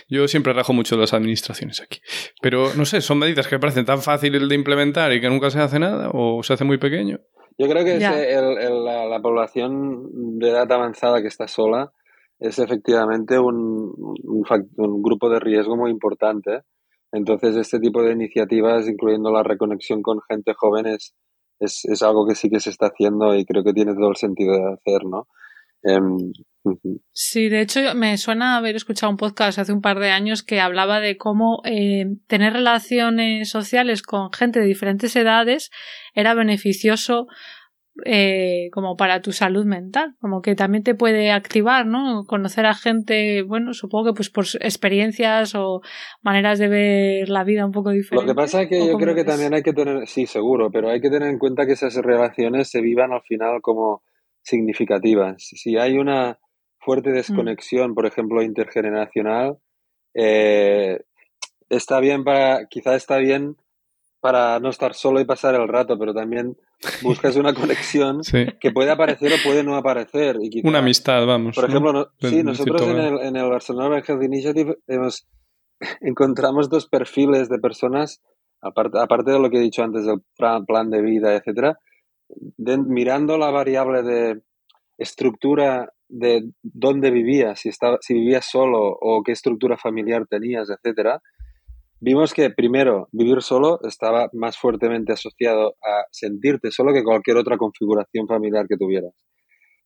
Yo 0.09 0.29
siempre 0.29 0.53
rajo 0.53 0.73
mucho 0.73 0.95
de 0.95 1.01
las 1.01 1.13
administraciones 1.15 1.81
aquí. 1.81 2.01
Pero 2.41 2.73
no 2.77 2.85
sé, 2.85 3.01
son 3.01 3.19
medidas 3.19 3.49
que 3.49 3.59
parecen 3.59 3.85
tan 3.85 4.03
fáciles 4.03 4.49
de 4.49 4.55
implementar 4.55 5.13
y 5.13 5.21
que 5.21 5.29
nunca 5.29 5.51
se 5.51 5.59
hace 5.59 5.81
nada 5.81 6.11
o 6.13 6.43
se 6.45 6.53
hace 6.53 6.65
muy 6.65 6.79
pequeño. 6.79 7.19
Yo 7.59 7.69
creo 7.69 7.85
que 7.85 7.99
la, 7.99 9.21
población 9.21 10.39
de 10.39 10.49
edad 10.49 10.71
avanzada 10.71 11.21
que 11.21 11.29
está 11.29 11.49
sola 11.49 11.93
es 12.39 12.59
efectivamente 12.59 13.39
un, 13.39 13.93
un 13.97 15.03
grupo 15.03 15.29
de 15.29 15.41
riesgo 15.41 15.77
muy 15.77 15.91
importante 15.91 16.63
entonces, 17.13 17.57
este 17.57 17.81
tipo 17.81 18.03
de 18.03 18.13
iniciativas, 18.13 18.89
incluyendo 18.89 19.33
la 19.33 19.43
reconexión 19.43 20.03
con 20.03 20.21
gente 20.29 20.55
joven, 20.55 20.87
es, 20.87 21.15
es, 21.59 22.03
algo 22.03 22.27
que 22.27 22.35
sí 22.35 22.49
que 22.49 22.61
se 22.61 22.71
está 22.71 22.87
haciendo 22.87 23.35
y 23.35 23.45
creo 23.45 23.65
que 23.65 23.73
tiene 23.73 23.95
todo 23.95 24.11
el 24.11 24.17
sentido 24.17 24.53
de 24.53 24.73
hacer, 24.73 25.05
¿no? 25.05 25.27
Em, 25.83 26.33
sí, 27.13 27.49
de 27.49 27.63
hecho 27.63 27.81
me 27.95 28.19
suena 28.19 28.57
haber 28.57 28.77
escuchado 28.77 29.11
un 29.11 29.17
podcast 29.17 29.59
hace 29.59 29.73
un 29.73 29.81
par 29.81 29.99
de 29.99 30.11
años 30.11 30.43
que 30.43 30.61
hablaba 30.61 31.01
de 31.01 31.17
cómo 31.17 31.63
eh, 31.65 32.05
tener 32.27 32.53
relaciones 32.53 33.49
sociales 33.49 34.03
con 34.03 34.31
gente 34.31 34.61
de 34.61 34.67
diferentes 34.67 35.17
edades 35.17 35.71
era 36.15 36.35
beneficioso 36.35 37.29
eh, 38.05 38.69
como 38.73 38.97
para 38.97 39.21
tu 39.21 39.33
salud 39.33 39.65
mental, 39.65 40.15
como 40.21 40.43
que 40.43 40.55
también 40.55 40.83
te 40.83 40.95
puede 40.95 41.31
activar, 41.31 41.87
¿no? 41.87 42.25
Conocer 42.27 42.67
a 42.67 42.75
gente, 42.75 43.43
bueno, 43.43 43.75
supongo 43.75 44.07
que 44.07 44.13
pues 44.15 44.31
por 44.31 44.45
experiencias 44.61 45.55
o 45.55 45.81
maneras 46.23 46.59
de 46.59 46.69
ver 46.69 47.29
la 47.29 47.45
vida 47.45 47.65
un 47.65 47.73
poco 47.73 47.91
diferentes. 47.91 48.27
Lo 48.27 48.33
que 48.33 48.37
pasa 48.37 48.63
es 48.63 48.69
que 48.69 48.87
yo 48.87 48.97
creo 48.97 49.15
que 49.15 49.25
también 49.25 49.55
hay 49.55 49.63
que 49.63 49.73
tener, 49.73 50.07
sí, 50.07 50.27
seguro, 50.27 50.71
pero 50.71 50.91
hay 50.91 51.01
que 51.01 51.11
tener 51.11 51.29
en 51.29 51.39
cuenta 51.39 51.67
que 51.67 51.73
esas 51.73 51.95
relaciones 51.97 52.71
se 52.71 52.81
vivan 52.81 53.13
al 53.13 53.23
final 53.23 53.61
como 53.63 54.03
significativas. 54.43 55.37
Si 55.39 55.77
hay 55.77 55.99
una 55.99 56.39
fuerte 56.79 57.11
mm. 57.11 57.15
desconexión, 57.15 57.95
por 57.95 58.07
ejemplo, 58.07 58.43
intergeneracional, 58.43 59.59
eh, 60.15 61.01
está 61.69 62.01
bien 62.01 62.25
para, 62.25 62.67
quizá 62.67 62.97
está 62.97 63.19
bien 63.19 63.57
para 64.21 64.61
no 64.61 64.69
estar 64.69 64.95
solo 64.95 65.21
y 65.21 65.25
pasar 65.25 65.55
el 65.55 65.67
rato, 65.67 65.99
pero 65.99 66.13
también 66.13 66.57
buscas 67.03 67.37
una 67.37 67.55
conexión 67.55 68.21
que 68.61 68.71
puede 68.71 68.91
aparecer 68.91 69.33
o 69.33 69.37
puede 69.43 69.65
no 69.65 69.77
aparecer. 69.77 70.37
Y 70.41 70.67
una 70.67 70.81
amistad, 70.81 71.27
vamos. 71.27 71.57
Por 71.57 71.69
ejemplo, 71.69 72.11
sí, 72.21 72.43
nosotros 72.43 72.83
en 72.83 72.99
el, 72.99 73.19
en 73.21 73.37
el, 73.37 73.49
Barcelona 73.49 74.03
Health 74.07 74.23
Initiative 74.23 74.77
hemos, 74.87 75.27
encontramos 76.01 76.69
dos 76.69 76.87
perfiles 76.87 77.49
de 77.49 77.59
personas, 77.59 78.23
aparte, 78.61 78.99
aparte 78.99 79.31
de 79.33 79.41
lo 79.41 79.49
que 79.51 79.57
he 79.57 79.63
dicho 79.63 79.83
antes 79.83 80.05
del 80.05 80.23
plan, 80.37 80.91
de 80.91 81.01
vida, 81.01 81.35
etcétera, 81.35 81.79
mirando 82.59 83.39
la 83.39 83.51
variable 83.51 84.03
de 84.03 84.43
estructura 84.99 85.93
de 86.09 86.51
dónde 86.63 87.11
vivías, 87.11 87.61
si, 87.61 87.71
estaba, 87.71 87.99
si 88.01 88.15
vivías 88.15 88.45
solo 88.45 88.99
o 89.01 89.23
qué 89.23 89.33
estructura 89.33 89.79
familiar 89.79 90.27
tenías, 90.27 90.69
etcétera, 90.69 91.23
vimos 92.01 92.35
que 92.35 92.51
primero 92.51 93.09
vivir 93.13 93.43
solo 93.43 93.79
estaba 93.83 94.29
más 94.33 94.59
fuertemente 94.59 95.13
asociado 95.13 95.77
a 95.83 96.05
sentirte 96.11 96.71
solo 96.71 96.93
que 96.93 97.05
cualquier 97.05 97.37
otra 97.37 97.57
configuración 97.57 98.27
familiar 98.27 98.67
que 98.69 98.77
tuvieras. 98.77 99.15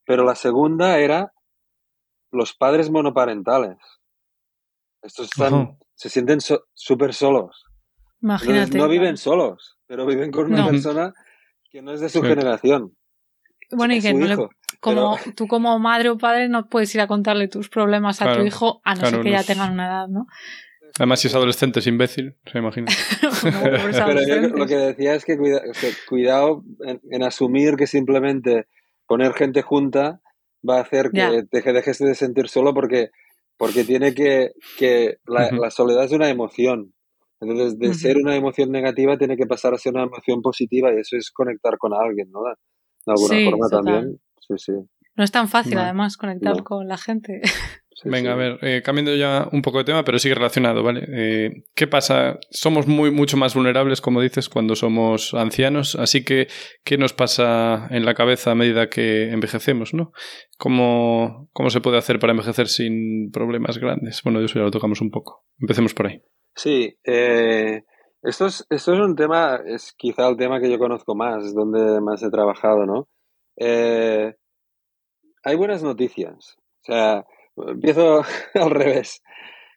Pero 0.07 0.25
la 0.25 0.35
segunda 0.35 0.99
era 0.99 1.33
los 2.31 2.55
padres 2.55 2.91
monoparentales. 2.91 3.79
Estos 5.03 5.27
están, 5.27 5.79
se 5.95 6.09
sienten 6.09 6.39
súper 6.73 7.15
solos. 7.15 7.65
Imagínate. 8.23 8.79
no 8.79 8.89
viven 8.89 9.17
solos, 9.17 9.79
pero 9.87 10.07
viven 10.07 10.31
con 10.31 10.53
una 10.53 10.67
persona 10.67 11.13
que 11.71 11.83
no 11.83 11.93
es 11.93 12.01
de 12.01 12.09
su 12.09 12.23
generación. 12.23 12.97
Bueno, 13.71 13.95
y 13.95 14.01
que 14.01 14.15
no 14.15 14.49
como 14.81 15.19
tú 15.35 15.47
como 15.47 15.79
madre 15.79 16.11
o 16.11 16.19
padre 16.19 16.49
no 16.49 16.69
puedes 16.69 16.95
ir 16.95 17.01
a 17.01 17.07
contarle 17.07 17.49
tus 17.49 17.71
problemas 17.71 18.21
a 18.21 18.35
tu 18.35 18.43
hijo 18.43 18.83
a 18.85 18.95
no 18.95 19.07
ser 19.07 19.23
que 19.23 19.31
ya 19.31 19.43
tengan 19.43 19.73
una 19.73 19.87
edad, 19.87 20.09
¿no? 20.09 20.27
Además, 20.99 21.21
si 21.21 21.29
es 21.29 21.35
adolescente, 21.35 21.81
es 21.81 21.87
imbécil, 21.87 22.37
se 22.51 22.59
imagina. 22.59 22.87
Pero 23.43 24.27
yo 24.27 24.41
lo 24.49 24.67
que 24.67 24.77
decía 24.77 25.15
es 25.15 25.25
que 25.25 25.37
cuidado 26.09 26.63
en, 27.11 27.23
asumir 27.23 27.77
que 27.77 27.87
simplemente 27.87 28.67
poner 29.07 29.33
gente 29.35 29.63
junta 29.63 30.21
va 30.69 30.79
a 30.79 30.83
hacer 30.83 31.11
que 31.11 31.43
te 31.51 31.73
dejes 31.73 31.99
de 31.99 32.15
sentir 32.15 32.49
solo 32.49 32.73
porque, 32.73 33.11
porque 33.57 33.85
tiene 33.85 34.15
que, 34.15 34.53
que 34.79 35.17
la, 35.27 35.71
soledad 35.71 36.05
es 36.05 36.13
una 36.13 36.31
emoción. 36.31 36.95
Entonces, 37.41 37.79
de 37.79 37.93
ser 37.93 38.17
una 38.17 38.37
emoción 38.37 38.71
negativa 38.71 39.19
tiene 39.19 39.37
que 39.37 39.47
pasar 39.47 39.75
a 39.75 39.79
ser 39.79 39.93
una 39.95 40.05
emoción 40.05 40.41
positiva 40.41 40.91
y 40.93 41.01
eso 41.01 41.17
es 41.17 41.31
conectar 41.31 41.77
con 41.77 41.93
alguien, 41.93 42.31
¿no? 42.31 42.41
De 42.45 43.13
alguna 43.13 43.51
forma 43.51 43.69
también. 43.69 44.21
Sí, 44.41 44.55
sí. 44.57 44.73
No 45.17 45.23
es 45.23 45.31
tan 45.31 45.49
fácil, 45.49 45.79
además, 45.79 46.17
conectar 46.17 46.63
con 46.63 46.89
la 46.89 46.97
gente. 46.97 47.41
Venga, 48.03 48.33
a 48.33 48.37
ver, 48.37 48.59
eh, 48.63 48.83
cambiando 48.85 49.15
ya 49.15 49.49
un 49.53 49.63
poco 49.63 49.79
de 49.79 49.85
tema, 49.85 50.05
pero 50.05 50.19
sigue 50.19 50.35
relacionado, 50.35 50.83
¿vale? 50.83 51.07
Eh, 51.13 51.65
¿Qué 51.75 51.87
pasa? 51.87 52.39
Somos 52.51 52.87
muy, 52.87 53.11
mucho 53.11 53.37
más 53.37 53.55
vulnerables, 53.55 54.01
como 54.01 54.21
dices, 54.21 54.49
cuando 54.49 54.75
somos 54.75 55.33
ancianos, 55.35 55.95
así 55.95 56.25
que, 56.25 56.49
¿qué 56.85 56.99
nos 56.99 57.13
pasa 57.13 57.87
en 57.91 58.05
la 58.05 58.15
cabeza 58.15 58.51
a 58.51 58.55
medida 58.55 58.89
que 58.89 59.31
envejecemos, 59.31 59.95
no? 59.95 60.13
¿Cómo, 60.59 61.49
cómo 61.53 61.71
se 61.71 61.81
puede 61.81 61.99
hacer 61.99 62.19
para 62.19 62.33
envejecer 62.33 62.69
sin 62.69 63.31
problemas 63.31 63.79
grandes? 63.79 64.23
Bueno, 64.25 64.41
eso 64.41 64.59
ya 64.59 64.65
lo 64.65 64.71
tocamos 64.71 65.01
un 65.01 65.11
poco. 65.11 65.45
Empecemos 65.61 65.95
por 65.95 66.09
ahí. 66.09 66.21
Sí, 66.57 66.99
eh, 67.05 67.85
esto, 68.23 68.47
es, 68.47 68.67
esto 68.71 68.95
es 68.95 69.01
un 69.01 69.15
tema, 69.15 69.61
es 69.67 69.95
quizá 69.97 70.29
el 70.29 70.37
tema 70.37 70.61
que 70.61 70.71
yo 70.71 70.79
conozco 70.79 71.15
más, 71.15 71.45
es 71.45 71.55
donde 71.55 72.01
más 72.01 72.23
he 72.23 72.31
trabajado, 72.31 72.87
¿no? 72.87 73.09
hay 75.47 75.57
buenas 75.57 75.83
noticias. 75.83 76.57
O 76.81 76.85
sea, 76.85 77.25
Empiezo 77.57 78.23
al 78.55 78.71
revés. 78.71 79.23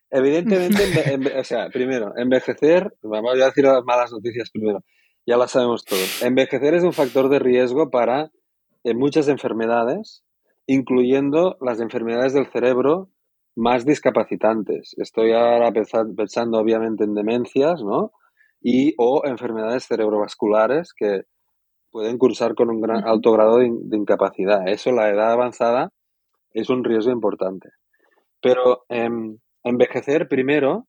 Evidentemente, 0.09 1.38
o 1.38 1.43
sea, 1.43 1.69
primero, 1.69 2.13
envejecer, 2.17 2.93
vamos 3.01 3.34
a 3.34 3.45
decir 3.45 3.65
las 3.65 3.84
malas 3.84 4.11
noticias 4.11 4.49
primero, 4.51 4.80
ya 5.25 5.36
las 5.36 5.51
sabemos 5.51 5.84
todos. 5.84 6.21
Envejecer 6.23 6.75
es 6.75 6.84
un 6.84 6.93
factor 6.93 7.28
de 7.30 7.39
riesgo 7.39 7.89
para 7.89 8.32
muchas 8.95 9.28
enfermedades, 9.28 10.23
incluyendo 10.65 11.57
las 11.59 11.82
enfermedades 11.82 12.34
del 12.34 12.47
cerebro 12.47 13.09
más 13.55 13.86
discapacitantes. 13.86 14.93
Estoy 14.97 15.34
ahora 15.34 15.71
pensando 15.73 16.59
obviamente 16.59 17.03
en 17.03 17.13
demencias, 17.13 17.82
¿no? 17.84 18.11
Y 18.61 18.93
o 18.97 19.23
enfermedades 19.25 19.88
cerebrovasculares 19.88 20.93
que 20.93 21.23
pueden 21.91 22.17
cursar 22.17 22.55
con 22.55 22.69
un 22.69 22.82
gran, 22.82 23.05
alto 23.05 23.32
grado 23.32 23.57
de, 23.57 23.69
de 23.71 23.97
incapacidad. 23.97 24.67
Eso, 24.67 24.91
la 24.91 25.09
edad 25.09 25.32
avanzada, 25.32 25.91
es 26.53 26.69
un 26.69 26.83
riesgo 26.83 27.11
importante. 27.11 27.69
Pero 28.41 28.85
em, 28.89 29.37
envejecer 29.63 30.27
primero 30.27 30.87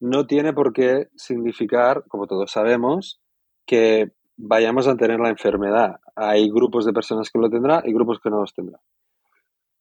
no 0.00 0.26
tiene 0.26 0.52
por 0.52 0.72
qué 0.72 1.08
significar, 1.16 2.04
como 2.08 2.26
todos 2.26 2.50
sabemos, 2.50 3.20
que 3.66 4.12
vayamos 4.36 4.88
a 4.88 4.96
tener 4.96 5.20
la 5.20 5.30
enfermedad. 5.30 6.00
Hay 6.16 6.50
grupos 6.50 6.84
de 6.84 6.92
personas 6.92 7.30
que 7.30 7.38
lo 7.38 7.48
tendrán 7.48 7.82
y 7.86 7.92
grupos 7.92 8.20
que 8.20 8.30
no 8.30 8.40
los 8.40 8.54
tendrán. 8.54 8.80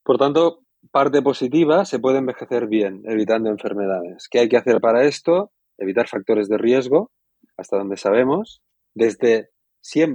Por 0.03 0.17
tanto, 0.17 0.59
parte 0.91 1.21
positiva, 1.21 1.85
se 1.85 1.99
puede 1.99 2.19
envejecer 2.19 2.67
bien, 2.67 3.03
evitando 3.05 3.49
enfermedades. 3.49 4.27
¿Qué 4.29 4.39
hay 4.39 4.49
que 4.49 4.57
hacer 4.57 4.79
para 4.79 5.03
esto? 5.03 5.51
Evitar 5.77 6.07
factores 6.07 6.49
de 6.49 6.57
riesgo, 6.57 7.11
hasta 7.57 7.77
donde 7.77 7.97
sabemos. 7.97 8.61
Desde, 8.93 9.49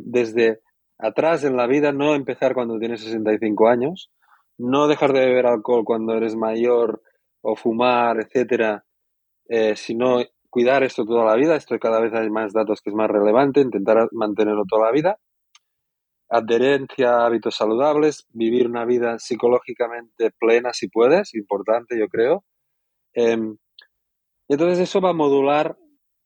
desde 0.04 0.60
atrás 0.98 1.44
en 1.44 1.56
la 1.56 1.66
vida, 1.66 1.92
no 1.92 2.14
empezar 2.14 2.54
cuando 2.54 2.78
tienes 2.78 3.02
65 3.02 3.68
años, 3.68 4.10
no 4.58 4.88
dejar 4.88 5.12
de 5.12 5.20
beber 5.20 5.46
alcohol 5.46 5.84
cuando 5.84 6.14
eres 6.14 6.36
mayor 6.36 7.02
o 7.40 7.56
fumar, 7.56 8.20
etcétera, 8.20 8.84
eh, 9.48 9.76
sino 9.76 10.20
cuidar 10.50 10.82
esto 10.82 11.04
toda 11.04 11.24
la 11.24 11.36
vida. 11.36 11.56
Esto 11.56 11.78
cada 11.78 12.00
vez 12.00 12.12
hay 12.12 12.28
más 12.30 12.52
datos 12.52 12.80
que 12.82 12.90
es 12.90 12.96
más 12.96 13.08
relevante, 13.08 13.60
intentar 13.60 14.08
mantenerlo 14.12 14.64
toda 14.68 14.86
la 14.86 14.92
vida. 14.92 15.18
Adherencia 16.30 17.10
a 17.10 17.26
hábitos 17.26 17.56
saludables, 17.56 18.26
vivir 18.30 18.66
una 18.66 18.84
vida 18.84 19.18
psicológicamente 19.18 20.30
plena 20.38 20.72
si 20.72 20.88
puedes, 20.88 21.34
importante 21.34 21.98
yo 21.98 22.08
creo. 22.08 22.44
Em, 23.14 23.56
y 24.48 24.54
entonces 24.54 24.78
eso 24.80 25.00
va 25.00 25.10
a 25.10 25.14
modular 25.14 25.76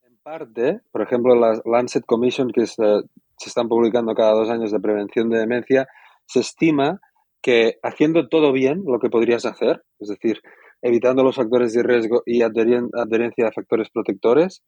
en 0.03 0.17
parte, 0.23 0.81
por 0.91 1.03
ejemplo, 1.03 1.35
la 1.37 1.61
Lancet 1.65 2.05
Commission 2.05 2.51
que 2.53 2.67
se 2.67 3.05
están 3.45 3.69
publicando 3.69 4.15
cada 4.15 4.33
dos 4.33 4.51
años 4.51 4.73
de 4.73 4.81
prevención 4.81 5.29
de 5.29 5.39
demencia, 5.39 5.87
se 6.27 6.41
estima 6.41 7.01
que 7.43 7.79
haciendo 7.83 8.29
todo 8.29 8.53
bien 8.53 8.83
lo 8.87 8.99
que 9.01 9.11
podrías 9.11 9.45
hacer, 9.45 9.83
es 9.99 10.09
decir, 10.09 10.41
evitando 10.81 11.23
los 11.23 11.37
factores 11.37 11.73
de 11.73 11.83
riesgo 11.83 12.23
y 12.25 12.43
adherencia 12.43 13.49
a 13.49 13.53
factores 13.53 13.89
protectores, 13.91 14.63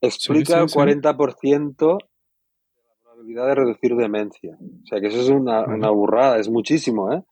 explica 0.00 0.60
el 0.60 0.66
40% 0.66 1.76
de 1.76 2.82
la 2.82 2.94
probabilidad 3.02 3.46
de 3.46 3.54
reducir 3.54 3.96
demencia. 3.96 4.56
O 4.60 4.86
sea 4.86 5.00
que 5.00 5.06
eso 5.08 5.20
es 5.20 5.30
una, 5.30 5.90
burrada, 5.90 6.38
es 6.38 6.48
muchísimo, 6.48 7.12
¿eh? 7.12 7.22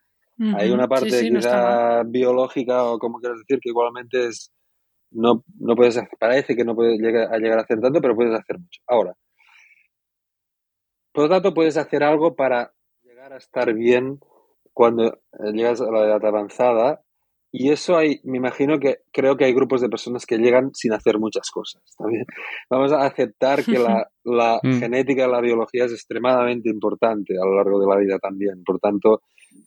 Hay 0.56 0.70
una 0.70 0.88
parte 0.88 1.30
biológica 2.06 2.84
o 2.84 2.98
como 2.98 3.18
quieras 3.18 3.38
decir 3.38 3.60
que 3.60 3.68
igualmente 3.68 4.26
es 4.26 4.50
no, 5.12 5.44
no 5.60 5.76
puedes 5.76 6.00
parece 6.18 6.56
que 6.56 6.64
no 6.64 6.74
puedes 6.74 6.98
llegar 6.98 7.32
a 7.32 7.38
llegar 7.38 7.58
a 7.58 7.62
hacer 7.62 7.80
tanto, 7.80 8.00
pero 8.00 8.16
puedes 8.16 8.34
hacer 8.34 8.58
mucho. 8.58 8.80
Ahora, 8.86 9.14
por 11.12 11.24
lo 11.24 11.28
tanto, 11.28 11.54
puedes 11.54 11.76
hacer 11.76 12.02
algo 12.02 12.34
para 12.34 12.72
llegar 13.02 13.32
a 13.32 13.36
estar 13.36 13.72
bien 13.74 14.18
cuando 14.72 15.06
eh, 15.06 15.52
llegas 15.52 15.80
a 15.80 15.90
la 15.90 16.04
edad 16.04 16.24
avanzada. 16.24 17.02
Y 17.54 17.70
eso 17.70 17.98
hay, 17.98 18.20
me 18.24 18.38
imagino 18.38 18.78
que 18.78 19.00
creo 19.12 19.36
que 19.36 19.44
hay 19.44 19.52
grupos 19.52 19.82
de 19.82 19.90
personas 19.90 20.24
que 20.24 20.38
llegan 20.38 20.70
sin 20.72 20.94
hacer 20.94 21.18
muchas 21.18 21.50
cosas. 21.50 21.82
También 21.98 22.24
vamos 22.70 22.92
a 22.92 23.04
aceptar 23.04 23.62
que 23.62 23.78
la, 23.78 24.08
la 24.24 24.58
mm. 24.62 24.78
genética, 24.80 25.28
la 25.28 25.40
biología 25.40 25.84
es 25.84 25.92
extremadamente 25.92 26.70
importante 26.70 27.34
a 27.34 27.44
lo 27.44 27.56
largo 27.56 27.78
de 27.78 27.86
la 27.86 27.96
vida 27.98 28.18
también. 28.18 28.64
Por 28.64 28.78
tanto, 28.78 29.20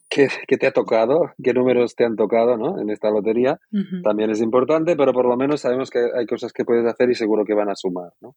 ¿qué, 0.09 0.27
qué 0.47 0.57
te 0.57 0.65
ha 0.65 0.71
tocado? 0.71 1.33
¿Qué 1.41 1.53
números 1.53 1.95
te 1.95 2.05
han 2.05 2.15
tocado 2.15 2.57
¿no? 2.57 2.81
en 2.81 2.89
esta 2.89 3.11
lotería? 3.11 3.59
También 4.03 4.31
es 4.31 4.41
importante, 4.41 4.95
pero 4.95 5.13
por 5.13 5.27
lo 5.27 5.37
menos 5.37 5.61
sabemos 5.61 5.91
que 5.91 5.99
hay 5.99 6.25
cosas 6.25 6.53
que 6.53 6.65
puedes 6.65 6.85
hacer 6.87 7.09
y 7.11 7.15
seguro 7.15 7.45
que 7.45 7.53
van 7.53 7.69
a 7.69 7.75
sumar. 7.75 8.13
¿no? 8.19 8.35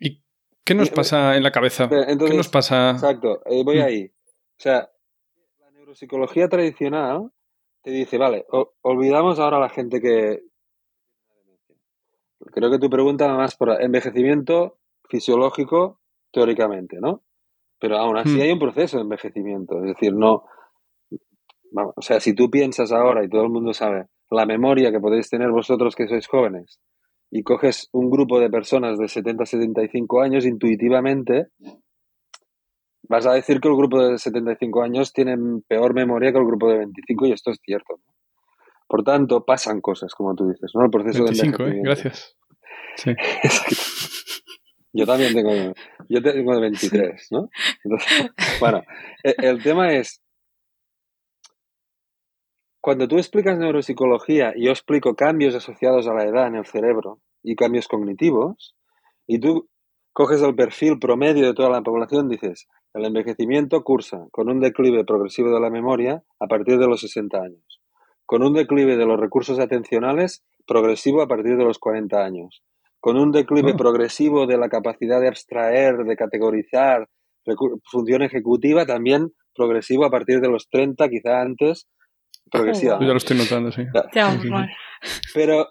¿Y 0.00 0.22
qué 0.64 0.74
nos 0.74 0.90
pasa 0.90 1.36
en 1.36 1.42
la 1.42 1.52
cabeza? 1.52 1.88
¿Qué 1.88 2.34
nos 2.34 2.48
pasa? 2.48 2.90
Exacto, 2.90 3.42
eh, 3.46 3.62
voy 3.64 3.78
mm. 3.78 3.82
ahí. 3.82 4.06
O 4.06 4.62
sea, 4.62 4.90
psicología 5.94 6.48
tradicional 6.48 7.30
te 7.82 7.90
dice, 7.90 8.18
vale, 8.18 8.46
olvidamos 8.82 9.38
ahora 9.38 9.56
a 9.56 9.60
la 9.60 9.68
gente 9.70 10.00
que... 10.00 10.42
Creo 12.52 12.70
que 12.70 12.78
tu 12.78 12.88
pregunta 12.88 13.28
más 13.28 13.54
por 13.56 13.80
envejecimiento 13.82 14.78
fisiológico 15.08 16.00
teóricamente, 16.32 16.98
¿no? 17.00 17.22
Pero 17.78 17.96
aún 17.98 18.16
así 18.18 18.36
hmm. 18.36 18.40
hay 18.40 18.52
un 18.52 18.58
proceso 18.58 18.96
de 18.96 19.02
envejecimiento, 19.02 19.78
es 19.78 19.94
decir, 19.94 20.14
no... 20.14 20.44
o 21.72 22.02
sea, 22.02 22.20
si 22.20 22.34
tú 22.34 22.50
piensas 22.50 22.92
ahora 22.92 23.24
y 23.24 23.28
todo 23.28 23.42
el 23.42 23.50
mundo 23.50 23.72
sabe 23.72 24.06
la 24.30 24.46
memoria 24.46 24.92
que 24.92 25.00
podéis 25.00 25.28
tener 25.28 25.50
vosotros 25.50 25.94
que 25.96 26.06
sois 26.06 26.26
jóvenes 26.26 26.80
y 27.30 27.42
coges 27.42 27.88
un 27.92 28.10
grupo 28.10 28.40
de 28.40 28.50
personas 28.50 28.98
de 28.98 29.08
70 29.08 29.42
a 29.42 29.46
75 29.46 30.20
años, 30.20 30.46
intuitivamente 30.46 31.48
vas 33.10 33.26
a 33.26 33.32
decir 33.32 33.60
que 33.60 33.66
el 33.66 33.74
grupo 33.74 34.00
de 34.00 34.18
75 34.18 34.82
años 34.82 35.12
tiene 35.12 35.36
peor 35.66 35.94
memoria 35.94 36.30
que 36.30 36.38
el 36.38 36.46
grupo 36.46 36.70
de 36.70 36.78
25 36.78 37.26
y 37.26 37.32
esto 37.32 37.50
es 37.50 37.58
cierto. 37.60 37.98
Por 38.86 39.02
tanto, 39.02 39.44
pasan 39.44 39.80
cosas, 39.80 40.14
como 40.14 40.36
tú 40.36 40.48
dices, 40.48 40.70
¿no? 40.74 40.84
El 40.84 40.90
proceso 40.90 41.24
25, 41.24 41.64
de 41.64 41.70
¿eh? 41.70 41.80
Gracias. 41.82 42.36
Sí. 42.94 43.12
yo 44.92 45.06
también 45.06 45.34
tengo, 45.34 45.74
yo 46.08 46.22
tengo 46.22 46.54
de 46.54 46.60
23, 46.60 47.26
¿no? 47.32 47.48
bueno, 48.60 48.82
e, 49.24 49.34
el 49.38 49.60
tema 49.60 49.92
es, 49.92 50.22
cuando 52.80 53.08
tú 53.08 53.16
explicas 53.16 53.58
neuropsicología 53.58 54.52
y 54.54 54.66
yo 54.66 54.70
explico 54.70 55.16
cambios 55.16 55.56
asociados 55.56 56.06
a 56.06 56.14
la 56.14 56.24
edad 56.24 56.46
en 56.46 56.56
el 56.56 56.66
cerebro 56.66 57.20
y 57.42 57.56
cambios 57.56 57.88
cognitivos, 57.88 58.76
y 59.26 59.40
tú 59.40 59.68
coges 60.12 60.42
el 60.42 60.54
perfil 60.54 60.98
promedio 60.98 61.46
de 61.46 61.54
toda 61.54 61.70
la 61.70 61.82
población, 61.82 62.28
dices, 62.28 62.66
el 62.94 63.04
envejecimiento 63.04 63.82
cursa 63.82 64.26
con 64.32 64.48
un 64.48 64.60
declive 64.60 65.04
progresivo 65.04 65.52
de 65.52 65.60
la 65.60 65.70
memoria 65.70 66.22
a 66.40 66.46
partir 66.46 66.78
de 66.78 66.86
los 66.86 67.00
60 67.00 67.38
años, 67.38 67.80
con 68.26 68.42
un 68.42 68.52
declive 68.52 68.96
de 68.96 69.06
los 69.06 69.18
recursos 69.18 69.58
atencionales 69.58 70.44
progresivo 70.66 71.22
a 71.22 71.28
partir 71.28 71.56
de 71.56 71.64
los 71.64 71.78
40 71.78 72.24
años, 72.24 72.62
con 72.98 73.16
un 73.16 73.30
declive 73.30 73.72
ah. 73.72 73.76
progresivo 73.76 74.46
de 74.46 74.58
la 74.58 74.68
capacidad 74.68 75.20
de 75.20 75.28
abstraer, 75.28 75.98
de 75.98 76.16
categorizar, 76.16 77.08
función 77.90 78.22
ejecutiva 78.22 78.86
también 78.86 79.32
progresivo 79.54 80.04
a 80.04 80.10
partir 80.10 80.40
de 80.40 80.48
los 80.48 80.68
30, 80.68 81.08
quizá 81.08 81.40
antes, 81.40 81.88
progresiva. 82.50 82.98
ya 83.00 83.06
lo 83.06 83.16
estoy 83.16 83.36
notando, 83.36 83.72
sí. 83.72 83.82
Pero, 85.34 85.68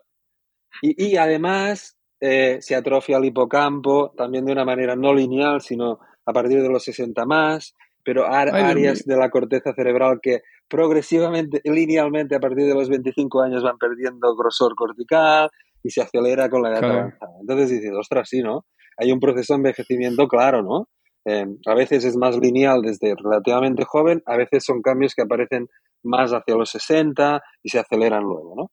y, 0.81 1.11
y 1.11 1.17
además 1.17 1.98
eh, 2.21 2.57
se 2.61 2.75
atrofia 2.75 3.17
el 3.17 3.25
hipocampo, 3.25 4.11
también 4.15 4.45
de 4.45 4.51
una 4.51 4.65
manera 4.65 4.95
no 4.95 5.13
lineal, 5.13 5.61
sino 5.61 5.99
a 6.25 6.33
partir 6.33 6.61
de 6.61 6.69
los 6.69 6.83
60 6.83 7.25
más, 7.25 7.75
pero 8.03 8.25
áreas 8.27 9.05
de 9.05 9.17
la 9.17 9.29
corteza 9.29 9.73
cerebral 9.73 10.19
que 10.21 10.41
progresivamente, 10.67 11.61
linealmente, 11.63 12.35
a 12.35 12.39
partir 12.39 12.65
de 12.65 12.73
los 12.73 12.89
25 12.89 13.41
años 13.41 13.63
van 13.63 13.77
perdiendo 13.77 14.35
grosor 14.35 14.75
cortical 14.75 15.49
y 15.83 15.89
se 15.89 16.01
acelera 16.01 16.49
con 16.49 16.61
la 16.61 16.69
edad 16.69 16.83
avanzada. 16.83 17.31
Entonces 17.39 17.69
dices, 17.69 17.91
ostras, 17.97 18.27
sí, 18.29 18.41
¿no? 18.41 18.65
Hay 18.97 19.11
un 19.11 19.19
proceso 19.19 19.53
de 19.53 19.57
envejecimiento 19.57 20.27
claro, 20.27 20.61
¿no? 20.61 20.87
Eh, 21.25 21.45
a 21.65 21.75
veces 21.75 22.05
es 22.05 22.15
más 22.15 22.37
lineal 22.37 22.81
desde 22.81 23.13
relativamente 23.15 23.83
joven, 23.85 24.21
a 24.25 24.37
veces 24.37 24.63
son 24.63 24.81
cambios 24.81 25.13
que 25.15 25.21
aparecen 25.21 25.67
más 26.03 26.31
hacia 26.31 26.55
los 26.55 26.69
60 26.69 27.41
y 27.61 27.69
se 27.69 27.79
aceleran 27.79 28.23
luego, 28.23 28.53
¿no? 28.55 28.71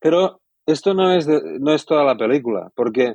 Pero 0.00 0.39
esto 0.70 0.94
no 0.94 1.12
es, 1.12 1.28
no 1.28 1.72
es 1.72 1.84
toda 1.84 2.04
la 2.04 2.16
película, 2.16 2.70
porque 2.74 3.14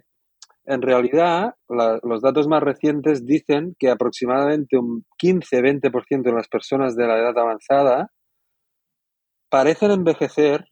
en 0.65 0.81
realidad 0.81 1.55
los 1.67 2.21
datos 2.21 2.47
más 2.47 2.63
recientes 2.63 3.25
dicen 3.25 3.75
que 3.77 3.89
aproximadamente 3.89 4.77
un 4.77 5.05
15-20% 5.21 6.23
de 6.23 6.31
las 6.31 6.47
personas 6.47 6.95
de 6.95 7.07
la 7.07 7.19
edad 7.19 7.37
avanzada 7.37 8.11
parecen 9.49 9.91
envejecer 9.91 10.65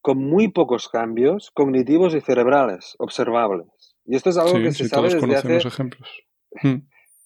con 0.00 0.18
muy 0.18 0.48
pocos 0.48 0.88
cambios 0.88 1.50
cognitivos 1.52 2.14
y 2.14 2.20
cerebrales 2.20 2.96
observables. 2.98 3.68
Y 4.04 4.16
esto 4.16 4.30
es 4.30 4.38
algo 4.38 4.54
que 4.54 4.72
se 4.72 4.88
sabe 4.88 5.08
desde 5.08 5.36
hace... 5.36 5.68
ejemplos. 5.68 6.10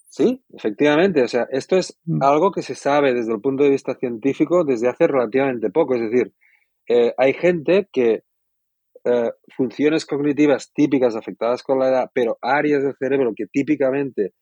Sí, 0.09 0.43
efectivamente. 0.51 1.23
O 1.23 1.29
sea, 1.29 1.47
esto 1.51 1.77
es 1.77 1.99
hmm. 2.05 2.23
algo 2.23 2.51
que 2.51 2.63
se 2.63 2.75
sabe 2.75 3.15
desde 3.15 3.33
el 3.33 3.41
punto 3.41 3.65
de 3.65 3.71
vista 3.71 3.95
científico 3.95 4.65
desde 4.65 4.89
hace 4.89 5.07
relativamente 5.07 5.71
poco. 5.71 5.95
Es 5.95 6.11
decir, 6.11 6.33
eh, 6.89 7.13
hay 7.17 7.35
gente 7.35 7.89
que 7.93 8.23
eh, 9.09 9.31
funciones 9.57 10.05
cognitivas 10.05 10.73
típicas 10.75 11.15
afectadas 11.15 11.63
con 11.63 11.79
la 11.79 11.89
edad, 11.89 12.11
pero 12.13 12.39
áreas 12.43 12.83
del 12.83 12.97
cerebro 12.99 13.33
que 13.37 13.47
típicamente 13.47 14.33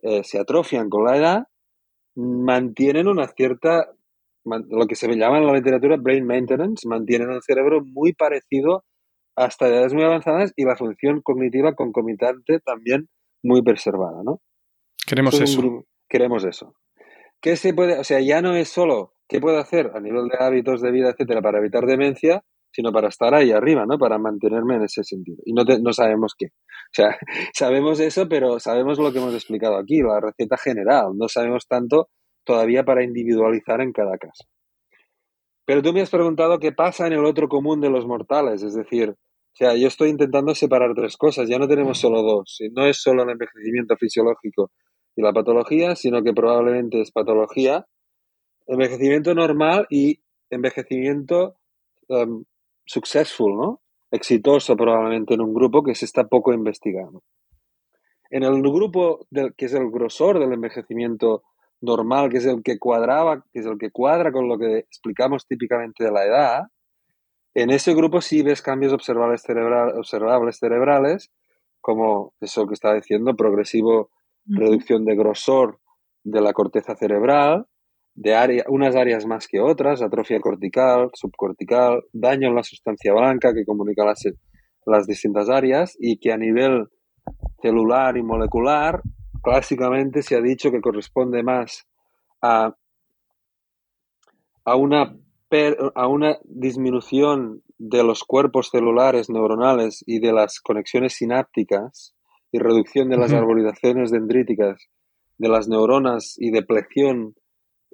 eh, 0.00 0.24
se 0.24 0.38
atrofian 0.38 0.88
con 0.88 1.04
la 1.04 1.16
edad, 1.18 1.42
mantienen 2.16 3.06
una 3.06 3.28
cierta 3.28 3.90
lo 4.44 4.86
que 4.86 4.94
se 4.94 5.08
llama 5.08 5.38
en 5.38 5.46
la 5.46 5.52
literatura 5.52 5.96
brain 5.96 6.26
maintenance, 6.26 6.88
mantienen 6.88 7.30
el 7.30 7.42
cerebro 7.42 7.82
muy 7.84 8.14
parecido 8.14 8.84
hasta 9.36 9.68
edades 9.68 9.92
muy 9.92 10.04
avanzadas 10.04 10.52
y 10.56 10.64
la 10.64 10.76
función 10.76 11.20
cognitiva 11.22 11.74
concomitante 11.74 12.60
también 12.60 13.08
muy 13.42 13.62
preservada, 13.62 14.22
¿no? 14.22 14.40
Queremos 15.06 15.38
eso. 15.38 15.84
queremos 16.08 16.44
eso. 16.44 16.74
¿Qué 17.42 17.56
se 17.56 17.74
puede, 17.74 17.98
o 17.98 18.04
sea, 18.04 18.20
ya 18.20 18.40
no 18.40 18.54
es 18.54 18.68
solo 18.68 19.12
qué 19.28 19.40
puedo 19.40 19.58
hacer 19.58 19.90
a 19.94 20.00
nivel 20.00 20.28
de 20.28 20.36
hábitos 20.38 20.80
de 20.80 20.92
vida, 20.92 21.10
etcétera, 21.10 21.42
para 21.42 21.58
evitar 21.58 21.84
demencia, 21.84 22.42
sino 22.74 22.92
para 22.92 23.08
estar 23.08 23.32
ahí 23.34 23.52
arriba, 23.52 23.86
¿no? 23.86 23.98
Para 23.98 24.18
mantenerme 24.18 24.76
en 24.76 24.82
ese 24.82 25.04
sentido. 25.04 25.38
Y 25.44 25.52
no, 25.52 25.62
no 25.62 25.92
sabemos 25.92 26.34
qué. 26.36 26.46
O 26.46 26.92
sea, 26.92 27.16
sabemos 27.54 28.00
eso, 28.00 28.28
pero 28.28 28.58
sabemos 28.58 28.98
lo 28.98 29.12
que 29.12 29.18
hemos 29.18 29.32
explicado 29.32 29.76
aquí, 29.76 30.02
la 30.02 30.20
receta 30.20 30.56
general. 30.56 31.12
No 31.14 31.28
sabemos 31.28 31.68
tanto 31.68 32.08
todavía 32.44 32.84
para 32.84 33.04
individualizar 33.04 33.80
en 33.80 33.92
cada 33.92 34.18
caso. 34.18 34.44
Pero 35.64 35.82
tú 35.82 35.92
me 35.92 36.02
has 36.02 36.10
preguntado 36.10 36.58
qué 36.58 36.72
pasa 36.72 37.06
en 37.06 37.14
el 37.14 37.24
otro 37.24 37.48
común 37.48 37.80
de 37.80 37.90
los 37.90 38.06
mortales, 38.06 38.62
es 38.62 38.74
decir, 38.74 39.10
o 39.10 39.56
sea, 39.56 39.76
yo 39.76 39.86
estoy 39.86 40.10
intentando 40.10 40.54
separar 40.54 40.94
tres 40.94 41.16
cosas, 41.16 41.48
ya 41.48 41.58
no 41.58 41.68
tenemos 41.68 41.98
solo 41.98 42.22
dos, 42.22 42.58
no 42.72 42.86
es 42.86 43.00
solo 43.00 43.22
el 43.22 43.30
envejecimiento 43.30 43.96
fisiológico 43.96 44.72
y 45.16 45.22
la 45.22 45.32
patología, 45.32 45.96
sino 45.96 46.22
que 46.22 46.34
probablemente 46.34 47.00
es 47.00 47.12
patología, 47.12 47.86
envejecimiento 48.66 49.34
normal 49.34 49.86
y 49.88 50.20
envejecimiento 50.50 51.56
um, 52.08 52.44
successful, 52.84 53.56
¿no? 53.56 53.80
Exitoso 54.10 54.76
probablemente 54.76 55.34
en 55.34 55.40
un 55.40 55.54
grupo 55.54 55.82
que 55.82 55.94
se 55.94 56.04
está 56.04 56.24
poco 56.24 56.52
investigando. 56.52 57.22
En 58.30 58.42
el 58.42 58.62
grupo 58.62 59.26
del, 59.30 59.54
que 59.54 59.66
es 59.66 59.74
el 59.74 59.90
grosor 59.90 60.38
del 60.38 60.52
envejecimiento 60.52 61.42
normal, 61.80 62.30
que 62.30 62.38
es 62.38 62.46
el 62.46 62.62
que 62.62 62.78
cuadraba, 62.78 63.44
que 63.52 63.60
es 63.60 63.66
el 63.66 63.78
que 63.78 63.90
cuadra 63.90 64.32
con 64.32 64.48
lo 64.48 64.58
que 64.58 64.78
explicamos 64.78 65.46
típicamente 65.46 66.04
de 66.04 66.12
la 66.12 66.24
edad, 66.24 66.62
en 67.54 67.70
ese 67.70 67.94
grupo 67.94 68.20
sí 68.20 68.42
ves 68.42 68.62
cambios 68.62 68.92
observables, 68.92 69.42
cerebral, 69.42 69.96
observables 69.96 70.58
cerebrales, 70.58 71.30
como 71.80 72.34
eso 72.40 72.66
que 72.66 72.74
estaba 72.74 72.94
diciendo, 72.94 73.36
progresivo 73.36 74.10
reducción 74.46 75.04
de 75.04 75.14
grosor 75.14 75.78
de 76.24 76.40
la 76.40 76.52
corteza 76.52 76.96
cerebral, 76.96 77.66
de 78.14 78.34
área, 78.34 78.64
unas 78.68 78.94
áreas 78.94 79.26
más 79.26 79.48
que 79.48 79.60
otras, 79.60 80.00
atrofia 80.00 80.40
cortical, 80.40 81.10
subcortical, 81.14 82.02
daño 82.12 82.48
en 82.48 82.54
la 82.54 82.62
sustancia 82.62 83.12
blanca 83.12 83.52
que 83.52 83.64
comunica 83.64 84.04
las, 84.04 84.22
las 84.86 85.06
distintas 85.06 85.48
áreas 85.48 85.96
y 85.98 86.18
que 86.18 86.32
a 86.32 86.36
nivel 86.36 86.88
celular 87.60 88.16
y 88.16 88.22
molecular 88.22 89.00
clásicamente 89.42 90.22
se 90.22 90.36
ha 90.36 90.40
dicho 90.40 90.70
que 90.70 90.80
corresponde 90.80 91.42
más 91.42 91.86
a, 92.40 92.74
a, 94.64 94.76
una, 94.76 95.16
a 95.94 96.08
una 96.08 96.38
disminución 96.44 97.62
de 97.78 98.04
los 98.04 98.24
cuerpos 98.24 98.70
celulares 98.70 99.28
neuronales 99.28 100.02
y 100.06 100.20
de 100.20 100.32
las 100.32 100.60
conexiones 100.60 101.14
sinápticas 101.14 102.14
y 102.52 102.58
reducción 102.58 103.08
de 103.08 103.16
las 103.16 103.32
arborizaciones 103.32 104.10
dendríticas 104.10 104.88
de 105.38 105.48
las 105.48 105.68
neuronas 105.68 106.36
y 106.38 106.50
depleción 106.50 107.34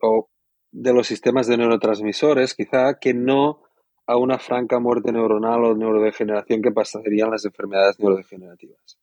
o 0.02 0.28
de 0.72 0.92
los 0.92 1.06
sistemas 1.06 1.46
de 1.46 1.56
neurotransmisores, 1.56 2.54
quizá 2.54 2.98
que 3.00 3.14
no 3.14 3.62
a 4.06 4.16
una 4.16 4.38
franca 4.38 4.78
muerte 4.80 5.12
neuronal 5.12 5.64
o 5.64 5.74
neurodegeneración 5.74 6.62
que 6.62 6.72
pasarían 6.72 7.30
las 7.30 7.44
enfermedades 7.44 7.98
neurodegenerativas. 7.98 8.98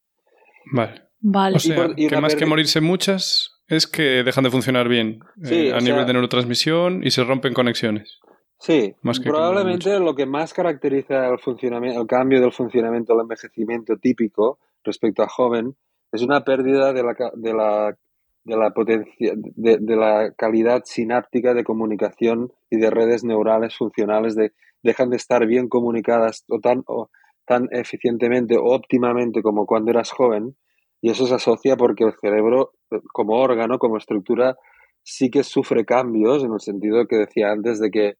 Vale. 0.74 1.08
Vale. 1.20 1.56
O 1.56 1.60
sea, 1.60 1.90
que 1.96 2.22
más 2.22 2.36
que 2.36 2.46
morirse 2.46 2.82
muchas, 2.82 3.58
es 3.68 3.88
que 3.88 4.24
dejan 4.24 4.44
de 4.44 4.52
funcionar 4.52 4.88
bien 4.88 5.20
eh, 5.44 5.74
a 5.74 5.80
nivel 5.80 6.06
de 6.06 6.14
neurotransmisión 6.14 7.04
y 7.04 7.12
se 7.12 7.24
rompen 7.24 7.54
conexiones. 7.54 8.20
Sí, 8.60 8.96
probablemente 9.24 10.00
lo 10.00 10.16
que 10.16 10.26
más 10.26 10.52
caracteriza 10.52 11.28
el, 11.28 11.38
funcionamiento, 11.38 12.02
el 12.02 12.08
cambio 12.08 12.42
del 12.42 12.52
funcionamiento 12.52 13.14
del 13.14 13.22
envejecimiento 13.22 13.98
típico 13.98 14.58
respecto 14.84 15.22
a 15.22 15.28
joven 15.28 15.76
es 16.12 16.24
una 16.24 16.44
pérdida 16.44 16.92
de 16.92 17.04
la, 17.04 17.16
de 17.36 17.54
la, 17.54 17.96
de 18.48 18.56
la, 18.56 18.72
potencia, 18.72 19.34
de, 19.36 19.78
de, 19.78 19.96
la 19.98 20.32
calidad 20.38 20.84
sináptica 20.86 21.54
de 21.54 21.66
comunicación 21.66 22.54
y 22.70 22.78
de 22.78 22.90
redes 22.90 23.26
neurales 23.26 23.76
funcionales, 23.76 24.36
de, 24.36 24.54
dejan 24.84 25.10
de 25.10 25.18
estar 25.18 25.46
bien 25.46 25.68
comunicadas 25.68 26.46
o 26.48 26.60
tan, 26.60 26.84
o 26.88 27.10
tan 27.46 27.68
eficientemente 27.72 28.58
o 28.58 28.64
óptimamente 28.64 29.42
como 29.42 29.66
cuando 29.66 29.92
eras 29.92 30.12
joven 30.12 30.56
y 31.02 31.12
eso 31.12 31.28
se 31.28 31.36
asocia 31.36 31.76
porque 31.76 32.06
el 32.06 32.14
cerebro, 32.14 32.72
como 33.12 33.36
órgano, 33.36 33.80
como 33.80 33.98
estructura, 33.98 34.56
sí 35.04 35.30
que 35.30 35.44
sufre 35.44 35.84
cambios, 35.84 36.44
en 36.44 36.54
el 36.54 36.62
sentido 36.62 37.06
que 37.06 37.18
decía 37.18 37.52
antes 37.52 37.82
de 37.82 37.92
que 37.92 38.14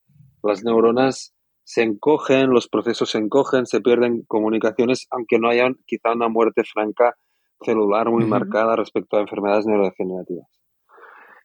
las 0.44 0.64
neuronas 0.64 1.34
se 1.64 1.84
encogen, 1.84 2.50
los 2.50 2.68
procesos 2.68 3.12
se 3.12 3.18
encogen, 3.18 3.66
se 3.66 3.80
pierden 3.80 4.24
comunicaciones, 4.28 5.08
aunque 5.10 5.40
no 5.40 5.50
haya 5.50 5.70
quizá 5.86 6.12
una 6.14 6.28
muerte 6.28 6.64
franca 6.66 7.16
celular 7.62 8.10
muy 8.10 8.26
marcada 8.26 8.76
respecto 8.76 9.18
a 9.18 9.22
enfermedades 9.22 9.66
neurodegenerativas. 9.66 10.48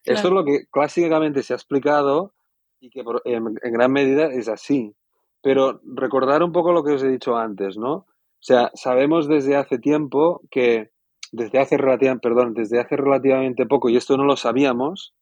Esto 0.05 0.29
es 0.29 0.35
lo 0.35 0.45
que 0.45 0.67
clásicamente 0.71 1.43
se 1.43 1.53
ha 1.53 1.57
explicado 1.57 2.35
y 2.81 2.91
que 2.91 3.05
en, 3.25 3.55
gran 3.55 3.93
medida 3.93 4.27
es 4.27 4.49
así. 4.49 4.95
Pero 5.43 5.81
recordar 5.85 6.43
un 6.43 6.53
poco 6.53 6.73
lo 6.73 6.85
que 6.85 6.93
os 6.93 7.03
he 7.03 7.09
dicho 7.09 7.37
antes, 7.37 7.77
¿no? 7.77 7.93
O 7.95 8.45
sea, 8.45 8.71
sabemos 8.75 9.29
desde 9.29 9.57
hace 9.57 9.79
tiempo 9.79 10.41
que 10.51 10.91
desde 11.31 11.59
hace, 11.61 11.79
perdón, 11.79 12.55
desde 12.55 12.81
hace 12.81 12.97
relativamente 12.97 13.67
poco, 13.67 13.89
y 13.89 13.97
esto 13.97 14.17
no 14.17 14.25
lo 14.25 14.37
sabíamos 14.37 15.15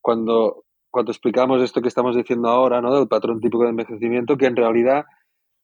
cuando, 0.00 0.64
cuando 0.90 1.12
explicamos 1.12 1.62
esto 1.62 1.80
que 1.80 1.88
estamos 1.88 2.16
diciendo 2.16 2.48
ahora, 2.48 2.80
¿no? 2.80 2.94
Del 2.96 3.08
patrón 3.08 3.40
típico 3.40 3.62
de 3.62 3.70
envejecimiento, 3.70 4.36
que 4.36 4.46
en 4.46 4.56
realidad 4.56 5.04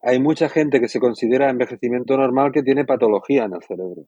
hay 0.01 0.20
mucha 0.20 0.49
gente 0.49 0.81
que 0.81 0.89
se 0.89 1.01
considera 1.01 1.51
envejecimiento 1.51 2.16
normal 2.16 2.53
que 2.53 2.62
tiene 2.62 2.85
patología 2.85 3.45
en 3.45 3.55
el 3.55 3.62
cerebro. 3.62 4.03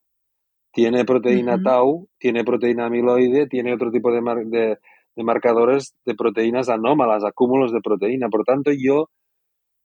Tiene 0.73 1.05
proteína 1.05 1.61
tau, 1.63 2.09
tiene 2.19 2.45
proteína 2.45 2.87
amiloide, 2.87 3.47
tiene 3.49 3.75
otro 3.75 3.91
tipo 3.91 4.13
de, 4.13 4.21
de, 4.47 4.79
de 5.17 5.25
marcadores 5.25 5.95
de 6.05 6.15
proteínas 6.15 6.69
anómalas, 6.69 7.25
acúmulos 7.25 7.73
de 7.73 7.81
proteína. 7.81 8.29
Por 8.29 8.45
tanto, 8.45 8.71
yo 8.71 9.09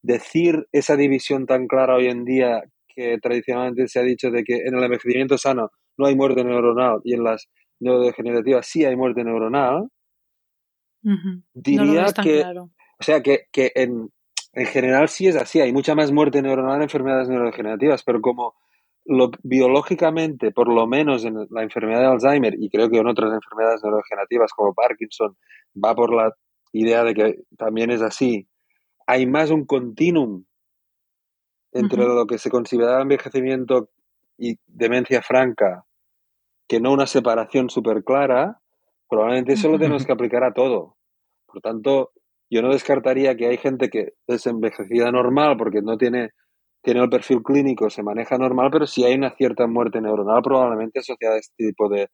decir 0.03 0.67
esa 0.71 0.95
división 0.95 1.47
tan 1.47 1.67
clara 1.67 1.95
hoy 1.95 2.07
en 2.07 2.23
día 2.25 2.63
que 2.88 3.17
tradicionalmente 3.21 3.88
se 3.88 3.99
ha 3.99 4.03
dicho 4.03 4.29
de 4.29 4.43
que 4.43 4.57
en 4.57 4.75
el 4.75 4.83
envejecimiento 4.83 5.38
sano 5.38 5.71
no 5.97 6.05
hay 6.05 6.15
muerte 6.15 6.43
neuronal 6.43 6.99
y 7.03 7.13
en 7.13 7.23
las 7.23 7.49
neurodegenerativas 7.79 8.65
sí 8.67 8.86
hay 8.86 8.95
muerte 8.95 9.23
neuronal, 9.23 9.89
diría 11.53 12.05
que, 12.21 12.43
o 12.43 13.03
sea, 13.03 13.21
que, 13.21 13.45
que 13.51 13.71
en, 13.75 14.09
en, 14.53 14.65
general 14.67 15.09
sí 15.09 15.27
es 15.27 15.36
así, 15.36 15.59
hay 15.59 15.73
mucha 15.73 15.93
más 15.95 16.11
muerte 16.11 16.41
neuronal 16.41 16.77
en 16.77 16.83
enfermedades 16.83 17.27
neurodegenerativas, 17.27 18.03
pero 18.03 18.21
como 18.21 18.55
lo, 19.05 19.31
biológicamente, 19.43 20.51
por 20.51 20.67
lo 20.67 20.87
menos 20.87 21.25
en 21.25 21.47
la 21.49 21.63
enfermedad 21.63 22.01
de 22.01 22.07
Alzheimer 22.07 22.55
y 22.59 22.69
creo 22.69 22.89
que 22.89 22.97
en 22.97 23.07
otras 23.07 23.33
enfermedades 23.33 23.81
neurodegenerativas 23.83 24.51
como 24.53 24.73
Parkinson, 24.73 25.37
va 25.83 25.95
por 25.95 26.13
la 26.13 26.33
idea 26.71 27.03
de 27.03 27.13
que 27.13 27.35
también 27.57 27.91
es 27.91 28.01
así, 28.01 28.47
hay 29.07 29.27
más 29.27 29.51
un 29.51 29.65
continuum 29.65 30.43
entre 31.71 32.05
lo 32.05 32.25
que 32.25 32.37
se 32.37 32.49
considera 32.49 33.01
envejecimiento 33.01 33.89
y 34.37 34.57
demencia 34.65 35.21
franca 35.21 35.85
que 36.67 36.79
no 36.79 36.91
una 36.91 37.05
separación 37.05 37.69
súper 37.69 38.03
clara, 38.03 38.59
probablemente 39.09 39.53
eso 39.53 39.69
lo 39.69 39.77
tenemos 39.77 40.05
que 40.05 40.11
aplicar 40.11 40.43
a 40.43 40.53
todo. 40.53 40.97
Por 41.45 41.61
tanto, 41.61 42.11
yo 42.49 42.61
no 42.61 42.71
descartaría 42.71 43.35
que 43.35 43.47
hay 43.47 43.57
gente 43.57 43.89
que 43.89 44.13
es 44.27 44.47
envejecida 44.47 45.11
normal 45.11 45.57
porque 45.57 45.81
no 45.81 45.97
tiene, 45.97 46.31
tiene 46.86 47.01
el 47.01 47.09
perfil 47.09 47.41
clínico, 47.41 47.89
se 47.89 48.03
maneja 48.03 48.38
normal, 48.38 48.69
pero 48.71 48.86
si 48.86 49.03
hay 49.03 49.15
una 49.15 49.31
cierta 49.31 49.65
muerte 49.65 49.99
neuronal 49.99 50.43
probablemente 50.43 50.99
asociada 50.99 51.36
a 51.36 51.39
este 51.39 51.65
tipo 51.69 51.89
de, 51.89 52.09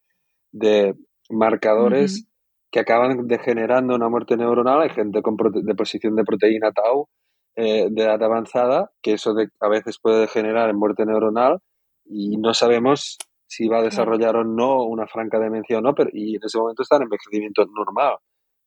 de 0.53 0.95
marcadores 1.29 2.25
que 2.71 2.79
acaban 2.79 3.27
degenerando 3.27 3.93
una 3.93 4.07
muerte 4.07 4.37
neuronal. 4.37 4.81
Hay 4.81 4.89
gente 4.91 5.21
con 5.21 5.35
deposición 5.65 6.15
de 6.15 6.23
proteína 6.23 6.71
tau 6.71 7.09
eh, 7.57 7.87
de 7.91 8.01
edad 8.01 8.23
avanzada, 8.23 8.91
que 9.01 9.13
eso 9.13 9.35
a 9.59 9.67
veces 9.67 9.97
puede 10.01 10.27
generar 10.27 10.69
en 10.69 10.77
muerte 10.77 11.05
neuronal 11.05 11.59
y 12.05 12.37
no 12.37 12.53
sabemos 12.53 13.17
si 13.47 13.67
va 13.67 13.79
a 13.79 13.83
desarrollar 13.83 14.37
o 14.37 14.45
no 14.45 14.85
una 14.85 15.05
franca 15.05 15.37
demencia 15.37 15.79
o 15.79 15.81
no, 15.81 15.93
pero 15.93 16.09
y 16.13 16.37
en 16.37 16.41
ese 16.45 16.57
momento 16.57 16.83
está 16.83 16.95
en 16.95 17.03
envejecimiento 17.03 17.65
normal 17.65 18.15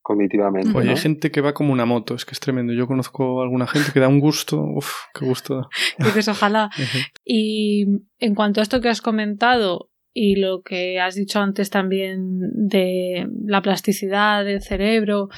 cognitivamente. 0.05 0.77
Oye, 0.77 0.91
hay 0.91 0.97
gente 0.97 1.31
que 1.31 1.41
va 1.41 1.55
como 1.55 1.73
una 1.73 1.87
moto, 1.87 2.13
es 2.13 2.25
que 2.25 2.33
es 2.33 2.39
tremendo. 2.39 2.73
Yo 2.73 2.85
conozco 2.85 3.41
a 3.41 3.43
alguna 3.43 3.65
gente 3.65 3.91
que 3.91 3.99
da 3.99 4.07
un 4.07 4.19
gusto, 4.19 4.61
uff, 4.61 5.05
qué 5.15 5.25
gusto 5.25 5.55
da. 5.55 5.69
Dices, 5.97 6.27
ojalá. 6.27 6.69
y 7.25 7.87
en 8.19 8.35
cuanto 8.35 8.59
a 8.59 8.63
esto 8.63 8.81
que 8.81 8.89
has 8.89 9.01
comentado 9.01 9.89
y 10.13 10.35
lo 10.35 10.61
que 10.61 10.99
has 10.99 11.15
dicho 11.15 11.39
antes 11.39 11.71
también 11.71 12.37
de 12.53 13.27
la 13.45 13.63
plasticidad 13.63 14.45
del 14.45 14.61
cerebro 14.61 15.29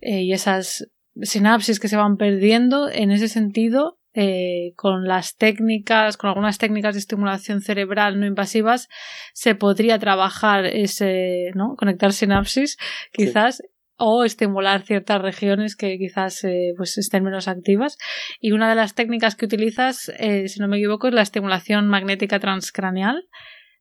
eh, 0.00 0.22
y 0.22 0.32
esas 0.32 0.90
sinapsis 1.22 1.78
que 1.78 1.86
se 1.86 1.96
van 1.96 2.16
perdiendo, 2.16 2.90
en 2.90 3.12
ese 3.12 3.28
sentido, 3.28 4.00
eh, 4.12 4.72
con 4.74 5.04
las 5.04 5.36
técnicas, 5.36 6.16
con 6.16 6.30
algunas 6.30 6.58
técnicas 6.58 6.96
de 6.96 6.98
estimulación 6.98 7.60
cerebral 7.60 8.18
no 8.18 8.26
invasivas, 8.26 8.88
se 9.34 9.54
podría 9.54 10.00
trabajar 10.00 10.66
ese, 10.66 11.52
¿no? 11.54 11.76
Conectar 11.76 12.12
sinapsis, 12.12 12.76
quizás, 13.12 13.62
o 14.02 14.24
estimular 14.24 14.82
ciertas 14.82 15.20
regiones 15.20 15.76
que 15.76 15.98
quizás 15.98 16.42
eh, 16.44 16.72
pues 16.76 16.96
estén 16.96 17.22
menos 17.22 17.48
activas. 17.48 17.98
Y 18.40 18.52
una 18.52 18.68
de 18.70 18.74
las 18.74 18.94
técnicas 18.94 19.36
que 19.36 19.44
utilizas, 19.44 20.10
eh, 20.18 20.48
si 20.48 20.58
no 20.58 20.68
me 20.68 20.78
equivoco, 20.78 21.08
es 21.08 21.14
la 21.14 21.20
estimulación 21.20 21.86
magnética 21.86 22.40
transcraneal. 22.40 23.28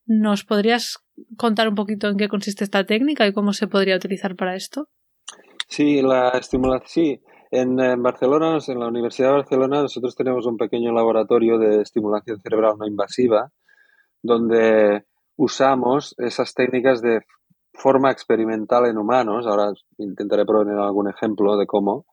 ¿Nos 0.06 0.44
podrías 0.44 0.98
contar 1.38 1.70
un 1.70 1.76
poquito 1.76 2.10
en 2.10 2.18
qué 2.18 2.28
consiste 2.28 2.66
esta 2.66 2.84
técnica 2.86 3.26
y 3.28 3.34
cómo 3.34 3.54
se 3.54 3.68
podría 3.68 3.96
utilizar 3.96 4.36
para 4.36 4.56
esto? 4.56 4.90
Sí, 5.70 6.02
la 6.02 6.30
estimulación, 6.32 6.88
sí. 6.88 7.22
En, 7.52 7.78
Barcelona, 8.04 8.60
en 8.68 8.80
la 8.80 8.88
Universidad 8.88 9.30
de 9.30 9.36
Barcelona, 9.36 9.82
nosotros 9.82 10.16
tenemos 10.16 10.46
un 10.46 10.58
pequeño 10.58 10.92
laboratorio 10.92 11.58
de 11.58 11.82
estimulación 11.82 12.40
cerebral 12.42 12.76
no 12.78 12.86
invasiva, 12.86 13.52
donde 14.22 15.06
usamos 15.38 16.14
esas 16.18 16.54
técnicas 16.54 17.02
de 17.02 17.22
forma 17.80 18.12
experimental 18.12 18.86
en 18.86 18.98
humanos, 18.98 19.48
ahora 19.48 19.72
intentaré 19.98 20.46
poner 20.46 20.78
algún 20.78 21.10
ejemplo 21.10 21.58
de 21.58 21.66
cómo, 21.66 22.06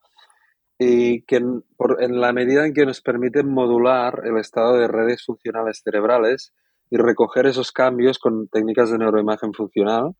y 0.79 1.23
que 1.23 1.37
en, 1.37 1.65
en, 2.01 2.21
la 2.21 2.33
medida 2.33 2.67
en 2.67 2.75
que 2.75 2.87
nos 2.87 3.01
permiten 3.01 3.53
modular 3.53 4.23
el 4.25 4.39
estado 4.39 4.77
de 4.77 4.89
redes 4.89 5.25
funcionales 5.25 5.81
cerebrales 5.83 6.53
y 6.91 6.97
recoger 6.97 7.47
esos 7.47 7.73
cambios 7.73 8.19
con 8.19 8.49
técnicas 8.49 8.91
de 8.91 8.99
neuroimagen 8.99 9.53
funcional, 9.53 10.13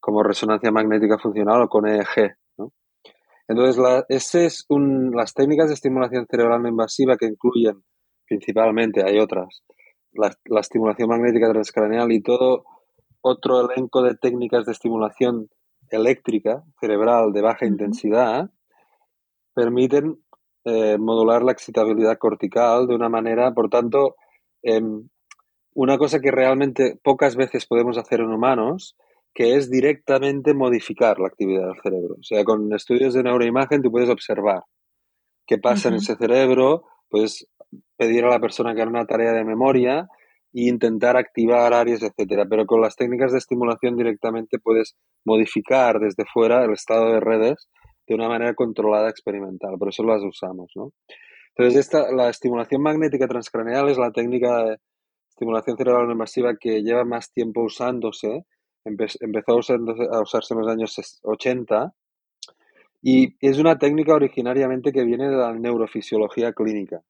como 0.00 0.22
resonancia 0.22 0.72
magnética 0.72 1.18
funcional 1.18 1.62
o 1.62 1.68
con 1.68 1.86
EEG. 1.86 2.36
Entonces, 3.46 3.78
la, 3.78 4.04
ese 4.08 4.46
es 4.46 4.64
un, 4.68 5.10
las 5.10 5.34
técnicas 5.34 5.68
de 5.68 5.74
estimulación 5.74 6.26
cerebral 6.30 6.62
no 6.62 6.68
invasiva 6.68 7.16
que 7.16 7.26
incluyen 7.26 7.82
principalmente, 8.24 9.02
hay 9.04 9.18
otras, 9.18 9.64
la, 10.12 10.30
la 10.44 10.60
estimulación 10.60 11.08
magnética 11.08 11.50
transcraneal 11.50 12.12
y 12.12 12.22
todo 12.22 12.64
otro 13.22 13.70
elenco 13.70 14.02
de 14.02 14.14
técnicas 14.14 14.66
de 14.66 14.72
estimulación 14.72 15.48
eléctrica 15.90 16.62
cerebral 16.80 17.32
de 17.32 17.42
baja 17.42 17.66
intensidad 17.66 18.50
permiten 19.54 20.18
eh, 20.64 20.98
modular 20.98 21.42
la 21.42 21.52
excitabilidad 21.52 22.18
cortical 22.18 22.86
de 22.86 22.94
una 22.94 23.08
manera, 23.08 23.52
por 23.52 23.68
tanto, 23.68 24.16
em, 24.62 25.08
una 25.74 25.98
cosa 25.98 26.20
que 26.20 26.30
realmente 26.30 26.98
pocas 27.02 27.36
veces 27.36 27.66
podemos 27.66 27.96
hacer 27.98 28.20
en 28.20 28.30
humanos, 28.30 28.96
que 29.34 29.56
es 29.56 29.70
directamente 29.70 30.54
modificar 30.54 31.18
la 31.18 31.28
actividad 31.28 31.66
del 31.68 31.80
cerebro. 31.82 32.14
O 32.18 32.22
sea, 32.22 32.44
con 32.44 32.72
estudios 32.74 33.14
de 33.14 33.22
neuroimagen 33.22 33.82
tú 33.82 33.90
puedes 33.90 34.10
observar 34.10 34.64
qué 35.46 35.58
pasa 35.58 35.88
en 35.88 35.94
ese 35.94 36.16
cerebro, 36.16 36.84
puedes 37.08 37.48
pedir 37.96 38.24
a 38.24 38.30
la 38.30 38.40
persona 38.40 38.74
que 38.74 38.82
haga 38.82 38.90
una 38.90 39.06
tarea 39.06 39.32
de 39.32 39.44
memoria 39.44 40.08
e 40.52 40.68
intentar 40.68 41.16
activar 41.16 41.72
áreas, 41.72 42.02
etcétera. 42.02 42.46
Pero 42.48 42.66
con 42.66 42.80
las 42.80 42.96
técnicas 42.96 43.32
de 43.32 43.38
estimulación 43.38 43.96
directamente 43.96 44.58
puedes 44.58 44.96
modificar 45.24 46.00
desde 46.00 46.24
fuera 46.32 46.64
el 46.64 46.72
estado 46.72 47.12
de 47.12 47.20
redes 47.20 47.68
de 48.06 48.14
una 48.14 48.28
manera 48.28 48.54
controlada 48.54 49.08
experimental. 49.08 49.76
Por 49.78 49.88
eso 49.88 50.02
las 50.02 50.22
usamos, 50.22 50.70
¿no? 50.74 50.92
Entonces, 51.56 51.80
esta, 51.80 52.10
la 52.12 52.30
estimulación 52.30 52.82
magnética 52.82 53.28
transcraneal 53.28 53.88
es 53.88 53.98
la 53.98 54.12
técnica 54.12 54.64
de 54.64 54.76
estimulación 55.28 55.76
cerebral 55.76 56.06
no 56.06 56.12
invasiva 56.12 56.56
que 56.58 56.82
lleva 56.82 57.04
más 57.04 57.32
tiempo 57.32 57.62
usándose. 57.62 58.44
empezó 58.84 59.52
a 59.52 60.22
usarse 60.22 60.54
en 60.54 60.60
los 60.60 60.68
años 60.68 61.20
80 61.22 61.92
y 63.02 63.36
es 63.40 63.58
una 63.58 63.78
técnica 63.78 64.14
originariamente 64.14 64.92
que 64.92 65.04
viene 65.04 65.28
de 65.28 65.36
la 65.36 65.52
neurofisiología 65.54 66.52
clínica. 66.52 67.00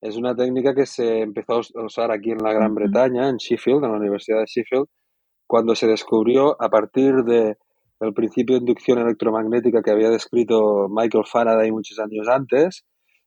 Es 0.00 0.16
una 0.16 0.34
técnica 0.34 0.74
que 0.74 0.86
se 0.86 1.20
empezó 1.20 1.54
a 1.54 1.84
usar 1.84 2.10
aquí 2.10 2.30
en 2.30 2.38
la 2.38 2.52
Gran 2.52 2.74
Bretaña, 2.74 3.28
en 3.28 3.36
Sheffield, 3.36 3.84
en 3.84 3.92
la 3.92 3.98
Universidad 3.98 4.40
de 4.40 4.46
Sheffield, 4.46 4.86
cuando 5.46 5.74
se 5.74 5.86
descubrió 5.86 6.60
a 6.60 6.68
partir 6.68 7.24
de 7.24 7.56
el 8.00 8.12
principio 8.12 8.56
de 8.56 8.60
inducción 8.60 8.98
electromagnética 8.98 9.82
que 9.82 9.90
había 9.90 10.10
descrito 10.10 10.88
Michael 10.90 11.24
Faraday 11.26 11.70
muchos 11.72 11.98
años 11.98 12.28
antes, 12.28 12.84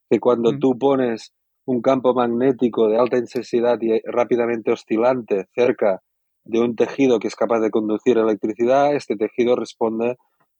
que 0.09 0.19
cuando 0.19 0.57
tú 0.59 0.77
pones 0.77 1.33
un 1.65 1.81
campo 1.81 2.13
magnético 2.13 2.87
de 2.87 2.97
alta 2.97 3.17
intensidad 3.17 3.77
y 3.81 3.99
rápidamente 4.05 4.71
oscilante 4.71 5.47
cerca 5.53 6.01
de 6.45 6.61
un 6.61 6.75
tejido 6.75 7.19
que 7.19 7.27
es 7.27 7.35
capaz 7.35 7.59
de 7.59 7.71
conducir 7.71 8.17
electricidad, 8.17 8.95
este 8.95 9.17
tejido 9.17 9.55
responde 9.55 10.17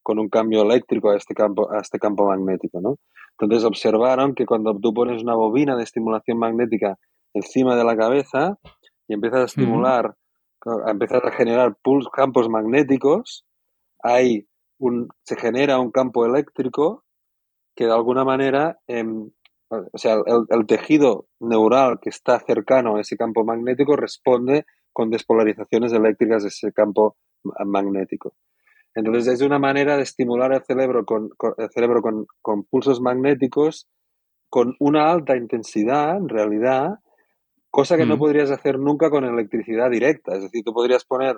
con 0.08 0.20
un 0.20 0.30
cambio 0.30 0.62
eléctrico 0.62 1.10
a 1.10 1.18
este 1.18 1.34
campo, 1.34 1.70
a 1.70 1.82
este 1.82 2.00
campo 2.00 2.28
magnético, 2.28 2.80
¿no? 2.80 2.96
Entonces 3.38 3.66
observaron 3.66 4.36
que 4.36 4.46
cuando 4.46 4.74
tú 4.80 4.94
pones 4.94 5.22
una 5.22 5.36
bobina 5.36 5.76
de 5.76 5.84
estimulación 5.84 6.40
magnética 6.40 6.98
encima 7.34 7.76
de 7.76 7.84
la 7.84 7.98
cabeza 7.98 8.58
y 9.06 9.16
empiezas 9.16 9.42
a 9.42 9.44
estimular, 9.44 10.16
empiezas 10.88 11.26
a 11.26 11.32
generar 11.32 11.76
campos 12.14 12.48
magnéticos, 12.48 13.46
hay 14.02 14.48
un, 14.80 15.10
se 15.26 15.36
genera 15.36 15.78
un 15.78 15.92
campo 15.92 16.26
eléctrico 16.26 17.04
que 17.76 17.84
de 17.84 17.92
alguna 17.92 18.24
manera, 18.24 18.80
em, 18.88 19.30
o 19.70 19.98
sea, 19.98 20.14
el, 20.26 20.46
el, 20.48 20.66
tejido 20.68 21.28
neural 21.42 22.00
que 22.02 22.12
está 22.12 22.40
cercano 22.40 22.96
a 22.96 23.02
ese 23.02 23.18
campo 23.18 23.44
magnético 23.44 23.98
responde 23.98 24.66
con 24.94 25.10
despolarizaciones 25.10 25.92
eléctricas 25.92 26.44
de 26.44 26.48
ese 26.48 26.72
campo 26.72 27.18
magnético. 27.44 28.36
Entonces 28.98 29.32
es 29.32 29.42
una 29.42 29.60
manera 29.60 29.96
de 29.96 30.02
estimular 30.02 30.52
el 30.54 30.64
cerebro 30.64 31.06
con, 31.06 31.30
el 31.58 31.70
cerebro 31.70 32.02
con, 32.02 32.64
pulsos 32.64 33.00
magnéticos 33.00 33.88
con 34.50 34.76
una 34.80 35.12
alta 35.12 35.38
intensidad, 35.38 36.18
en 36.18 36.28
realidad, 36.28 36.96
cosa 37.70 37.96
que 37.96 38.08
no 38.08 38.18
podrías 38.18 38.50
hacer 38.50 38.80
nunca 38.80 39.12
con 39.12 39.24
electricidad 39.24 39.92
directa. 39.92 40.34
Es 40.36 40.42
decir, 40.42 40.64
tú 40.64 40.74
podrías 40.74 41.06
poner 41.06 41.38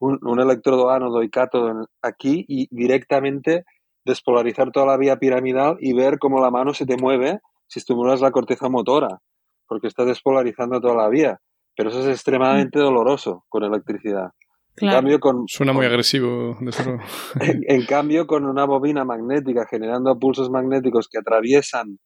un, 0.00 0.18
un 0.22 0.40
electrodo 0.40 0.90
ánodo 0.90 1.22
y 1.22 1.30
cátodo 1.30 1.86
aquí 2.02 2.44
y 2.48 2.66
directamente 2.74 3.64
despolarizar 4.04 4.72
toda 4.72 4.86
la 4.86 4.96
vía 4.96 5.18
piramidal 5.18 5.76
y 5.78 5.92
ver 5.92 6.18
cómo 6.18 6.40
la 6.40 6.50
mano 6.50 6.74
se 6.74 6.84
te 6.84 6.96
mueve 6.96 7.38
si 7.68 7.78
estimulas 7.78 8.20
la 8.20 8.32
corteza 8.32 8.68
motora, 8.68 9.20
porque 9.68 9.86
está 9.86 10.04
despolarizando 10.04 10.80
toda 10.80 10.96
la 10.96 11.08
vía. 11.08 11.38
Pero 11.76 11.90
eso 11.90 12.00
es 12.00 12.08
extremadamente 12.08 12.80
doloroso 12.80 13.44
con 13.48 13.62
electricidad. 13.62 14.32
Cambio, 14.78 15.20
con, 15.20 15.44
Suena 15.46 15.72
muy 15.72 15.86
agresivo. 15.86 16.56
En, 17.40 17.84
cambio, 17.86 18.26
con 18.26 18.44
una 18.44 18.64
bobina 18.64 19.04
magnética 19.04 19.66
generando 19.66 20.18
pulsos 20.18 20.50
magnéticos 20.50 21.08
que 21.08 21.18
atraviesan 21.18 21.98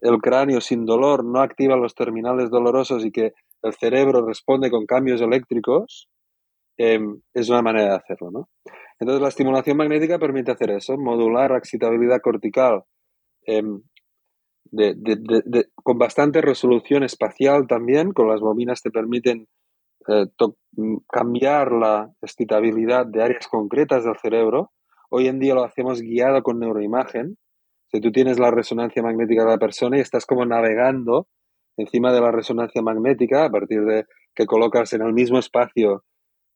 el 0.00 0.18
cráneo 0.18 0.60
sin 0.60 0.84
dolor, 0.84 1.24
no 1.24 1.40
activan 1.40 1.80
los 1.80 1.94
terminales 1.94 2.50
dolorosos 2.50 3.04
y 3.04 3.10
que 3.10 3.32
el 3.62 3.72
cerebro 3.74 4.26
responde 4.26 4.70
con 4.70 4.84
cambios 4.86 5.20
eléctricos, 5.20 6.08
em, 6.76 7.20
es 7.32 7.48
una 7.48 7.62
manera 7.62 7.90
de 7.90 7.96
hacerlo. 7.96 8.30
¿no? 8.30 8.48
Entonces, 8.98 9.22
la 9.22 9.28
estimulación 9.28 9.76
magnética 9.76 10.18
permite 10.18 10.52
hacer 10.52 10.70
eso, 10.70 10.96
modular 10.98 11.52
la 11.52 11.58
excitabilidad 11.58 12.20
cortical 12.20 12.82
em, 13.46 13.82
con 15.82 15.98
bastante 15.98 16.40
resolución 16.40 17.04
espacial 17.04 17.66
también, 17.66 18.12
con 18.12 18.28
las 18.28 18.40
bobinas 18.40 18.82
te 18.82 18.90
permiten 18.90 19.46
eh, 20.08 20.26
cambiar 21.10 21.72
la 21.72 22.12
excitabilidad 22.22 23.06
de 23.06 23.22
áreas 23.22 23.46
concretas 23.48 24.04
del 24.04 24.16
cerebro. 24.16 24.72
Hoy 25.10 25.28
en 25.28 25.38
día 25.38 25.54
lo 25.54 25.64
hacemos 25.64 26.00
guiado 26.00 26.42
con 26.42 26.58
neuroimagen. 26.58 27.36
Si 27.92 28.00
tú 28.00 28.10
tienes 28.10 28.38
la 28.38 28.50
resonancia 28.50 29.02
magnética 29.02 29.44
de 29.44 29.50
la 29.50 29.58
persona 29.58 29.98
y 29.98 30.00
estás 30.00 30.26
como 30.26 30.44
navegando 30.44 31.28
encima 31.76 32.12
de 32.12 32.20
la 32.20 32.30
resonancia 32.30 32.82
magnética 32.82 33.44
a 33.44 33.50
partir 33.50 33.84
de 33.84 34.04
que 34.34 34.46
colocas 34.46 34.92
en 34.92 35.02
el 35.02 35.12
mismo 35.12 35.38
espacio 35.38 36.04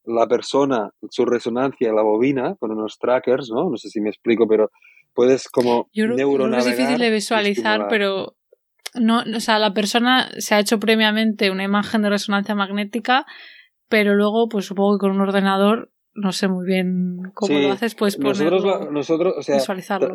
la 0.05 0.27
persona, 0.27 0.91
su 1.11 1.25
resonancia, 1.27 1.93
la 1.93 2.03
bobina, 2.03 2.57
con 2.59 2.71
unos 2.71 2.99
trackers, 2.99 3.51
¿no? 3.51 3.71
No 3.71 3.77
sé 3.77 3.91
si 3.91 4.01
me 4.01 4.09
explico, 4.09 4.47
pero 4.49 4.71
puedes 5.13 5.49
como 5.49 5.89
neuronavegar. 5.95 6.61
Es 6.61 6.79
difícil 6.79 6.99
de 6.99 7.11
visualizar, 7.11 7.87
pero 7.89 8.35
no, 8.95 9.23
o 9.35 9.41
sea, 9.41 9.59
la 9.59 9.73
persona 9.73 10.29
se 10.39 10.55
ha 10.55 10.61
hecho 10.61 10.79
previamente 10.79 11.51
una 11.51 11.65
imagen 11.65 12.03
de 12.03 12.11
resonancia 12.11 12.55
magnética, 12.55 13.27
pero 13.89 14.15
luego, 14.15 14.49
pues 14.49 14.67
supongo 14.67 14.97
que 14.97 15.01
con 15.01 15.13
un 15.13 15.21
ordenador 15.21 15.91
no 16.15 16.33
sé 16.33 16.49
muy 16.49 16.67
bien 16.67 17.31
cómo 17.35 17.59
lo 17.59 17.73
haces, 17.73 17.95
pues 17.95 18.19
nosotros, 18.19 18.91
nosotros 18.91 19.35
o 19.39 19.43
sea, 19.43 19.59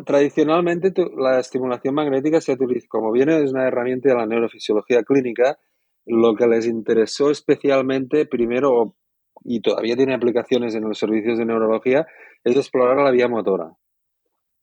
tradicionalmente 0.04 0.92
la 1.16 1.40
estimulación 1.40 1.94
magnética 1.94 2.40
se 2.40 2.52
utiliza, 2.52 2.86
como 2.88 3.10
viene 3.10 3.42
es 3.42 3.52
una 3.52 3.66
herramienta 3.66 4.10
de 4.10 4.14
la 4.14 4.26
neurofisiología 4.26 5.02
clínica, 5.02 5.58
lo 6.04 6.34
que 6.34 6.46
les 6.46 6.66
interesó 6.66 7.30
especialmente, 7.30 8.26
primero, 8.26 8.96
y 9.44 9.60
todavía 9.60 9.96
tiene 9.96 10.14
aplicaciones 10.14 10.74
en 10.74 10.84
los 10.84 10.98
servicios 10.98 11.38
de 11.38 11.46
neurología, 11.46 12.06
es 12.44 12.56
explorar 12.56 12.98
la 12.98 13.10
vía 13.10 13.28
motora. 13.28 13.72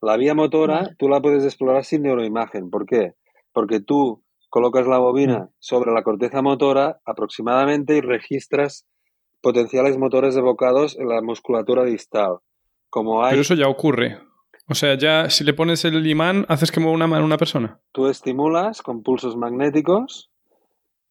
La 0.02 0.18
vía 0.18 0.36
motora 0.36 0.90
tú 0.98 1.10
la 1.10 1.22
puedes 1.22 1.44
explorar 1.44 1.84
sin 1.84 2.04
neuroimagen. 2.04 2.70
¿Por 2.70 2.86
qué? 2.86 3.14
Porque 3.54 3.80
tú 3.80 4.24
colocas 4.50 4.88
la 4.88 5.00
bobina 5.00 5.50
sobre 5.60 5.92
la 5.92 6.04
corteza 6.04 6.42
motora 6.42 7.00
aproximadamente 7.06 7.98
y 7.98 8.02
registras 8.02 8.86
potenciales 9.42 9.98
motores 9.98 10.36
evocados 10.36 10.98
en 10.98 11.08
la 11.08 11.22
musculatura 11.22 11.84
distal. 11.84 12.38
Como 12.90 13.24
hay... 13.24 13.32
Pero 13.32 13.42
eso 13.42 13.56
ya 13.56 13.68
ocurre. 13.68 14.20
O 14.68 14.76
sea, 14.76 14.98
ya 14.98 15.30
si 15.30 15.44
le 15.44 15.54
pones 15.54 15.84
el 15.86 16.06
imán, 16.06 16.46
haces 16.48 16.72
que 16.72 16.80
mueva 16.80 16.96
una 16.96 17.08
mano 17.08 17.26
una 17.26 17.38
persona. 17.38 17.80
Tú 17.92 18.08
estimulas 18.08 18.82
con 18.82 19.04
pulsos 19.04 19.36
magnéticos. 19.36 20.30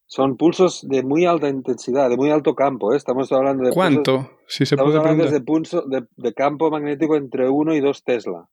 Son 0.07 0.36
pulsos 0.36 0.86
de 0.88 1.03
muy 1.03 1.24
alta 1.24 1.49
intensidad, 1.49 2.09
de 2.09 2.16
muy 2.16 2.30
alto 2.30 2.55
campo. 2.55 2.93
¿eh? 2.93 2.97
Estamos 2.97 3.30
hablando 3.32 3.64
de. 3.64 3.72
¿Cuánto? 3.72 4.30
si 4.47 4.66
se 4.66 4.74
estamos 4.74 4.93
puede 4.93 4.99
hablando 4.99 5.30
de, 5.30 5.41
pulso, 5.41 5.84
de, 5.86 6.34
campo 6.34 6.70
magnético 6.70 7.16
entre 7.16 7.49
1 7.49 7.74
y 7.74 7.80
2 7.80 8.05
Tesla. 8.05 8.49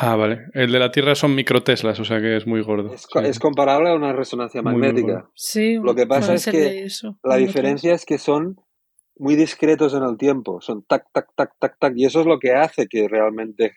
Ah, 0.00 0.14
vale. 0.14 0.46
El 0.54 0.70
de 0.70 0.78
la 0.78 0.92
Tierra 0.92 1.16
son 1.16 1.34
microteslas, 1.34 1.98
o 1.98 2.04
sea 2.04 2.20
que 2.20 2.36
es 2.36 2.46
muy 2.46 2.62
gordo. 2.62 2.94
Es, 2.94 3.38
comparable 3.40 3.90
a 3.90 3.96
una 3.96 4.12
resonancia 4.12 4.62
magnética. 4.62 5.28
sí, 5.34 5.74
lo 5.82 5.96
que 5.96 6.06
pasa 6.06 6.34
es 6.34 6.46
que 6.46 6.86
la 7.24 7.34
diferencia 7.34 7.94
es 7.94 8.06
que 8.06 8.18
son 8.18 8.60
muy 9.16 9.34
discretos 9.34 9.94
en 9.94 10.04
el 10.04 10.16
tiempo, 10.16 10.60
son 10.60 10.84
tac, 10.84 11.06
tac, 11.12 11.34
tac, 11.34 11.50
tac, 11.58 11.78
tac, 11.80 11.92
y 11.96 12.04
eso 12.04 12.20
es 12.20 12.26
lo 12.26 12.38
que 12.38 12.52
hace 12.52 12.86
que 12.86 13.08
realmente 13.08 13.72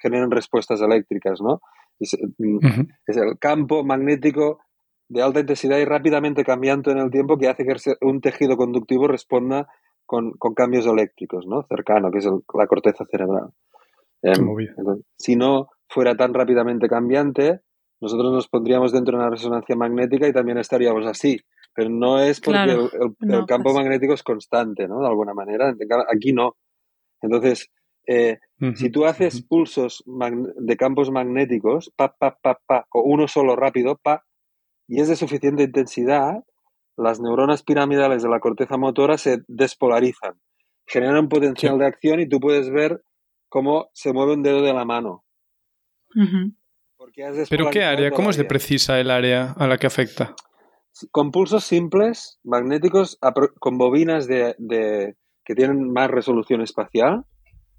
generen 0.00 0.30
respuestas 0.30 0.80
eléctricas, 0.80 1.42
¿no? 1.42 1.60
Mm, 2.38 2.86
es, 3.06 3.16
el 3.18 3.38
campo 3.38 3.84
magnético 3.84 4.60
de 5.10 5.20
alta 5.20 5.40
intensidad 5.40 5.76
y 5.76 5.84
rápidamente 5.84 6.42
cambiante 6.42 6.90
en 6.90 6.98
el 6.98 7.10
tiempo 7.10 7.36
que 7.36 7.48
hace 7.48 7.66
que 7.66 7.74
un 8.00 8.22
tejido 8.22 8.56
conductivo 8.56 9.08
responda 9.08 9.68
con, 10.06 10.32
cambios 10.56 10.86
eléctricos, 10.86 11.46
¿no? 11.46 11.64
Cercano, 11.68 12.10
que 12.10 12.18
es 12.18 12.28
la 12.54 12.66
corteza 12.66 13.04
cerebral. 13.04 13.50
Em, 14.22 14.46
si 15.16 15.36
no 15.36 15.68
fuera 15.88 16.16
tan 16.16 16.34
rápidamente 16.34 16.88
cambiante, 16.88 17.60
nosotros 18.00 18.32
nos 18.32 18.48
pondríamos 18.48 18.92
dentro 18.92 19.16
de 19.16 19.22
una 19.22 19.30
resonancia 19.30 19.76
magnética 19.76 20.28
y 20.28 20.32
también 20.32 20.58
estaríamos 20.58 21.06
así. 21.06 21.38
Pero 21.74 21.90
no 21.90 22.18
es 22.18 22.40
porque 22.40 22.72
el, 22.72 23.46
campo 23.46 23.70
pues 23.70 23.76
magnético 23.76 24.14
es 24.14 24.22
constante, 24.22 24.88
¿no? 24.88 25.00
De 25.00 25.06
alguna 25.06 25.34
manera. 25.34 25.74
Aquí 26.12 26.32
no. 26.32 26.56
Entonces, 27.22 27.70
eh, 28.06 28.38
si 28.74 28.90
tú 28.90 29.04
haces 29.04 29.42
pulsos 29.42 30.02
de 30.06 30.76
campos 30.76 31.10
magnéticos, 31.10 31.92
pa, 31.94 32.14
pa, 32.18 32.36
pa, 32.42 32.58
pa, 32.66 32.86
o 32.92 33.02
uno 33.02 33.28
solo 33.28 33.56
rápido, 33.56 33.98
pa, 34.02 34.24
y 34.88 35.00
es 35.00 35.08
de 35.08 35.16
suficiente 35.16 35.62
intensidad, 35.62 36.42
las 36.96 37.20
neuronas 37.20 37.62
piramidales 37.62 38.22
de 38.22 38.28
la 38.28 38.40
corteza 38.40 38.76
motora 38.76 39.16
se 39.16 39.42
despolarizan, 39.46 40.40
generan 40.86 41.18
un 41.18 41.28
potencial 41.28 41.78
de 41.78 41.86
acción 41.86 42.20
y 42.20 42.28
tú 42.28 42.40
puedes 42.40 42.70
ver 42.70 43.02
cómo 43.50 43.90
se 43.92 44.14
mueve 44.14 44.32
un 44.32 44.42
dedo 44.42 44.62
de 44.62 44.72
la 44.72 44.86
mano. 44.86 45.24
¿Pero 47.50 47.70
qué 47.70 47.84
área? 47.84 48.10
¿Cómo 48.10 48.30
es 48.30 48.36
de 48.38 48.44
precisa 48.44 48.98
el 48.98 49.10
área 49.10 49.52
a 49.52 49.66
la 49.66 49.76
que 49.76 49.86
afecta? 49.86 50.34
Con 51.10 51.30
pulsos 51.30 51.64
simples, 51.64 52.38
magnéticos, 52.44 53.18
con 53.58 53.76
bobinas 53.76 54.26
de, 54.26 55.16
que 55.44 55.54
tienen 55.54 55.92
más 55.92 56.10
resolución 56.10 56.62
espacial, 56.62 57.24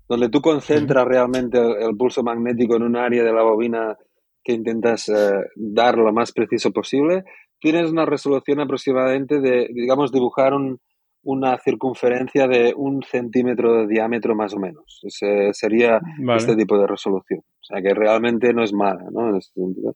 donde 0.08 0.30
tú 0.30 0.42
concentras 0.42 1.06
realmente 1.06 1.58
el, 1.58 1.96
pulso 1.98 2.22
magnético 2.22 2.76
en 2.76 2.84
un 2.84 2.98
área 2.98 3.24
de 3.24 3.34
la 3.34 3.44
bobina 3.44 3.96
que 4.44 4.54
intentas 4.54 5.08
eh, 5.08 5.32
dar 5.56 5.98
lo 5.98 6.12
más 6.12 6.32
preciso 6.32 6.72
posible, 6.72 7.24
tienes 7.60 7.92
una 7.92 8.06
resolución 8.06 8.60
aproximadamente 8.60 9.40
de, 9.40 9.70
digamos, 9.72 10.12
dibujar 10.12 10.54
un, 10.54 10.80
una 11.24 11.58
circunferencia 11.60 12.48
de 12.48 12.74
un 12.76 13.04
centímetro 13.04 13.74
de 13.78 13.88
diámetro 13.88 14.36
más 14.36 14.54
o 14.54 14.60
menos. 14.60 15.00
Ese 15.04 15.54
sería 15.54 16.00
este 16.36 16.56
tipo 16.56 16.78
de 16.78 16.88
resolución. 16.88 17.42
O 17.42 17.64
sea 17.64 17.82
que 17.82 17.94
realmente 17.94 18.54
no 18.54 18.64
es 18.64 18.74
mala, 18.74 19.06
¿no? 19.12 19.30
En 19.30 19.36
este 19.36 19.60
sentido. 19.60 19.96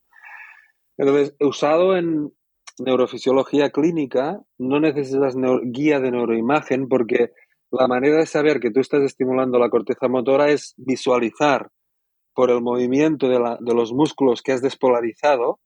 Entonces, 0.96 1.34
usado 1.40 1.96
en 1.96 2.32
neurofisiología 2.78 3.70
clínica, 3.70 4.40
no 4.58 4.80
necesitas 4.80 5.34
guía 5.64 6.00
de 6.00 6.10
neuroimagen 6.10 6.88
porque 6.88 7.32
la 7.70 7.88
manera 7.88 8.18
de 8.18 8.26
saber 8.26 8.60
que 8.60 8.70
tú 8.70 8.80
estás 8.80 9.02
estimulando 9.02 9.58
la 9.58 9.70
corteza 9.70 10.08
motora 10.08 10.48
es 10.48 10.74
visualizar 10.76 11.70
por 12.34 12.50
el 12.50 12.60
movimiento 12.60 13.28
de, 13.28 13.40
la, 13.40 13.58
de 13.60 13.74
los 13.74 13.92
músculos 13.92 14.42
que 14.42 14.52
has 14.52 14.62
despolarizado 14.62 15.58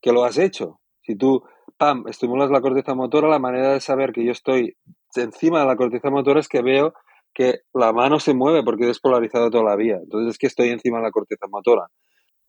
que 0.00 0.12
lo 0.12 0.24
has 0.24 0.38
hecho. 0.38 0.80
Si 1.02 1.16
tú 1.16 1.42
pam, 1.78 2.04
estimulas 2.08 2.50
la 2.50 2.60
corteza 2.60 2.94
motora, 2.94 3.28
la 3.28 3.38
manera 3.38 3.72
de 3.72 3.80
saber 3.80 4.12
que 4.12 4.24
yo 4.24 4.32
estoy 4.32 4.76
encima 5.14 5.60
de 5.60 5.66
la 5.66 5.76
corteza 5.76 6.10
motora 6.10 6.40
es 6.40 6.48
que 6.48 6.62
veo 6.62 6.92
que 7.32 7.60
la 7.72 7.92
mano 7.92 8.18
se 8.18 8.34
mueve 8.34 8.62
porque 8.62 8.84
he 8.84 8.88
despolarizado 8.88 9.50
toda 9.50 9.64
la 9.64 9.76
vía. 9.76 9.96
Entonces 10.02 10.32
es 10.32 10.38
que 10.38 10.48
estoy 10.48 10.70
encima 10.70 10.98
de 10.98 11.04
la 11.04 11.10
corteza 11.10 11.46
motora. 11.48 11.86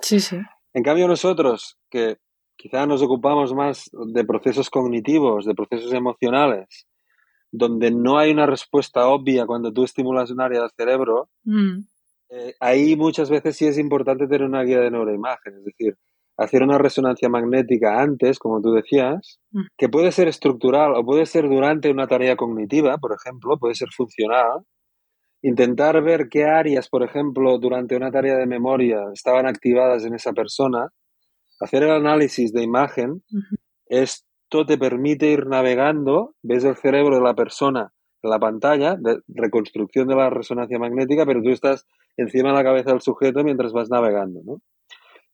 Sí, 0.01 0.19
sí. 0.19 0.37
En 0.73 0.83
cambio 0.83 1.07
nosotros, 1.07 1.77
que 1.89 2.17
quizá 2.55 2.85
nos 2.85 3.01
ocupamos 3.01 3.53
más 3.53 3.89
de 3.93 4.25
procesos 4.25 4.69
cognitivos, 4.69 5.45
de 5.45 5.53
procesos 5.53 5.93
emocionales, 5.93 6.87
donde 7.51 7.91
no 7.91 8.17
hay 8.17 8.31
una 8.31 8.45
respuesta 8.45 9.07
obvia 9.07 9.45
cuando 9.45 9.71
tú 9.71 9.83
estimulas 9.83 10.31
un 10.31 10.41
área 10.41 10.61
del 10.61 10.71
cerebro, 10.75 11.29
mm. 11.43 11.79
eh, 12.29 12.55
ahí 12.59 12.95
muchas 12.95 13.29
veces 13.29 13.55
sí 13.55 13.65
es 13.65 13.77
importante 13.77 14.27
tener 14.27 14.43
una 14.43 14.63
guía 14.63 14.79
de 14.79 14.91
neuroimagen. 14.91 15.57
Es 15.57 15.65
decir, 15.65 15.97
hacer 16.39 16.63
una 16.63 16.77
resonancia 16.77 17.27
magnética 17.27 18.01
antes, 18.01 18.39
como 18.39 18.61
tú 18.61 18.71
decías, 18.71 19.39
mm. 19.51 19.61
que 19.77 19.89
puede 19.89 20.11
ser 20.11 20.29
estructural 20.29 20.93
o 20.95 21.03
puede 21.03 21.25
ser 21.25 21.49
durante 21.49 21.91
una 21.91 22.07
tarea 22.07 22.37
cognitiva, 22.37 22.97
por 22.97 23.13
ejemplo, 23.13 23.57
puede 23.59 23.75
ser 23.75 23.89
funcional. 23.95 24.61
Intentar 25.41 26.01
ver 26.01 26.27
qué 26.29 26.45
áreas, 26.45 26.89
por 26.89 27.03
ejemplo, 27.03 27.59
durante 27.59 27.95
una 27.95 28.11
tarea 28.11 28.37
de 28.37 28.45
memoria 28.45 28.99
estaban 29.13 29.47
activadas 29.47 30.05
en 30.05 30.15
esa 30.15 30.31
persona, 30.31 30.89
hacer 31.59 31.83
el 31.83 31.91
análisis 31.91 32.53
de 32.53 32.63
imagen, 32.63 33.21
esto 33.87 34.65
te 34.65 34.77
permite 34.77 35.27
ir 35.27 35.45
navegando, 35.45 36.35
ves 36.41 36.63
el 36.63 36.75
cerebro 36.75 37.15
de 37.15 37.21
la 37.21 37.35
persona 37.35 37.91
en 38.21 38.29
la 38.29 38.39
pantalla, 38.39 38.95
de 38.97 39.19
reconstrucción 39.27 40.07
de 40.07 40.15
la 40.15 40.29
resonancia 40.29 40.79
magnética, 40.79 41.25
pero 41.25 41.41
tú 41.41 41.49
estás 41.49 41.85
encima 42.15 42.49
de 42.49 42.55
la 42.55 42.63
cabeza 42.63 42.91
del 42.91 43.01
sujeto 43.01 43.43
mientras 43.43 43.71
vas 43.73 43.89
navegando, 43.89 44.41
¿no? 44.45 44.61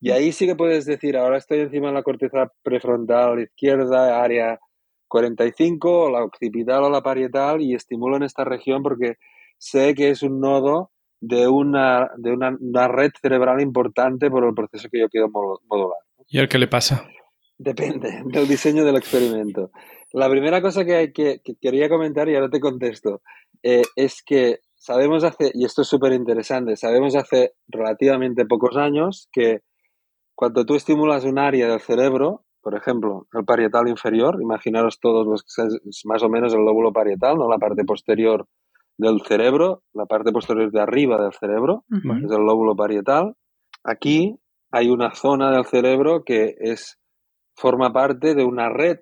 Y 0.06 0.12
ahí 0.12 0.32
sí 0.34 0.46
que 0.46 0.56
puedes 0.56 0.86
decir, 0.86 1.18
ahora 1.18 1.40
estoy 1.40 1.62
encima 1.62 1.88
de 1.88 1.96
la 1.96 2.04
corteza 2.04 2.52
prefrontal 2.62 3.40
izquierda, 3.40 4.22
área 4.22 4.60
45, 5.08 6.04
o 6.04 6.12
la 6.12 6.24
occipital 6.24 6.84
o 6.84 6.92
la 6.92 7.02
parietal, 7.02 7.60
y 7.60 7.74
estimulo 7.74 8.16
en 8.16 8.22
esta 8.22 8.44
región 8.44 8.84
porque 8.84 9.16
sé 9.58 9.96
que 9.96 10.12
es 10.12 10.22
un 10.22 10.40
nodo 10.40 10.92
de 11.22 11.48
una, 11.48 12.12
de 12.18 12.34
una, 12.34 12.88
red 12.88 13.14
cerebral 13.20 13.62
importante 13.62 14.30
por 14.30 14.46
el 14.46 14.54
proceso 14.54 14.90
que 14.92 15.00
yo 15.00 15.10
quiero 15.10 15.28
modular. 15.32 15.98
¿Y 16.28 16.38
al 16.38 16.50
qué 16.50 16.60
le 16.60 16.68
pasa? 16.68 17.10
Depende 17.58 18.22
del 18.26 18.48
diseño 18.48 18.86
del 18.86 18.98
experimento. 18.98 19.72
La 20.14 20.30
primera 20.30 20.62
cosa 20.62 20.86
que, 20.86 21.14
que, 21.14 21.40
que 21.44 21.56
quería 21.60 21.90
comentar, 21.90 22.30
y 22.30 22.36
ahora 22.36 22.52
te 22.52 22.60
contesto, 22.60 23.24
eh, 23.64 23.82
es 23.96 24.22
que 24.24 24.60
sabemos 24.76 25.24
hace, 25.24 25.50
y 25.56 25.66
esto 25.66 25.82
es 25.82 25.88
súper 25.88 26.14
interesante, 26.14 26.76
sabemos 26.76 27.16
hace 27.16 27.54
relativamente 27.68 28.46
pocos 28.46 28.78
años 28.78 29.30
que 29.32 29.62
cuando 30.36 30.66
tú 30.66 30.76
estimulas 30.76 31.24
un 31.24 31.40
área 31.40 31.68
del 31.68 31.80
cerebro, 31.80 32.44
por 32.62 32.76
ejemplo, 32.76 33.28
el 33.34 33.46
parietal 33.46 33.88
inferior, 33.88 34.42
imaginaros 34.42 35.00
todos 35.00 35.26
los 35.26 35.44
que 35.44 35.64
es 35.90 36.02
más 36.06 36.24
o 36.24 36.30
menos 36.30 36.54
el 36.54 36.66
lóbulo 36.66 36.92
parietal, 36.92 37.38
no 37.38 37.50
la 37.50 37.58
parte 37.58 37.84
posterior 37.86 38.48
del 38.98 39.22
cerebro, 39.22 39.84
la 39.94 40.06
parte 40.06 40.32
posterior 40.32 40.72
de 40.72 40.82
arriba 40.82 41.22
del 41.22 41.34
cerebro, 41.34 41.86
es 41.90 42.32
el 42.32 42.46
lóbulo 42.46 42.76
parietal. 42.76 43.36
Aquí 43.84 44.40
hay 44.72 44.90
una 44.90 45.14
zona 45.14 45.52
del 45.52 45.66
cerebro 45.66 46.24
que 46.24 46.56
es 46.60 46.98
forma 47.56 47.94
parte 47.94 48.36
de 48.36 48.44
una 48.44 48.70
red 48.70 49.00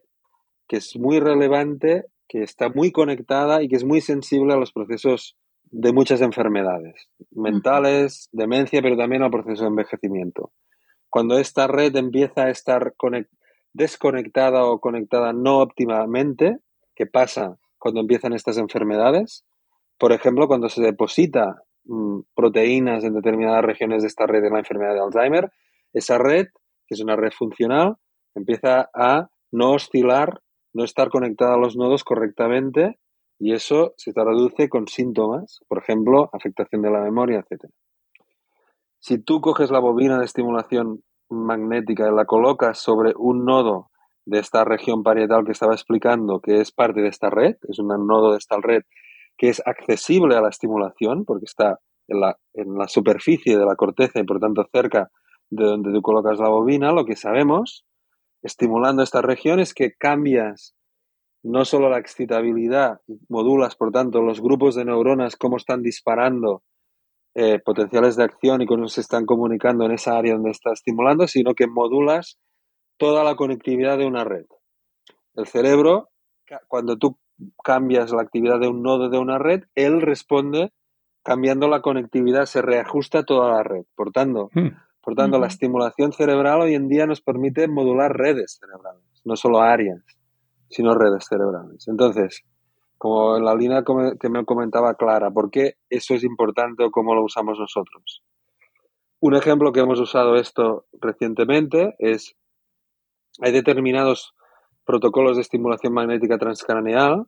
que 0.67 0.77
es 0.77 0.95
muy 0.97 1.19
relevante, 1.19 2.05
que 2.27 2.43
está 2.43 2.69
muy 2.69 2.91
conectada 2.91 3.61
y 3.61 3.67
que 3.67 3.75
es 3.75 3.86
muy 3.86 4.01
sensible 4.01 4.53
a 4.53 4.57
los 4.57 4.71
procesos 4.71 5.38
de 5.71 5.91
muchas 5.93 6.21
enfermedades 6.21 7.09
mentales, 7.31 8.29
demencia, 8.31 8.81
pero 8.81 8.95
también 8.95 9.23
al 9.23 9.31
proceso 9.31 9.63
de 9.63 9.69
envejecimiento. 9.69 10.51
Cuando 11.14 11.38
esta 11.38 11.68
red 11.68 11.95
empieza 11.95 12.45
a 12.45 12.49
estar 12.49 12.95
desconectada 13.72 14.66
o 14.66 14.80
conectada 14.80 15.32
no 15.32 15.59
óptimamente, 15.59 16.57
¿qué 16.95 17.05
pasa 17.05 17.59
cuando 17.78 17.99
empiezan 18.01 18.34
estas 18.34 18.57
enfermedades? 18.57 19.45
Por 19.99 20.11
ejemplo, 20.11 20.47
cuando 20.47 20.70
se 20.70 20.82
deposita 20.82 21.61
mm, 21.84 22.22
proteínas 22.34 23.03
en 23.03 23.14
determinadas 23.14 23.64
regiones 23.64 24.01
de 24.01 24.07
esta 24.07 24.26
red 24.26 24.41
de 24.41 24.49
la 24.49 24.57
enfermedad 24.57 24.95
de 24.95 25.01
Alzheimer, 25.01 25.51
esa 25.93 26.18
red, 26.18 26.47
que 26.88 26.95
es 26.95 26.99
una 26.99 27.16
red 27.16 27.32
funcional, 27.32 27.97
empieza 28.34 28.89
a 28.95 29.30
no 29.51 29.74
oscilar, 29.74 30.41
no 30.74 30.84
estar 30.84 31.09
conectada 31.09 31.53
a 31.53 31.59
los 31.59 31.76
nodos 31.76 32.03
correctamente 32.03 32.97
Y 33.38 33.53
eso 33.53 33.93
se 33.97 34.14
traduce 34.14 34.68
con 34.68 34.88
síntomas, 34.88 35.59
por 35.68 35.78
ejemplo, 35.78 36.32
afectación 36.34 36.82
de 36.82 36.89
la 36.89 37.01
memoria, 37.01 37.45
etc. 37.47 37.70
Si 39.05 39.17
tú 39.17 39.41
coges 39.41 39.69
la 39.69 39.79
bobina 39.79 40.17
de 40.17 40.23
estimulación 40.23 41.03
magnética 41.29 42.07
y 42.07 42.15
la 42.15 42.23
colocas 42.23 42.79
sobre 42.79 43.11
un 43.17 43.43
nodo 43.43 43.89
de 44.25 44.39
esta 44.39 44.63
región 44.63 45.03
parietal 45.03 45.43
que 45.43 45.51
estaba 45.51 45.73
explicando, 45.73 46.39
que 46.39 46.61
es 46.61 46.71
parte 46.71 47.01
de 47.01 47.09
esta 47.09 47.29
red, 47.29 47.57
es 47.67 47.79
un 47.79 47.89
nodo 48.07 48.31
de 48.31 48.37
esta 48.37 48.55
red 48.61 48.83
que 49.37 49.49
es 49.49 49.61
accesible 49.65 50.37
a 50.37 50.41
la 50.41 50.47
estimulación 50.47 51.25
porque 51.25 51.43
está 51.43 51.79
en 52.07 52.21
la, 52.21 52.87
superficie 52.87 53.57
de 53.57 53.65
la 53.65 53.75
corteza 53.75 54.21
y 54.21 54.23
por 54.23 54.39
tanto 54.39 54.65
cerca 54.71 55.11
de 55.49 55.65
donde 55.65 55.91
tú 55.91 56.01
colocas 56.01 56.39
la 56.39 56.47
bobina, 56.47 56.93
lo 56.93 57.03
que 57.03 57.17
sabemos, 57.17 57.85
estimulando 58.41 59.03
esta 59.03 59.21
región, 59.21 59.59
es 59.59 59.73
que 59.73 59.91
cambias 59.99 60.75
no 61.43 61.65
solo 61.65 61.89
la 61.89 61.99
excitabilidad, 61.99 63.01
modulas, 63.27 63.75
por 63.75 63.91
tanto, 63.91 64.21
los 64.21 64.39
grupos 64.39 64.75
de 64.75 64.85
neuronas, 64.85 65.35
cómo 65.35 65.57
están 65.57 65.81
disparando 65.81 66.63
eh, 67.36 67.59
potenciales 67.59 68.15
de 68.15 68.23
acción 68.23 68.61
y 68.61 68.65
cómo 68.65 68.88
se 68.88 69.01
están 69.01 69.25
comunicando 69.25 69.86
en 69.86 69.91
esa 69.91 70.17
área 70.17 70.34
donde 70.34 70.51
está 70.51 70.71
estimulando, 70.71 71.27
sino 71.27 71.53
que 71.55 71.67
modulas 71.67 72.38
toda 72.97 73.23
la 73.23 73.36
conectividad 73.36 73.97
de 73.97 74.05
una 74.05 74.23
red. 74.23 74.45
El 75.36 75.47
cerebro, 75.47 76.09
cuando 76.67 76.97
tú 76.97 77.17
cambias 77.63 78.11
la 78.11 78.21
actividad 78.21 78.59
de 78.59 78.67
un 78.67 78.84
nodo 78.84 79.09
de 79.09 79.17
una 79.17 79.39
red, 79.39 79.63
él 79.75 80.01
responde 80.01 80.71
cambiando 81.23 81.67
la 81.67 81.81
conectividad, 81.81 82.45
se 82.45 82.61
reajusta 82.61 83.23
toda 83.23 83.51
la 83.51 83.63
red. 83.63 83.86
Por 83.95 84.11
tanto, 84.11 84.49
hmm. 84.53 84.67
por 85.01 85.15
tanto 85.15 85.39
la 85.39 85.47
estimulación 85.47 86.11
cerebral 86.11 86.61
hoy 86.61 86.75
en 86.75 86.88
día 86.88 87.07
nos 87.07 87.21
permite 87.21 87.67
modular 87.67 88.11
redes 88.11 88.59
cerebrales, 88.59 89.21
no 89.23 89.36
solo 89.36 89.61
áreas, 89.61 90.03
sino 90.69 90.93
redes 90.93 91.25
cerebrales. 91.27 91.88
Entonces, 91.88 92.43
como 93.03 93.35
en 93.35 93.43
la 93.43 93.53
línea 93.53 93.83
que 94.17 94.29
me 94.29 94.45
comentaba 94.45 94.95
Clara, 94.95 95.29
¿por 95.29 95.51
qué 95.51 95.73
eso 95.89 96.13
es 96.13 96.23
importante 96.23 96.85
o 96.85 96.89
cómo 96.89 97.13
lo 97.13 97.25
usamos 97.25 97.59
nosotros? 97.59 98.23
Un 99.19 99.35
ejemplo 99.35 99.73
que 99.73 99.81
hemos 99.81 99.99
usado 99.99 100.37
esto 100.37 100.85
recientemente 101.01 101.95
es, 101.99 102.37
hay 103.41 103.51
determinados 103.51 104.33
protocolos 104.85 105.35
de 105.35 105.41
estimulación 105.41 105.91
magnética 105.91 106.37
transcraneal 106.37 107.25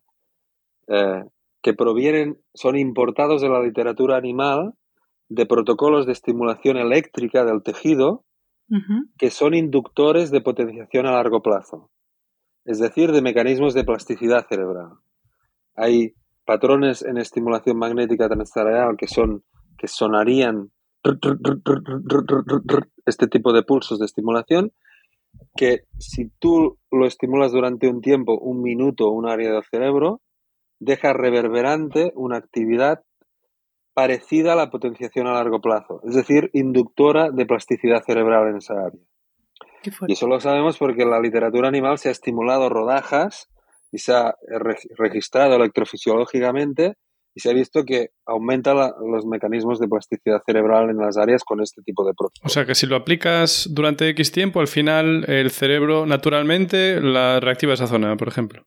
eh, 0.88 1.26
que 1.62 1.74
provienen, 1.74 2.40
son 2.54 2.78
importados 2.78 3.42
de 3.42 3.50
la 3.50 3.60
literatura 3.60 4.16
animal 4.16 4.76
de 5.28 5.46
protocolos 5.46 6.06
de 6.06 6.14
estimulación 6.14 6.78
eléctrica 6.78 7.44
del 7.44 7.64
tejido 7.64 8.24
que 9.18 9.30
son 9.30 9.54
inductores 9.54 10.32
de 10.32 10.40
potenciación 10.40 11.06
a 11.06 11.12
largo 11.12 11.42
plazo, 11.42 11.92
es 12.64 12.80
decir, 12.80 13.12
de 13.12 13.22
mecanismos 13.22 13.74
de 13.74 13.84
plasticidad 13.84 14.48
cerebral. 14.48 15.00
Hay 15.76 16.14
patrones 16.46 17.04
en 17.04 17.18
estimulación 17.18 17.78
magnética 17.78 18.30
transcraneal 18.30 18.96
que 18.98 19.08
son 19.08 19.44
que 19.78 19.88
sonarían 19.88 20.72
este 23.06 23.28
tipo 23.28 23.54
de 23.54 23.64
pulsos 23.64 24.00
de 24.00 24.06
estimulación 24.06 24.72
que 25.56 25.82
si 26.00 26.30
tú 26.40 26.78
lo 26.92 27.06
estimulas 27.06 27.52
durante 27.52 27.88
un 27.88 28.02
tiempo, 28.02 28.38
un 28.40 28.62
minuto, 28.62 29.10
un 29.10 29.28
área 29.28 29.52
del 29.52 29.64
cerebro, 29.64 30.22
deja 30.80 31.14
reverberante 31.14 32.12
una 32.16 32.38
actividad 32.38 33.04
parecida 33.94 34.54
a 34.54 34.56
la 34.56 34.70
potenciación 34.70 35.28
a 35.28 35.34
largo 35.34 35.62
plazo, 35.62 36.02
es 36.04 36.16
decir, 36.16 36.50
inductora 36.54 37.32
de 37.32 37.46
plasticidad 37.46 38.04
cerebral 38.04 38.50
en 38.50 38.58
esa 38.58 38.74
área. 38.74 39.02
Y 40.08 40.14
eso 40.14 40.28
lo 40.28 40.40
sabemos 40.40 40.78
porque 40.78 41.04
en 41.04 41.12
la 41.12 41.20
literatura 41.20 41.68
animal 41.68 41.98
se 41.98 42.10
ha 42.10 42.12
estimulado 42.12 42.70
rodajas 42.70 43.50
y 43.92 44.00
se 44.00 44.14
ha 44.14 44.36
registrado 44.98 45.56
electrofisiológicamente 45.56 46.96
y 47.36 47.42
se 47.42 47.50
ha 47.50 47.54
visto 47.54 47.84
que 47.84 48.12
aumenta 48.26 48.74
los 48.74 49.26
mecanismos 49.26 49.80
de 49.80 49.90
plasticidad 49.90 50.42
cerebral 50.46 50.90
en 50.90 50.98
las 50.98 51.18
áreas 51.18 51.44
con 51.44 51.62
este 51.62 51.82
tipo 51.82 52.06
de 52.06 52.14
procesos. 52.14 52.46
O 52.46 52.50
sea 52.50 52.66
que 52.66 52.76
si 52.76 52.88
lo 52.88 52.96
aplicas 52.96 53.68
durante 53.72 54.08
X 54.10 54.32
tiempo, 54.32 54.62
al 54.62 54.70
final 54.70 55.26
el 55.30 55.52
cerebro 55.52 56.06
naturalmente 56.06 57.02
la 57.02 57.42
reactiva 57.42 57.74
esa 57.74 57.88
zona, 57.88 58.16
por 58.16 58.30
ejemplo. 58.30 58.64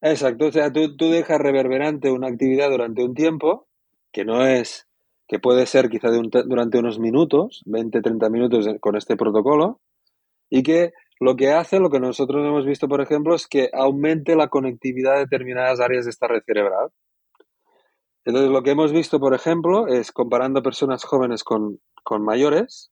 Exacto, 0.00 0.46
o 0.46 0.52
sea, 0.52 0.72
tú, 0.72 0.96
tú 0.96 1.10
dejas 1.10 1.38
reverberante 1.38 2.10
una 2.10 2.28
actividad 2.28 2.70
durante 2.70 3.04
un 3.04 3.14
tiempo, 3.14 3.66
que 4.12 4.24
no 4.24 4.46
es, 4.46 4.86
que 5.28 5.38
puede 5.38 5.66
ser 5.66 5.90
quizá 5.90 6.08
durante 6.10 6.78
unos 6.78 6.98
minutos, 6.98 7.62
20, 7.66 8.00
30 8.00 8.30
minutos 8.30 8.66
con 8.80 8.96
este 8.96 9.16
protocolo, 9.16 9.80
y 10.48 10.62
que 10.62 10.92
lo 11.18 11.36
que 11.36 11.52
hace, 11.52 11.80
lo 11.80 11.90
que 11.90 12.00
nosotros 12.00 12.44
hemos 12.44 12.66
visto, 12.66 12.88
por 12.88 13.00
ejemplo, 13.00 13.34
es 13.34 13.46
que 13.46 13.70
aumente 13.72 14.36
la 14.36 14.48
conectividad 14.48 15.14
de 15.14 15.20
determinadas 15.20 15.80
áreas 15.80 16.04
de 16.04 16.10
esta 16.10 16.28
red 16.28 16.42
cerebral. 16.44 16.90
Entonces, 18.24 18.50
lo 18.50 18.62
que 18.62 18.72
hemos 18.72 18.92
visto, 18.92 19.18
por 19.18 19.34
ejemplo, 19.34 19.86
es 19.86 20.12
comparando 20.12 20.62
personas 20.62 21.04
jóvenes 21.04 21.44
con, 21.44 21.80
mayores, 22.20 22.90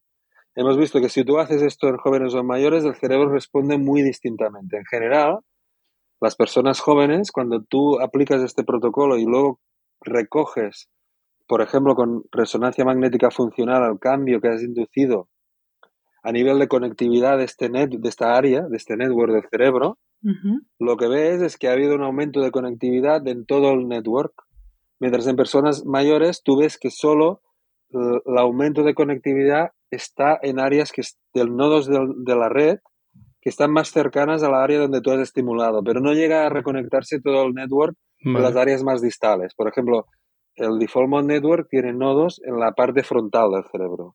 hemos 0.55 0.79
visto 0.79 1.01
que 1.01 1.09
si 1.09 1.25
tú 1.25 1.39
haces 1.39 1.61
esto 1.63 1.89
en 1.89 1.97
jóvenes 1.99 2.35
o 2.35 2.39
en 2.39 2.47
mayores, 2.47 2.85
el 2.85 2.95
cerebro 2.95 3.31
responde 3.31 3.77
muy 3.77 4.03
distintamente. 4.03 4.77
En 4.79 4.85
general, 4.87 5.41
las 6.21 6.37
personas 6.37 6.81
jóvenes, 6.81 7.31
cuando 7.33 7.63
tú 7.63 8.01
aplicas 8.01 8.43
este 8.43 8.65
protocolo 8.65 9.19
y 9.19 9.25
luego 9.25 9.61
recoges, 10.01 10.89
por 11.47 11.61
ejemplo, 11.61 11.95
con 11.95 12.25
resonancia 12.31 12.85
magnética 12.85 13.31
funcional 13.31 13.83
al 13.83 13.99
cambio 13.99 14.41
que 14.41 14.49
has 14.49 14.63
inducido 14.63 15.29
a 16.25 16.33
nivel 16.33 16.59
de 16.59 16.67
conectividad 16.67 17.39
de, 17.39 17.45
este 17.45 17.69
net, 17.69 17.91
de 17.91 18.09
esta 18.09 18.35
área, 18.35 18.63
de 18.63 18.77
este 18.77 18.97
network 18.97 19.33
del 19.33 19.49
cerebro, 19.49 19.99
lo 20.79 20.97
que 20.97 21.07
ves 21.07 21.43
es 21.43 21.59
que 21.59 21.69
ha 21.69 21.73
habido 21.73 21.95
un 21.95 22.03
aumento 22.03 22.41
de 22.41 22.51
conectividad 22.51 23.29
en 23.29 23.45
todo 23.45 23.73
el 23.73 23.87
network 23.87 24.33
Mientras 25.01 25.27
en 25.27 25.37
personas 25.37 25.85
mayores 25.85 26.43
tú 26.43 26.57
ves 26.59 26.79
que 26.79 26.91
solo 26.91 27.43
el 27.91 28.39
aumento 28.39 28.83
de 28.83 28.95
conectividad 28.95 29.73
está 29.91 30.39
en 30.43 30.59
áreas 30.59 30.93
que 30.93 31.03
del 31.33 31.55
nodos 31.55 31.87
de, 31.89 32.35
la 32.35 32.49
red 32.49 32.79
que 33.41 33.51
están 33.51 33.71
más 33.71 33.91
cercanas 33.91 34.43
a 34.43 34.51
la 34.51 34.63
área 34.63 34.79
donde 34.81 35.03
tú 35.03 35.11
has 35.11 35.21
estimulado, 35.21 35.83
pero 35.85 36.01
no 36.01 36.15
llega 36.15 36.47
a 36.47 36.49
reconectarse 36.49 37.21
todo 37.21 37.45
el 37.45 37.53
network 37.53 37.95
en 38.21 38.43
las 38.43 38.57
áreas 38.57 38.83
más 38.83 39.03
distales. 39.03 39.53
Por 39.55 39.69
ejemplo, 39.69 40.07
el 40.57 40.79
Default 40.79 41.11
Mode 41.11 41.27
Network 41.27 41.69
tiene 41.69 41.93
nodos 41.93 42.41
en 42.43 42.59
la 42.59 42.73
parte 42.73 43.03
frontal 43.03 43.51
del 43.51 43.65
cerebro. 43.71 44.15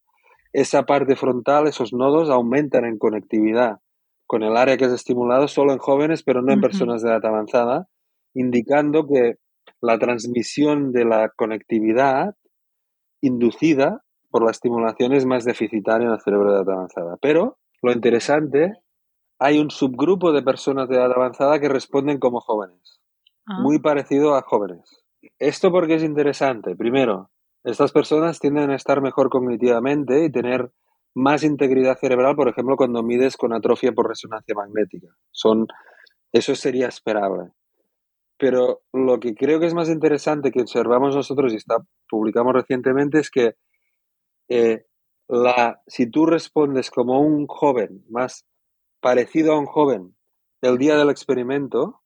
Esa 0.54 0.84
parte 0.84 1.16
frontal, 1.16 1.68
esos 1.68 1.94
nodos 1.94 2.30
aumentan 2.30 2.86
en 2.86 2.98
conectividad 2.98 3.80
con 4.26 4.44
el 4.44 4.58
área 4.58 4.78
que 4.78 4.86
has 4.86 4.94
estimulado 4.94 5.48
solo 5.48 5.74
en 5.74 5.80
jóvenes, 5.80 6.24
pero 6.24 6.42
no 6.42 6.54
en 6.54 6.62
personas 6.62 7.02
de 7.02 7.10
edad 7.10 7.26
avanzada, 7.26 7.88
indicando 8.36 9.08
que 9.08 9.36
la 9.82 9.98
transmisión 9.98 10.92
de 10.92 11.06
la 11.06 11.30
conectividad 11.36 12.36
inducida 13.22 14.04
por 14.30 14.44
la 14.44 14.52
estimulación 14.52 15.14
es 15.14 15.26
más 15.26 15.46
deficitaria 15.46 16.08
en 16.08 16.14
el 16.14 16.22
cerebro 16.22 16.52
de 16.52 16.58
edad 16.58 16.74
avanzada. 16.76 17.18
Pero 17.22 17.58
lo 17.82 17.92
interesante, 17.92 18.74
hay 19.40 19.60
un 19.60 19.72
subgrupo 19.72 20.32
de 20.32 20.44
personas 20.44 20.90
de 20.90 20.98
edad 20.98 21.12
avanzada 21.12 21.60
que 21.60 21.70
responden 21.70 22.20
como 22.20 22.40
jóvenes, 22.40 23.02
ah. 23.48 23.60
muy 23.62 23.80
parecido 23.80 24.36
a 24.36 24.44
jóvenes. 24.44 25.04
Esto 25.40 25.72
porque 25.72 25.96
es 25.96 26.04
interesante. 26.04 26.76
Primero, 26.76 27.32
estas 27.64 27.92
personas 27.92 28.40
tienden 28.40 28.72
a 28.72 28.76
estar 28.76 29.02
mejor 29.02 29.30
cognitivamente 29.30 30.24
y 30.24 30.32
tener 30.32 30.72
más 31.14 31.44
integridad 31.44 31.98
cerebral, 31.98 32.36
por 32.36 32.48
ejemplo, 32.48 32.78
cuando 32.78 33.04
mides 33.04 33.36
con 33.36 33.54
atrofia 33.54 33.92
por 33.92 34.08
resonancia 34.08 34.56
magnética. 34.56 35.08
Son, 35.32 35.68
eso 36.32 36.56
sería 36.56 36.88
esperable. 36.88 37.52
Pero 38.38 38.82
lo 38.94 39.20
que 39.20 39.36
creo 39.36 39.60
que 39.60 39.66
es 39.66 39.74
más 39.74 39.90
interesante 39.90 40.52
que 40.52 40.62
observamos 40.62 41.16
nosotros 41.16 41.52
y 41.52 41.58
está, 41.58 41.78
publicamos 42.10 42.54
recientemente 42.54 43.20
es 43.20 43.30
que 43.30 43.56
eh, 44.48 44.86
la, 45.28 45.82
si 45.88 46.10
tú 46.10 46.26
respondes 46.26 46.90
como 46.90 47.20
un 47.20 47.48
joven, 47.48 48.06
más 48.10 48.46
parecido 49.02 49.54
a 49.54 49.60
un 49.60 49.66
joven, 49.66 50.16
el 50.62 50.78
día 50.78 50.96
del 50.96 51.10
experimento, 51.10 52.02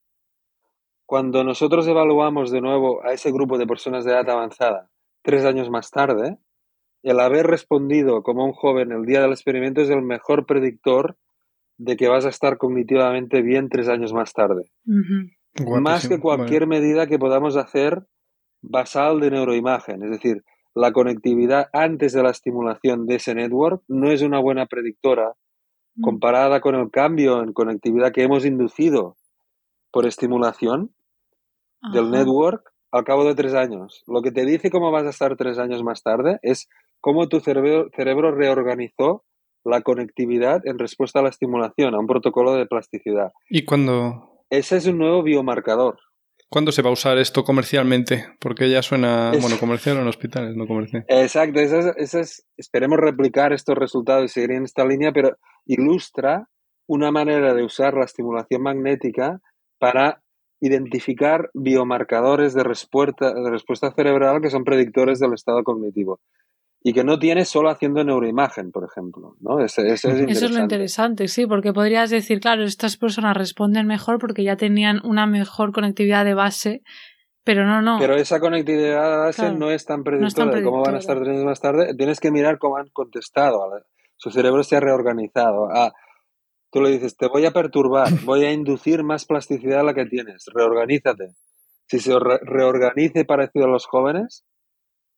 cuando 1.06 1.44
nosotros 1.44 1.88
evaluamos 1.88 2.50
de 2.50 2.62
nuevo 2.62 3.06
a 3.06 3.14
ese 3.14 3.32
grupo 3.32 3.58
de 3.60 3.68
personas 3.68 4.04
de 4.04 4.14
edad 4.14 4.30
avanzada 4.30 4.90
tres 5.24 5.46
años 5.46 5.70
más 5.70 5.90
tarde, 5.90 6.38
el 7.02 7.20
haber 7.20 7.48
respondido 7.48 8.22
como 8.22 8.46
un 8.46 8.54
joven 8.54 8.92
el 8.92 9.06
día 9.06 9.22
del 9.22 9.32
experimento 9.32 9.82
es 9.82 9.90
el 9.90 10.04
mejor 10.04 10.46
predictor 10.46 11.18
de 11.78 11.98
que 11.98 12.08
vas 12.08 12.26
a 12.26 12.30
estar 12.30 12.58
cognitivamente 12.58 13.42
bien 13.42 13.70
tres 13.70 13.90
años 13.90 14.14
más 14.14 14.34
tarde 14.34 14.72
más 15.82 16.08
que 16.08 16.20
cualquier 16.20 16.68
medida 16.68 17.08
que 17.08 17.20
podamos 17.20 17.56
hacer 17.58 18.06
basal 18.62 19.20
de 19.20 19.32
neuroimagen. 19.32 20.04
Es 20.04 20.12
decir, 20.12 20.44
la 20.74 20.92
conectividad 20.92 21.70
antes 21.74 22.14
de 22.14 22.24
la 22.24 22.32
estimulación 22.32 23.06
de 23.06 23.16
ese 23.16 23.36
network 23.36 23.84
no 23.88 24.10
es 24.10 24.22
una 24.22 24.40
buena 24.40 24.66
predictora 24.66 25.34
mm. 25.96 26.02
comparada 26.02 26.62
con 26.62 26.76
el 26.76 26.90
cambio 26.90 27.44
en 27.44 27.54
conectividad 27.54 28.12
que 28.12 28.24
hemos 28.24 28.46
inducido 28.46 29.18
por 29.92 30.08
estimulación 30.08 30.92
del 31.92 32.10
network 32.12 32.73
al 32.94 33.04
cabo 33.04 33.26
de 33.26 33.36
tres 33.36 33.54
años. 33.56 34.04
Lo 34.08 34.22
que 34.22 34.32
te 34.32 34.46
dice 34.46 34.70
cómo 34.70 34.92
vas 34.92 35.06
a 35.06 35.10
estar 35.10 35.36
tres 35.36 35.58
años 35.58 35.84
más 35.84 36.04
tarde 36.04 36.38
es 36.44 36.70
cómo 37.02 37.28
tu 37.28 37.40
cerebro, 37.40 37.90
cerebro 37.96 38.32
reorganizó 38.32 39.24
la 39.66 39.82
conectividad 39.82 40.62
en 40.66 40.78
respuesta 40.78 41.20
a 41.20 41.24
la 41.24 41.30
estimulación, 41.30 41.96
a 41.96 42.00
un 42.00 42.08
protocolo 42.08 42.54
de 42.54 42.68
plasticidad. 42.68 43.32
Y 43.50 43.66
cuando, 43.66 44.46
ese 44.50 44.78
es 44.78 44.86
un 44.86 45.00
nuevo 45.00 45.24
biomarcador. 45.24 45.98
¿Cuándo 46.50 46.72
se 46.72 46.84
va 46.84 46.92
a 46.92 46.94
usar 46.94 47.18
esto 47.18 47.44
comercialmente? 47.44 48.28
Porque 48.40 48.70
ya 48.70 48.84
suena, 48.84 49.32
bueno, 49.42 49.58
comercial 49.60 49.98
en 49.98 50.08
hospitales, 50.08 50.56
no 50.56 50.68
comercial. 50.68 51.04
Exacto, 51.08 51.60
esperemos 52.58 53.00
replicar 53.00 53.54
estos 53.54 53.76
resultados 53.76 54.26
y 54.26 54.28
seguir 54.28 54.52
en 54.52 54.66
esta 54.66 54.86
línea, 54.86 55.12
pero 55.12 55.36
ilustra 55.66 56.48
una 56.86 57.10
manera 57.10 57.56
de 57.56 57.64
usar 57.64 57.96
la 57.96 58.06
estimulación 58.06 58.62
magnética 58.62 59.40
para 59.80 60.23
identificar 60.64 61.50
biomarcadores 61.54 62.54
de 62.54 62.64
respuesta, 62.64 63.34
de 63.34 63.50
respuesta 63.50 63.92
cerebral 63.92 64.40
que 64.42 64.50
son 64.50 64.64
predictores 64.64 65.20
del 65.20 65.34
estado 65.34 65.62
cognitivo 65.64 66.22
y 66.82 66.94
que 66.94 67.04
no 67.04 67.20
tiene 67.20 67.44
solo 67.44 67.70
haciendo 67.70 68.02
neuroimagen, 68.06 68.72
por 68.72 68.86
ejemplo. 68.86 69.36
¿no? 69.42 69.60
es 69.60 69.78
Eso 69.78 70.06
es 70.16 70.52
lo 70.52 70.62
interesante, 70.62 71.28
sí, 71.28 71.48
porque 71.48 71.74
podrías 71.74 72.10
decir, 72.10 72.40
claro, 72.40 72.64
estas 72.64 72.96
personas 72.96 73.36
responden 73.36 73.88
mejor 73.88 74.20
porque 74.20 74.44
ya 74.44 74.56
tenían 74.56 75.02
una 75.04 75.26
mejor 75.26 75.74
conectividad 75.74 76.24
de 76.24 76.34
base, 76.34 76.82
pero 77.44 77.66
no, 77.66 77.82
no. 77.82 77.98
Pero 78.00 78.16
esa 78.16 78.40
conectividad 78.40 79.12
de 79.12 79.18
base 79.18 79.52
no 79.52 79.70
es 79.70 79.86
tan 79.86 80.04
predictora 80.04 80.56
de 80.56 80.64
cómo 80.64 80.82
van 80.82 80.96
a 80.96 81.00
estar 81.00 81.22
tres 81.22 81.44
más 81.44 81.60
tarde. 81.60 81.94
Tienes 81.98 82.22
que 82.22 82.32
mirar 82.32 82.58
cómo 82.58 82.78
han 82.78 82.88
contestado. 82.94 83.60
Su 84.16 84.32
cerebro 84.32 84.64
se 84.64 84.78
ha 84.78 84.80
reorganizado. 84.80 85.68
Ah, 85.74 85.92
tú 86.74 86.82
le 86.82 86.90
dices, 86.90 87.16
te 87.16 87.28
voy 87.28 87.46
a 87.46 87.52
perturbar, 87.52 88.08
voy 88.26 88.44
a 88.44 88.52
inducir 88.52 89.04
más 89.04 89.26
plasticidad 89.26 89.82
a 89.82 89.84
la 89.84 89.94
que 89.94 90.06
tienes, 90.06 90.46
reorganízate. 90.54 91.36
Si 91.88 92.00
se 92.00 92.18
reorganice 92.20 93.24
parecido 93.24 93.66
a 93.66 93.70
los 93.70 93.86
jóvenes, 93.86 94.44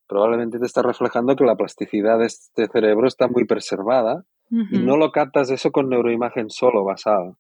probablemente 0.08 0.60
te 0.60 0.66
está 0.66 0.82
reflejando 0.82 1.36
que 1.36 1.46
la 1.46 1.56
plasticidad 1.56 2.20
de 2.20 2.26
este 2.26 2.68
cerebro 2.68 3.08
está 3.08 3.28
muy 3.28 3.46
preservada 3.46 4.26
y 4.50 4.78
no 4.80 4.98
lo 4.98 5.12
captas 5.12 5.50
eso 5.50 5.72
con 5.72 5.90
neuroimagen 5.90 6.50
solo 6.50 6.84
basal. 6.84 7.36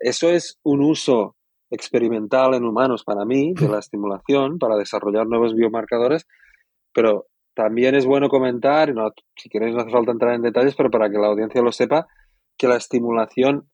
Eso 0.00 0.28
es 0.28 0.58
un 0.62 0.82
uso 0.82 1.36
experimental 1.70 2.54
en 2.54 2.64
humanos 2.64 3.04
para 3.04 3.24
mí 3.24 3.54
de 3.54 3.68
la 3.68 3.78
estimulación 3.80 4.58
para 4.58 4.76
desarrollar 4.76 5.26
nuevos 5.26 5.54
biomarcadores, 5.54 6.26
pero 6.92 7.26
también 7.54 7.94
es 7.94 8.04
bueno 8.04 8.28
comentar, 8.28 8.92
no, 8.92 9.12
si 9.36 9.48
queréis 9.48 9.74
no 9.74 9.82
hace 9.82 9.92
falta 9.92 10.12
entrar 10.12 10.34
en 10.34 10.42
detalles, 10.42 10.74
pero 10.76 10.90
para 10.90 11.08
que 11.08 11.18
la 11.18 11.28
audiencia 11.28 11.62
lo 11.62 11.72
sepa, 11.72 12.06
que 12.56 12.68
la 12.68 12.76
estimulación 12.76 13.68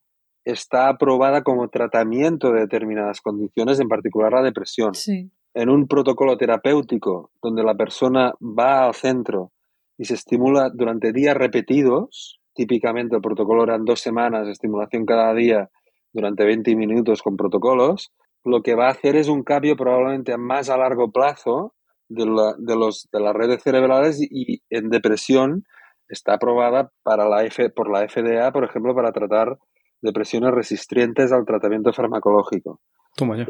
está 0.45 0.89
aprobada 0.89 1.43
como 1.43 1.69
tratamiento 1.69 2.53
de 2.53 2.61
determinadas 2.61 3.21
condiciones, 3.21 3.79
en 3.81 3.89
particular 3.89 4.33
la 4.33 4.43
depresión. 4.43 4.95
Sí 4.95 5.31
en 5.55 5.69
un 5.69 5.87
protocolo 5.87 6.37
terapéutico 6.37 7.31
donde 7.43 7.63
la 7.63 7.75
persona 7.75 8.35
va 8.41 8.85
al 8.85 8.95
centro 8.95 9.53
y 9.99 10.05
se 10.05 10.15
estimula 10.15 10.71
durante 10.73 11.13
días 11.13 11.37
repetidos, 11.37 12.41
típicamente 12.55 13.17
el 13.17 13.23
protocolo 13.23 13.65
eran 13.65 13.85
dos 13.85 14.01
semanas 14.01 14.47
de 14.47 14.53
estimulación 14.53 15.05
cada 15.05 15.35
día 15.35 15.69
durante 16.13 16.45
20 16.45 16.75
minutos 16.77 17.23
con 17.23 17.37
protocolos, 17.37 18.13
lo 18.45 18.63
que 18.63 18.75
va 18.75 18.87
a 18.87 18.93
hacer 18.93 19.17
es 19.17 19.29
un 19.29 19.43
cambio 19.43 19.77
probablemente 19.77 20.37
más 20.39 20.71
a 20.71 20.79
largo 20.79 21.11
plazo 21.11 21.75
de, 22.09 22.25
de, 22.59 22.77
los, 22.77 23.09
de 23.13 23.21
las 23.21 23.35
redes 23.35 23.63
cerebrales 23.63 24.21
y, 24.21 24.63
en 24.71 24.89
depresión 24.89 25.65
está 26.11 26.35
aprobada 26.35 26.91
para 27.03 27.29
la 27.29 27.45
F, 27.45 27.71
por 27.71 27.91
la 27.91 28.07
FDA, 28.09 28.53
por 28.53 28.65
ejemplo, 28.65 28.95
para 28.95 29.13
tratar 29.13 29.59
depresiones 30.03 30.51
resistentes 30.53 31.33
al 31.33 31.45
tratamiento 31.45 31.93
farmacológico. 31.93 32.81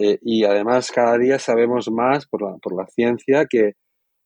Eh, 0.00 0.18
y 0.22 0.44
además 0.44 0.90
cada 0.90 1.16
día 1.18 1.38
sabemos 1.38 1.90
más 1.90 2.26
por 2.26 2.42
la, 2.42 2.56
por 2.62 2.76
la 2.76 2.86
ciencia 2.86 3.46
que 3.48 3.72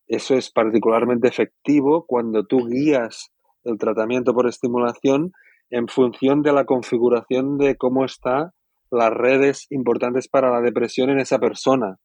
eso 0.07 0.35
es 0.35 0.51
particularmente 0.51 1.29
efectivo 1.29 2.05
cuando 2.07 2.45
tú 2.45 2.67
guías 2.69 3.31
el 3.65 3.79
tratamiento 3.79 4.35
por 4.35 4.47
estimulación 4.47 5.33
en 5.71 5.89
función 5.89 6.43
de 6.43 6.53
la 6.53 6.65
configuración 6.65 7.57
de 7.57 7.77
cómo 7.77 8.05
están 8.05 8.51
las 8.91 9.11
redes 9.11 9.67
importantes 9.71 10.29
para 10.29 10.51
la 10.51 10.61
depresión 10.61 11.11
en 11.11 11.19
esa 11.19 11.39
persona. 11.39 11.97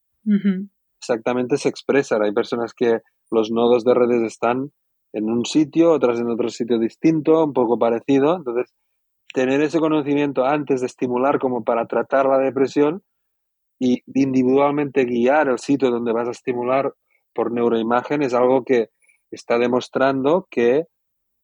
Exactamente 0.99 1.57
se 1.57 1.69
expresa. 1.69 2.17
Hay 2.21 2.33
personas 2.33 2.73
que 2.73 2.99
los 3.31 3.51
nodos 3.51 3.83
de 3.83 3.93
redes 3.93 4.23
están 4.23 4.71
en 5.13 5.29
un 5.29 5.45
sitio, 5.45 5.91
otras 5.91 6.19
en 6.19 6.29
otro 6.29 6.49
sitio 6.49 6.77
distinto, 6.79 7.43
un 7.43 7.53
poco 7.53 7.77
parecido. 7.77 8.35
Entonces, 8.35 8.73
tener 9.33 9.61
ese 9.61 9.79
conocimiento 9.79 10.45
antes 10.45 10.81
de 10.81 10.87
estimular 10.87 11.39
como 11.39 11.63
para 11.63 11.85
tratar 11.85 12.25
la 12.27 12.39
depresión 12.39 13.03
y 13.79 14.03
individualmente 14.13 15.05
guiar 15.05 15.47
el 15.47 15.59
sitio 15.59 15.89
donde 15.89 16.11
vas 16.11 16.27
a 16.27 16.31
estimular 16.31 16.93
por 17.33 17.51
neuroimagen 17.51 18.21
es 18.21 18.33
algo 18.33 18.63
que 18.63 18.89
está 19.31 19.57
demostrando 19.57 20.47
que 20.49 20.85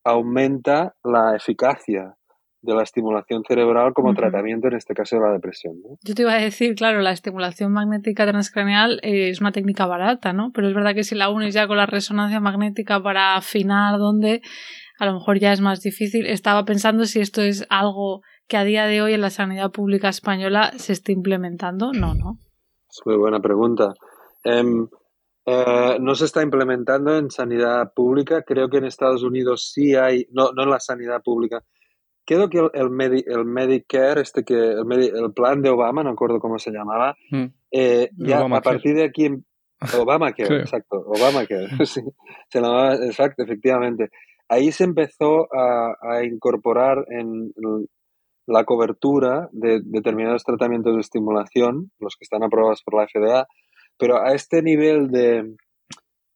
aumenta 0.03 0.95
la 1.03 1.35
eficacia 1.35 2.17
de 2.65 2.73
la 2.73 2.83
estimulación 2.83 3.43
cerebral 3.47 3.93
como 3.93 4.13
tratamiento, 4.13 4.67
en 4.67 4.75
este 4.75 4.93
caso 4.93 5.15
de 5.17 5.21
la 5.21 5.31
depresión. 5.31 5.75
Yo 6.03 6.15
te 6.15 6.23
iba 6.23 6.33
a 6.33 6.39
decir, 6.39 6.75
claro, 6.75 7.01
la 7.01 7.11
estimulación 7.11 7.71
magnética 7.71 8.25
transcraneal 8.25 8.99
es 9.03 9.39
una 9.39 9.51
técnica 9.51 9.85
barata, 9.85 10.33
¿no? 10.33 10.51
Pero 10.53 10.67
es 10.67 10.73
verdad 10.73 10.95
que 10.95 11.03
si 11.03 11.15
la 11.15 11.29
unes 11.29 11.53
ya 11.53 11.67
con 11.67 11.77
la 11.77 11.85
resonancia 11.85 12.39
magnética 12.39 13.01
para 13.01 13.35
afinar 13.35 13.97
dónde, 13.99 14.41
a 14.99 15.05
lo 15.05 15.13
mejor 15.13 15.39
ya 15.39 15.53
es 15.53 15.61
más 15.61 15.81
difícil. 15.81 16.25
Estaba 16.25 16.65
pensando 16.65 17.05
si 17.05 17.19
esto 17.19 17.41
es 17.41 17.65
algo 17.69 18.21
que 18.47 18.57
a 18.57 18.63
día 18.63 18.85
de 18.85 19.01
hoy 19.01 19.13
en 19.13 19.21
la 19.21 19.29
sanidad 19.29 19.71
pública 19.71 20.09
española 20.09 20.71
se 20.77 20.93
está 20.93 21.11
implementando. 21.11 21.91
No, 21.93 22.15
no. 22.15 22.39
Es 22.89 23.01
muy 23.05 23.17
buena 23.17 23.39
pregunta. 23.39 23.93
Em, 24.43 24.87
eh, 25.45 25.97
no 25.99 26.15
se 26.15 26.25
está 26.25 26.41
implementando 26.41 27.17
en 27.17 27.29
sanidad 27.29 27.91
pública. 27.93 28.43
Creo 28.43 28.69
que 28.69 28.77
en 28.77 28.85
Estados 28.85 29.23
Unidos 29.23 29.71
sí 29.73 29.95
hay, 29.95 30.25
no, 30.31 30.51
no 30.53 30.63
en 30.63 30.69
la 30.69 30.79
sanidad 30.79 31.21
pública. 31.23 31.63
Creo 32.25 32.49
que 32.49 32.57
el, 32.57 32.69
el, 32.73 33.45
Medicare, 33.45 34.21
este 34.21 34.43
que 34.43 34.55
el, 34.55 35.33
plan 35.33 35.61
de 35.61 35.69
Obama, 35.69 36.03
no 36.03 36.11
recuerdo 36.11 36.39
cómo 36.39 36.57
se 36.57 36.71
llamaba, 36.71 37.15
hmm. 37.29 37.45
eh, 37.71 38.09
ya 38.17 38.39
a 38.39 38.61
partir 38.61 38.95
de 38.95 39.03
aquí 39.03 39.29
Obamacare, 39.97 40.59
exacto, 40.61 40.97
Obamacare, 41.05 41.67
sí, 41.85 42.01
se 42.49 42.61
llamaba, 42.61 42.95
exacto, 42.95 43.43
efectivamente. 43.43 44.09
Ahí 44.47 44.71
se 44.71 44.83
empezó 44.83 45.47
a, 45.53 45.95
a 46.01 46.23
incorporar 46.23 47.05
en, 47.09 47.51
la 48.47 48.63
cobertura 48.63 49.49
de 49.51 49.81
determinados 49.83 50.43
tratamientos 50.43 50.93
de 50.93 51.01
estimulación, 51.01 51.91
los 51.99 52.15
que 52.15 52.23
están 52.23 52.43
aprobados 52.43 52.83
por 52.83 52.95
la 52.95 53.07
FDA, 53.07 53.47
pero 53.97 54.21
a 54.21 54.33
este 54.33 54.61
nivel 54.61 55.09
de, 55.09 55.55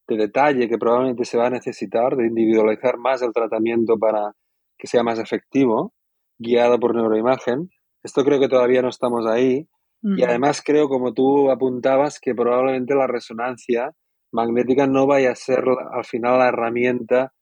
detalle 0.07 0.67
que 0.67 0.79
probablemente 0.79 1.23
se 1.23 1.37
va 1.37 1.47
a 1.47 1.51
necesitar, 1.51 2.15
de 2.15 2.25
individualizar 2.25 2.97
más 2.97 3.21
el 3.21 3.31
tratamiento 3.31 3.97
para 3.99 4.33
que 4.79 4.87
sea 4.87 5.03
más 5.03 5.19
efectivo, 5.19 5.93
guiado 6.39 6.79
por 6.79 6.95
neuroimagen, 6.95 7.69
esto 8.01 8.23
creo 8.23 8.39
que 8.39 8.47
todavía 8.47 8.81
no 8.81 8.89
estamos 8.89 9.27
ahí. 9.27 9.67
Y 10.01 10.23
además 10.23 10.61
creo, 10.65 10.87
como 10.87 11.13
tú 11.13 11.51
apuntabas, 11.51 12.21
que 12.21 12.33
probablemente 12.33 12.95
la 12.95 13.05
resonancia 13.05 13.93
magnética 14.31 14.87
no 14.87 15.05
vaya 15.05 15.31
a 15.31 15.35
ser 15.35 15.61
al 15.91 16.05
final 16.05 16.39
la 16.39 16.47
herramienta 16.47 17.33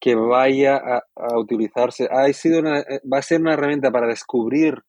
que 0.00 0.16
vaya 0.16 0.76
a, 0.76 1.38
utilizarse. 1.38 2.08
Ha 2.10 2.26
sido 2.32 2.58
una, 2.58 2.80
eh, 2.80 3.00
va 3.10 3.18
a 3.18 3.22
ser 3.22 3.40
una 3.40 3.54
herramienta 3.54 3.92
para 3.92 4.08
descubrir 4.08 4.82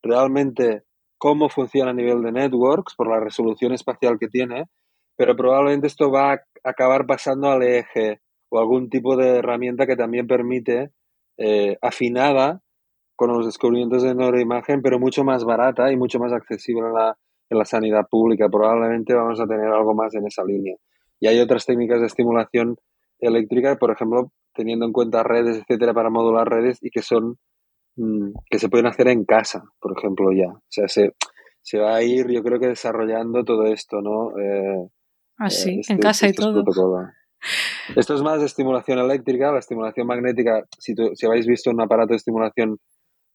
realmente 0.00 0.84
cómo 1.18 1.48
funciona 1.48 1.90
a 1.90 1.94
nivel 1.94 2.22
de 2.22 2.32
networks 2.32 2.94
por 2.96 3.08
la 3.08 3.18
resolución 3.18 3.72
espacial 3.72 4.16
que 4.20 4.28
tiene, 4.28 4.66
pero 5.16 5.36
probablemente 5.36 5.88
esto 5.88 6.10
va 6.10 6.34
a 6.34 6.40
acabar 6.64 7.06
pasando 7.06 7.50
al 7.50 7.62
eje 7.62 8.20
o 8.52 8.60
algún 8.60 8.90
tipo 8.90 9.16
de 9.16 9.38
herramienta 9.38 9.86
que 9.86 9.96
también 9.96 10.26
permite 10.26 10.90
eh, 11.38 11.78
afinada 11.80 12.60
con 13.16 13.32
los 13.32 13.46
descubrimientos 13.46 14.02
de 14.02 14.14
neuroimagen, 14.14 14.82
pero 14.82 14.98
mucho 14.98 15.24
más 15.24 15.44
barata 15.44 15.90
y 15.90 15.96
mucho 15.96 16.18
más 16.18 16.34
accesible 16.34 16.86
en 16.86 16.92
la, 16.92 17.16
en 17.48 17.58
la 17.58 17.64
sanidad 17.64 18.06
pública. 18.10 18.50
Probablemente 18.50 19.14
vamos 19.14 19.40
a 19.40 19.46
tener 19.46 19.68
algo 19.68 19.94
más 19.94 20.14
en 20.14 20.26
esa 20.26 20.44
línea. 20.44 20.76
Y 21.18 21.28
hay 21.28 21.40
otras 21.40 21.64
técnicas 21.64 22.00
de 22.00 22.06
estimulación 22.06 22.76
eléctrica, 23.20 23.76
por 23.76 23.90
ejemplo, 23.90 24.30
teniendo 24.54 24.84
en 24.84 24.92
cuenta 24.92 25.22
redes, 25.22 25.56
etcétera, 25.56 25.94
para 25.94 26.10
modular 26.10 26.46
redes 26.46 26.78
y 26.82 26.90
que 26.90 27.00
son 27.00 27.38
mm, 27.96 28.32
que 28.50 28.58
se 28.58 28.68
pueden 28.68 28.86
hacer 28.86 29.08
en 29.08 29.24
casa, 29.24 29.62
por 29.80 29.96
ejemplo, 29.96 30.30
ya. 30.32 30.52
O 30.52 30.68
sea, 30.68 30.88
se, 30.88 31.14
se 31.62 31.78
va 31.78 31.94
a 31.94 32.02
ir, 32.02 32.26
yo 32.30 32.42
creo 32.42 32.60
que 32.60 32.68
desarrollando 32.68 33.44
todo 33.44 33.64
esto, 33.64 34.02
¿no? 34.02 34.38
Eh, 34.38 34.88
ah, 35.38 35.48
sí, 35.48 35.70
eh, 35.70 35.72
en 35.72 35.80
este, 35.80 35.98
casa 36.00 36.28
y 36.28 36.34
todo. 36.34 36.62
Esto 37.96 38.14
es 38.14 38.22
más 38.22 38.40
de 38.40 38.46
estimulación 38.46 38.98
eléctrica, 38.98 39.52
la 39.52 39.58
estimulación 39.58 40.06
magnética, 40.06 40.64
si, 40.78 40.94
si 41.14 41.26
habéis 41.26 41.46
visto 41.46 41.70
un 41.70 41.80
aparato 41.80 42.10
de 42.10 42.16
estimulación 42.16 42.78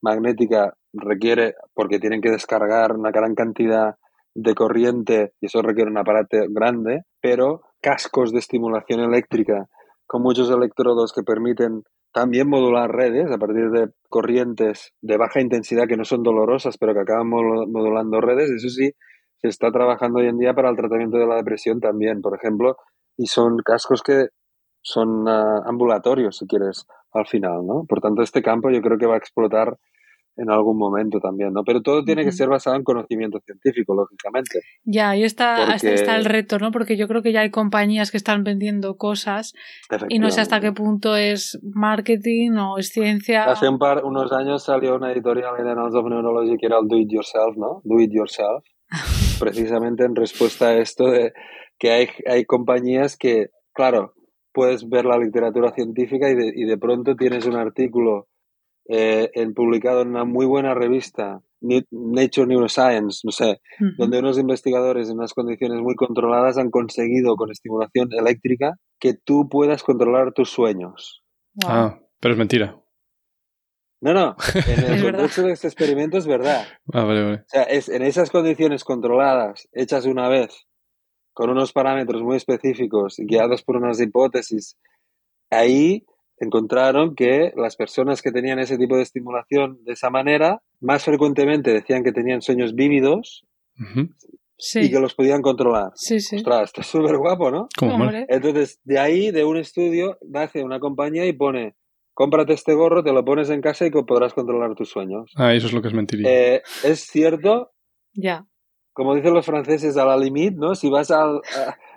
magnética, 0.01 0.73
requiere, 0.93 1.55
porque 1.73 1.99
tienen 1.99 2.21
que 2.21 2.31
descargar 2.31 2.93
una 2.93 3.11
gran 3.11 3.35
cantidad 3.35 3.95
de 4.35 4.53
corriente 4.53 5.33
y 5.41 5.47
eso 5.47 5.61
requiere 5.61 5.89
un 5.89 5.97
aparato 5.97 6.37
grande, 6.49 7.01
pero 7.21 7.61
cascos 7.81 8.31
de 8.31 8.39
estimulación 8.39 8.99
eléctrica 8.99 9.67
con 10.05 10.21
muchos 10.21 10.49
electrodos 10.49 11.11
que 11.11 11.23
permiten 11.23 11.83
también 12.13 12.49
modular 12.49 12.89
redes 12.89 13.31
a 13.31 13.37
partir 13.37 13.69
de 13.69 13.89
corrientes 14.09 14.93
de 15.01 15.17
baja 15.17 15.41
intensidad 15.41 15.87
que 15.87 15.97
no 15.97 16.05
son 16.05 16.23
dolorosas, 16.23 16.77
pero 16.77 16.93
que 16.93 17.01
acaban 17.01 17.27
modulando 17.27 18.21
redes. 18.21 18.49
Eso 18.49 18.69
sí, 18.69 18.91
se 19.37 19.49
está 19.49 19.71
trabajando 19.71 20.19
hoy 20.19 20.27
en 20.27 20.37
día 20.37 20.53
para 20.53 20.69
el 20.69 20.77
tratamiento 20.77 21.17
de 21.17 21.27
la 21.27 21.35
depresión 21.35 21.79
también, 21.79 22.21
por 22.21 22.35
ejemplo, 22.35 22.77
y 23.17 23.25
son 23.25 23.57
cascos 23.65 24.01
que 24.01 24.27
son 24.81 25.27
ah, 25.27 25.63
ambulatorios, 25.65 26.37
si 26.37 26.47
quieres, 26.47 26.85
al 27.11 27.25
final, 27.25 27.65
¿no? 27.65 27.85
Por 27.87 27.99
tanto, 27.99 28.21
este 28.21 28.41
campo 28.41 28.69
yo 28.69 28.81
creo 28.81 28.97
que 28.97 29.07
va 29.07 29.15
a 29.15 29.17
explotar 29.17 29.77
en 30.37 30.51
algún 30.51 30.77
momento 30.77 31.19
también, 31.19 31.51
¿no? 31.51 31.63
Pero 31.63 31.81
todo 31.81 32.03
tiene 32.03 32.23
que 32.23 32.31
ser 32.31 32.47
basado 32.47 32.75
en 32.75 32.83
conocimiento 32.83 33.39
científico, 33.39 33.95
lógicamente. 33.95 34.59
Ya, 34.83 35.09
ahí 35.09 35.23
está, 35.23 35.73
está 35.75 36.15
el 36.15 36.25
reto, 36.25 36.59
¿no? 36.59 36.71
Porque 36.71 36.95
yo 36.95 37.07
creo 37.07 37.23
que 37.23 37.33
ya 37.33 37.41
hay 37.41 37.49
compañías 37.49 38.11
que 38.11 38.17
están 38.17 38.43
vendiendo 38.43 38.97
cosas 38.97 39.53
y 40.09 40.19
no 40.19 40.29
sé 40.29 40.41
hasta 40.41 40.61
qué 40.61 40.71
punto 40.71 41.15
es 41.15 41.59
marketing 41.63 42.51
o 42.51 42.77
es 42.77 42.89
ciencia. 42.89 43.45
Hace 43.45 43.67
un 43.67 43.79
par, 43.79 44.05
unos 44.05 44.31
años 44.31 44.63
salió 44.63 44.95
una 44.95 45.11
editorial 45.11 45.55
en 45.59 45.67
Annals 45.67 45.95
of 45.95 46.05
Neurology 46.05 46.55
que 46.57 46.67
era 46.67 46.77
el 46.77 46.87
Do 46.87 46.97
It 46.97 47.09
Yourself, 47.09 47.57
¿no? 47.57 47.81
Do 47.83 47.99
It 47.99 48.11
Yourself. 48.13 48.63
precisamente 49.39 50.05
en 50.05 50.15
respuesta 50.15 50.67
a 50.67 50.77
esto 50.77 51.09
de 51.09 51.33
que 51.79 51.91
hay, 51.91 52.07
hay 52.25 52.45
compañías 52.45 53.17
que, 53.17 53.47
claro, 53.73 54.13
puedes 54.53 54.89
ver 54.89 55.05
la 55.05 55.17
literatura 55.17 55.71
científica 55.71 56.29
y 56.29 56.35
de, 56.35 56.51
y 56.55 56.65
de 56.65 56.77
pronto 56.77 57.15
tienes 57.15 57.45
un 57.45 57.55
artículo 57.55 58.27
eh, 58.89 59.29
en, 59.33 59.53
publicado 59.53 60.01
en 60.01 60.09
una 60.09 60.23
muy 60.23 60.45
buena 60.45 60.73
revista, 60.73 61.41
Nature 61.59 62.47
Neuroscience, 62.47 63.21
no 63.23 63.31
sé, 63.31 63.59
donde 63.97 64.19
unos 64.19 64.37
investigadores 64.37 65.09
en 65.09 65.17
unas 65.17 65.33
condiciones 65.33 65.81
muy 65.81 65.95
controladas 65.95 66.57
han 66.57 66.69
conseguido 66.69 67.35
con 67.35 67.51
estimulación 67.51 68.09
eléctrica 68.13 68.75
que 68.99 69.13
tú 69.13 69.49
puedas 69.49 69.83
controlar 69.83 70.33
tus 70.33 70.51
sueños. 70.51 71.23
Ah, 71.65 71.99
pero 72.19 72.33
es 72.33 72.37
mentira. 72.37 72.79
No, 73.99 74.13
no, 74.13 74.35
en 74.67 74.93
el 74.93 75.03
contexto 75.03 75.41
de 75.41 75.53
este 75.53 75.67
experimento 75.67 76.17
es 76.17 76.27
verdad. 76.27 76.65
Ah, 76.93 77.03
vale, 77.03 77.23
vale. 77.23 77.37
O 77.37 77.49
sea, 77.49 77.63
es, 77.63 77.89
en 77.89 78.03
esas 78.03 78.29
condiciones 78.29 78.83
controladas, 78.83 79.67
hechas 79.73 80.05
una 80.05 80.29
vez, 80.29 80.66
con 81.37 81.51
unos 81.51 81.71
parámetros 81.71 82.23
muy 82.23 82.35
específicos, 82.35 83.17
guiados 83.19 83.61
por 83.61 83.77
unas 83.77 84.01
hipótesis, 84.01 84.75
ahí 85.51 86.03
encontraron 86.39 87.13
que 87.13 87.51
las 87.55 87.75
personas 87.75 88.23
que 88.23 88.31
tenían 88.31 88.57
ese 88.57 88.75
tipo 88.75 88.95
de 88.95 89.03
estimulación 89.03 89.77
de 89.83 89.93
esa 89.93 90.09
manera, 90.09 90.63
más 90.79 91.05
frecuentemente 91.05 91.71
decían 91.71 92.03
que 92.03 92.11
tenían 92.11 92.41
sueños 92.41 92.73
vívidos 92.73 93.45
y 93.77 94.89
que 94.89 94.99
los 94.99 95.13
podían 95.13 95.43
controlar. 95.43 95.91
Sí, 95.93 96.21
sí. 96.21 96.37
Ostras, 96.37 96.69
esto 96.69 96.81
es 96.81 96.87
súper 96.87 97.17
guapo, 97.17 97.51
¿no? 97.51 97.67
Entonces, 98.29 98.79
de 98.83 98.97
ahí, 98.97 99.29
de 99.29 99.43
un 99.43 99.57
estudio, 99.57 100.17
nace 100.27 100.63
una 100.63 100.79
compañía 100.79 101.27
y 101.27 101.33
pone, 101.33 101.75
cómprate 102.15 102.53
este 102.53 102.73
gorro, 102.73 103.03
te 103.03 103.13
lo 103.13 103.23
pones 103.23 103.51
en 103.51 103.61
casa 103.61 103.85
y 103.85 103.91
podrás 103.91 104.33
controlar 104.33 104.73
tus 104.73 104.89
sueños. 104.89 105.31
Ah, 105.35 105.53
eso 105.53 105.67
es 105.67 105.73
lo 105.73 105.83
que 105.83 105.89
es 105.89 105.93
mentiría. 105.93 106.27
Eh, 106.31 106.63
es 106.83 107.01
cierto. 107.01 107.73
Ya. 108.15 108.47
Como 108.97 109.13
dicen 109.13 109.35
los 109.35 109.45
franceses, 109.45 109.95
a 109.95 110.05
la 110.05 110.17
limit, 110.17 110.55
¿no? 110.55 110.73
Si 110.73 110.89
vas 110.89 111.11
al, 111.11 111.39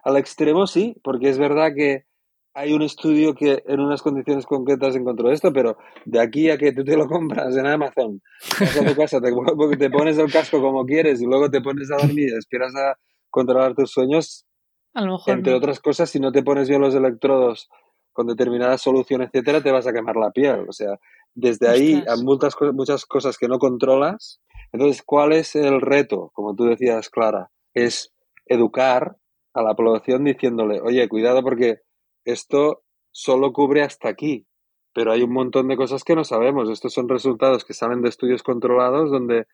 al 0.04 0.16
extremo, 0.18 0.66
sí, 0.66 0.94
porque 1.02 1.30
es 1.30 1.38
verdad 1.38 1.70
que 1.74 2.04
hay 2.52 2.74
un 2.74 2.82
estudio 2.82 3.34
que 3.34 3.62
en 3.66 3.80
unas 3.80 4.02
condiciones 4.02 4.44
concretas 4.44 4.94
encontró 4.96 5.32
esto, 5.32 5.50
pero 5.50 5.78
de 6.04 6.20
aquí 6.20 6.50
a 6.50 6.58
que 6.58 6.72
tú 6.72 6.84
te 6.84 6.98
lo 6.98 7.06
compras 7.08 7.56
en 7.56 7.66
Amazon, 7.66 8.20
vas 8.60 8.76
a 8.76 8.84
tu 8.84 8.94
casa, 8.94 9.18
te, 9.18 9.30
te, 9.78 9.88
pones 9.88 10.18
el 10.18 10.30
casco 10.30 10.60
como 10.60 10.84
quieres 10.84 11.22
y 11.22 11.24
luego 11.24 11.48
te 11.48 11.62
pones 11.62 11.90
a 11.90 11.96
dormir 11.96 12.28
y 12.28 12.36
esperas 12.36 12.76
a 12.76 12.98
controlar 13.30 13.74
tus 13.74 13.90
sueños, 13.90 14.44
a 14.92 15.00
lo 15.00 15.12
mejor 15.12 15.38
entre 15.38 15.54
otras 15.54 15.80
cosas, 15.80 16.10
si 16.10 16.20
no 16.20 16.32
te 16.32 16.42
pones 16.42 16.68
bien 16.68 16.82
los 16.82 16.94
electrodos 16.94 17.70
con 18.12 18.26
determinadas 18.26 18.82
soluciones, 18.82 19.30
etcétera, 19.32 19.62
te 19.62 19.72
vas 19.72 19.86
a 19.86 19.92
quemar 19.94 20.16
la 20.16 20.30
piel. 20.30 20.66
O 20.68 20.72
sea, 20.72 20.98
desde 21.34 21.66
ahí 21.66 22.04
a 22.06 22.16
muchas, 22.16 22.54
muchas 22.74 23.06
cosas 23.06 23.38
que 23.38 23.48
no 23.48 23.58
controlas. 23.58 24.42
Entonces, 24.72 25.02
¿cuál 25.02 25.32
es 25.32 25.56
el 25.56 25.80
reto? 25.80 26.30
Como 26.32 26.54
tú 26.54 26.64
decías, 26.64 27.10
Clara, 27.10 27.50
es 27.74 28.12
educar 28.46 29.16
a 29.54 29.62
la 29.62 29.74
población 29.74 30.24
diciéndole, 30.24 30.80
oye, 30.80 31.08
cuidado 31.08 31.42
porque 31.42 31.80
esto 32.24 32.82
solo 33.10 33.52
cubre 33.52 33.82
hasta 33.82 34.08
aquí, 34.08 34.46
pero 34.94 35.12
hay 35.12 35.22
un 35.22 35.32
montón 35.32 35.68
de 35.68 35.76
cosas 35.76 36.04
que 36.04 36.14
no 36.14 36.24
sabemos. 36.24 36.68
Estos 36.70 36.92
son 36.92 37.08
resultados 37.08 37.64
que 37.64 37.74
salen 37.74 38.02
de 38.02 38.08
estudios 38.08 38.42
controlados 38.42 39.10
donde 39.10 39.46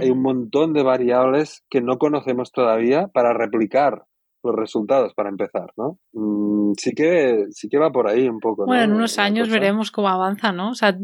hay 0.00 0.10
un 0.10 0.20
montón 0.20 0.72
de 0.72 0.82
variables 0.82 1.64
que 1.70 1.80
no 1.80 1.98
conocemos 1.98 2.50
todavía 2.50 3.06
para 3.08 3.32
replicar 3.32 4.04
los 4.46 4.56
resultados 4.56 5.14
para 5.14 5.28
empezar, 5.28 5.72
¿no? 5.76 5.98
Mm, 6.12 6.72
sí 6.76 6.92
que 6.94 7.46
sí 7.50 7.68
que 7.68 7.78
va 7.78 7.92
por 7.92 8.08
ahí 8.08 8.28
un 8.28 8.40
poco. 8.40 8.66
Bueno, 8.66 8.84
en 8.84 8.92
unos 8.92 9.18
años 9.18 9.48
veremos 9.48 9.90
cómo 9.90 10.08
avanza, 10.08 10.52
¿no? 10.52 10.70
O 10.70 10.74
sea, 10.74 10.96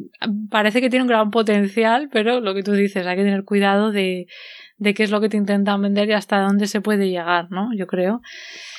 parece 0.51 0.81
que 0.81 0.91
tiene 0.91 1.03
un 1.03 1.09
gran 1.09 1.31
potencial, 1.31 2.09
pero 2.13 2.41
lo 2.41 2.55
que 2.55 2.63
tú 2.63 2.73
dices, 2.73 3.07
hay 3.07 3.17
que 3.17 3.25
tener 3.25 3.45
cuidado 3.45 3.93
de, 3.93 4.27
de 4.83 4.95
qué 4.95 5.05
es 5.05 5.11
lo 5.11 5.21
que 5.21 5.29
te 5.29 5.37
intentan 5.37 5.81
vender 5.81 6.09
y 6.09 6.13
hasta 6.13 6.41
dónde 6.41 6.67
se 6.67 6.81
puede 6.81 7.09
llegar, 7.09 7.51
¿no? 7.51 7.71
Yo 7.77 7.87
creo. 7.87 8.21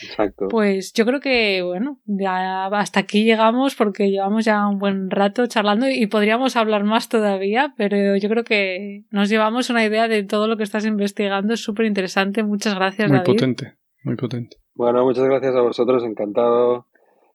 Exacto. 0.01 0.47
Pues 0.49 0.91
yo 0.93 1.05
creo 1.05 1.22
que, 1.22 1.61
bueno, 1.61 1.99
ya 2.05 2.66
hasta 2.66 2.99
aquí 2.99 3.24
llegamos 3.24 3.76
porque 3.76 4.11
llevamos 4.11 4.43
ya 4.43 4.68
un 4.68 4.80
buen 4.80 5.09
rato 5.09 5.47
charlando 5.47 5.89
y 5.89 6.05
podríamos 6.07 6.57
hablar 6.57 6.84
más 6.84 7.07
todavía, 7.07 7.74
pero 7.78 8.18
yo 8.18 8.30
creo 8.30 8.43
que 8.43 9.05
nos 9.11 9.30
llevamos 9.30 9.70
una 9.70 9.86
idea 9.86 10.09
de 10.09 10.24
todo 10.24 10.47
lo 10.47 10.57
que 10.57 10.64
estás 10.64 10.86
investigando. 10.86 11.53
Es 11.53 11.61
súper 11.61 11.86
interesante. 11.86 12.43
Muchas 12.43 12.76
gracias, 12.76 13.09
Muy 13.09 13.22
potente, 13.22 13.76
muy 14.04 14.16
potente. 14.16 14.58
Bueno, 14.76 15.04
muchas 15.04 15.26
gracias 15.26 15.56
a 15.56 15.62
vosotros. 15.62 16.04
Encantado 16.04 16.88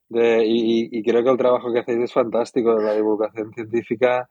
de, 0.09 0.45
y, 0.47 0.89
y 0.91 1.03
creo 1.03 1.23
que 1.23 1.31
el 1.31 1.37
trabajo 1.37 1.73
que 1.73 1.81
hacéis 1.81 1.99
es 1.99 2.13
fantástico 2.13 2.75
de 2.77 2.85
la 2.85 2.95
divulgación 2.95 3.53
científica 3.53 4.29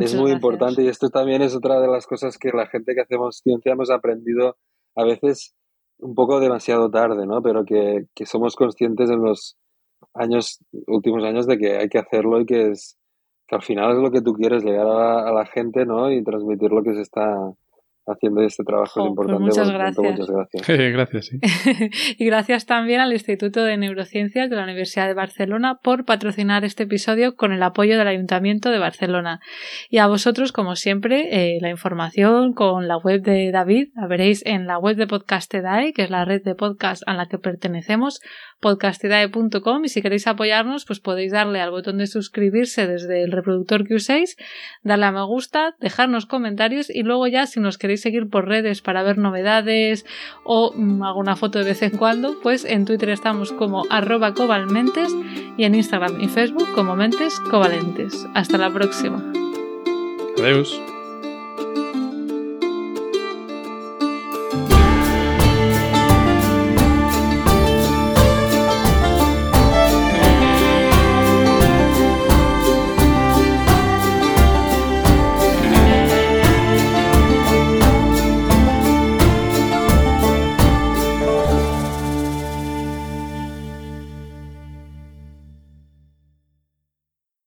es 0.00 0.14
muy 0.14 0.32
importante 0.32 0.82
y 0.82 0.88
esto 0.88 1.08
también 1.08 1.42
es 1.42 1.54
otra 1.54 1.80
de 1.80 1.86
las 1.86 2.06
cosas 2.06 2.36
que 2.36 2.50
la 2.50 2.66
gente 2.66 2.94
que 2.94 3.02
hacemos 3.02 3.38
ciencia 3.38 3.72
hemos 3.72 3.90
aprendido 3.90 4.56
a 4.96 5.04
veces 5.04 5.54
un 5.98 6.14
poco 6.14 6.40
demasiado 6.40 6.90
tarde, 6.90 7.26
¿no? 7.26 7.42
Pero 7.42 7.64
que, 7.64 8.06
que 8.14 8.26
somos 8.26 8.56
conscientes 8.56 9.08
en 9.10 9.22
los 9.22 9.56
años, 10.12 10.58
últimos 10.86 11.22
años 11.24 11.46
de 11.46 11.58
que 11.58 11.76
hay 11.76 11.88
que 11.88 11.98
hacerlo 11.98 12.40
y 12.40 12.46
que 12.46 12.70
es 12.70 12.98
que 13.46 13.54
al 13.54 13.62
final 13.62 13.92
es 13.92 13.98
lo 13.98 14.10
que 14.10 14.22
tú 14.22 14.32
quieres, 14.32 14.64
llegar 14.64 14.86
a, 14.86 15.28
a 15.28 15.32
la 15.32 15.46
gente, 15.46 15.86
¿no? 15.86 16.10
Y 16.10 16.24
transmitir 16.24 16.72
lo 16.72 16.82
que 16.82 16.94
se 16.94 17.02
está 17.02 17.52
haciendo 18.06 18.42
este 18.42 18.64
trabajo 18.64 19.00
es 19.00 19.14
pues 19.14 19.28
importante. 19.28 19.42
muchas 19.42 19.70
gracias. 19.70 20.18
Muchas 20.18 20.30
gracias. 20.30 20.68
gracias 20.92 21.26
sí. 21.26 21.38
y 22.18 22.26
gracias 22.26 22.66
también 22.66 23.00
al 23.00 23.12
Instituto 23.12 23.64
de 23.64 23.76
Neurociencias 23.76 24.50
de 24.50 24.56
la 24.56 24.64
Universidad 24.64 25.06
de 25.06 25.14
Barcelona 25.14 25.80
por 25.82 26.04
patrocinar 26.04 26.64
este 26.64 26.84
episodio 26.84 27.36
con 27.36 27.52
el 27.52 27.62
apoyo 27.62 27.98
del 27.98 28.08
Ayuntamiento 28.08 28.70
de 28.70 28.78
Barcelona. 28.78 29.40
Y 29.88 29.98
a 29.98 30.06
vosotros, 30.06 30.52
como 30.52 30.76
siempre, 30.76 31.56
eh, 31.56 31.58
la 31.60 31.70
información 31.70 32.52
con 32.52 32.88
la 32.88 32.96
web 32.96 33.22
de 33.22 33.50
David 33.50 33.88
la 33.94 34.06
veréis 34.06 34.44
en 34.46 34.66
la 34.66 34.78
web 34.78 34.96
de 34.96 35.06
Podcastedae, 35.06 35.92
que 35.92 36.02
es 36.02 36.10
la 36.10 36.24
red 36.24 36.42
de 36.42 36.54
podcast 36.54 37.02
a 37.06 37.14
la 37.14 37.26
que 37.26 37.38
pertenecemos, 37.38 38.20
podcastidae.com 38.60 39.84
y 39.84 39.88
si 39.88 40.02
queréis 40.02 40.26
apoyarnos 40.26 40.84
pues 40.84 41.00
podéis 41.00 41.32
darle 41.32 41.60
al 41.60 41.70
botón 41.70 41.98
de 41.98 42.06
suscribirse 42.06 42.86
desde 42.86 43.22
el 43.22 43.32
reproductor 43.32 43.86
que 43.86 43.94
uséis, 43.94 44.36
darle 44.82 45.06
a 45.06 45.12
me 45.12 45.24
gusta, 45.24 45.76
dejarnos 45.80 46.26
comentarios 46.26 46.90
y 46.90 47.02
luego 47.02 47.26
ya 47.26 47.46
si 47.46 47.60
nos 47.60 47.78
queréis 47.78 47.93
seguir 47.96 48.28
por 48.28 48.46
redes 48.46 48.82
para 48.82 49.02
ver 49.02 49.18
novedades 49.18 50.06
o 50.44 50.72
mm, 50.74 51.02
alguna 51.02 51.36
foto 51.36 51.58
de 51.58 51.64
vez 51.66 51.82
en 51.82 51.96
cuando, 51.96 52.40
pues 52.42 52.64
en 52.64 52.84
Twitter 52.84 53.10
estamos 53.10 53.52
como 53.52 53.84
arroba 53.90 54.34
cobalmentes 54.34 55.14
y 55.56 55.64
en 55.64 55.74
Instagram 55.74 56.20
y 56.20 56.28
Facebook 56.28 56.68
como 56.74 56.96
mentes 56.96 57.40
covalentes. 57.40 58.26
Hasta 58.34 58.58
la 58.58 58.70
próxima. 58.72 59.22
Adiós. 60.38 60.80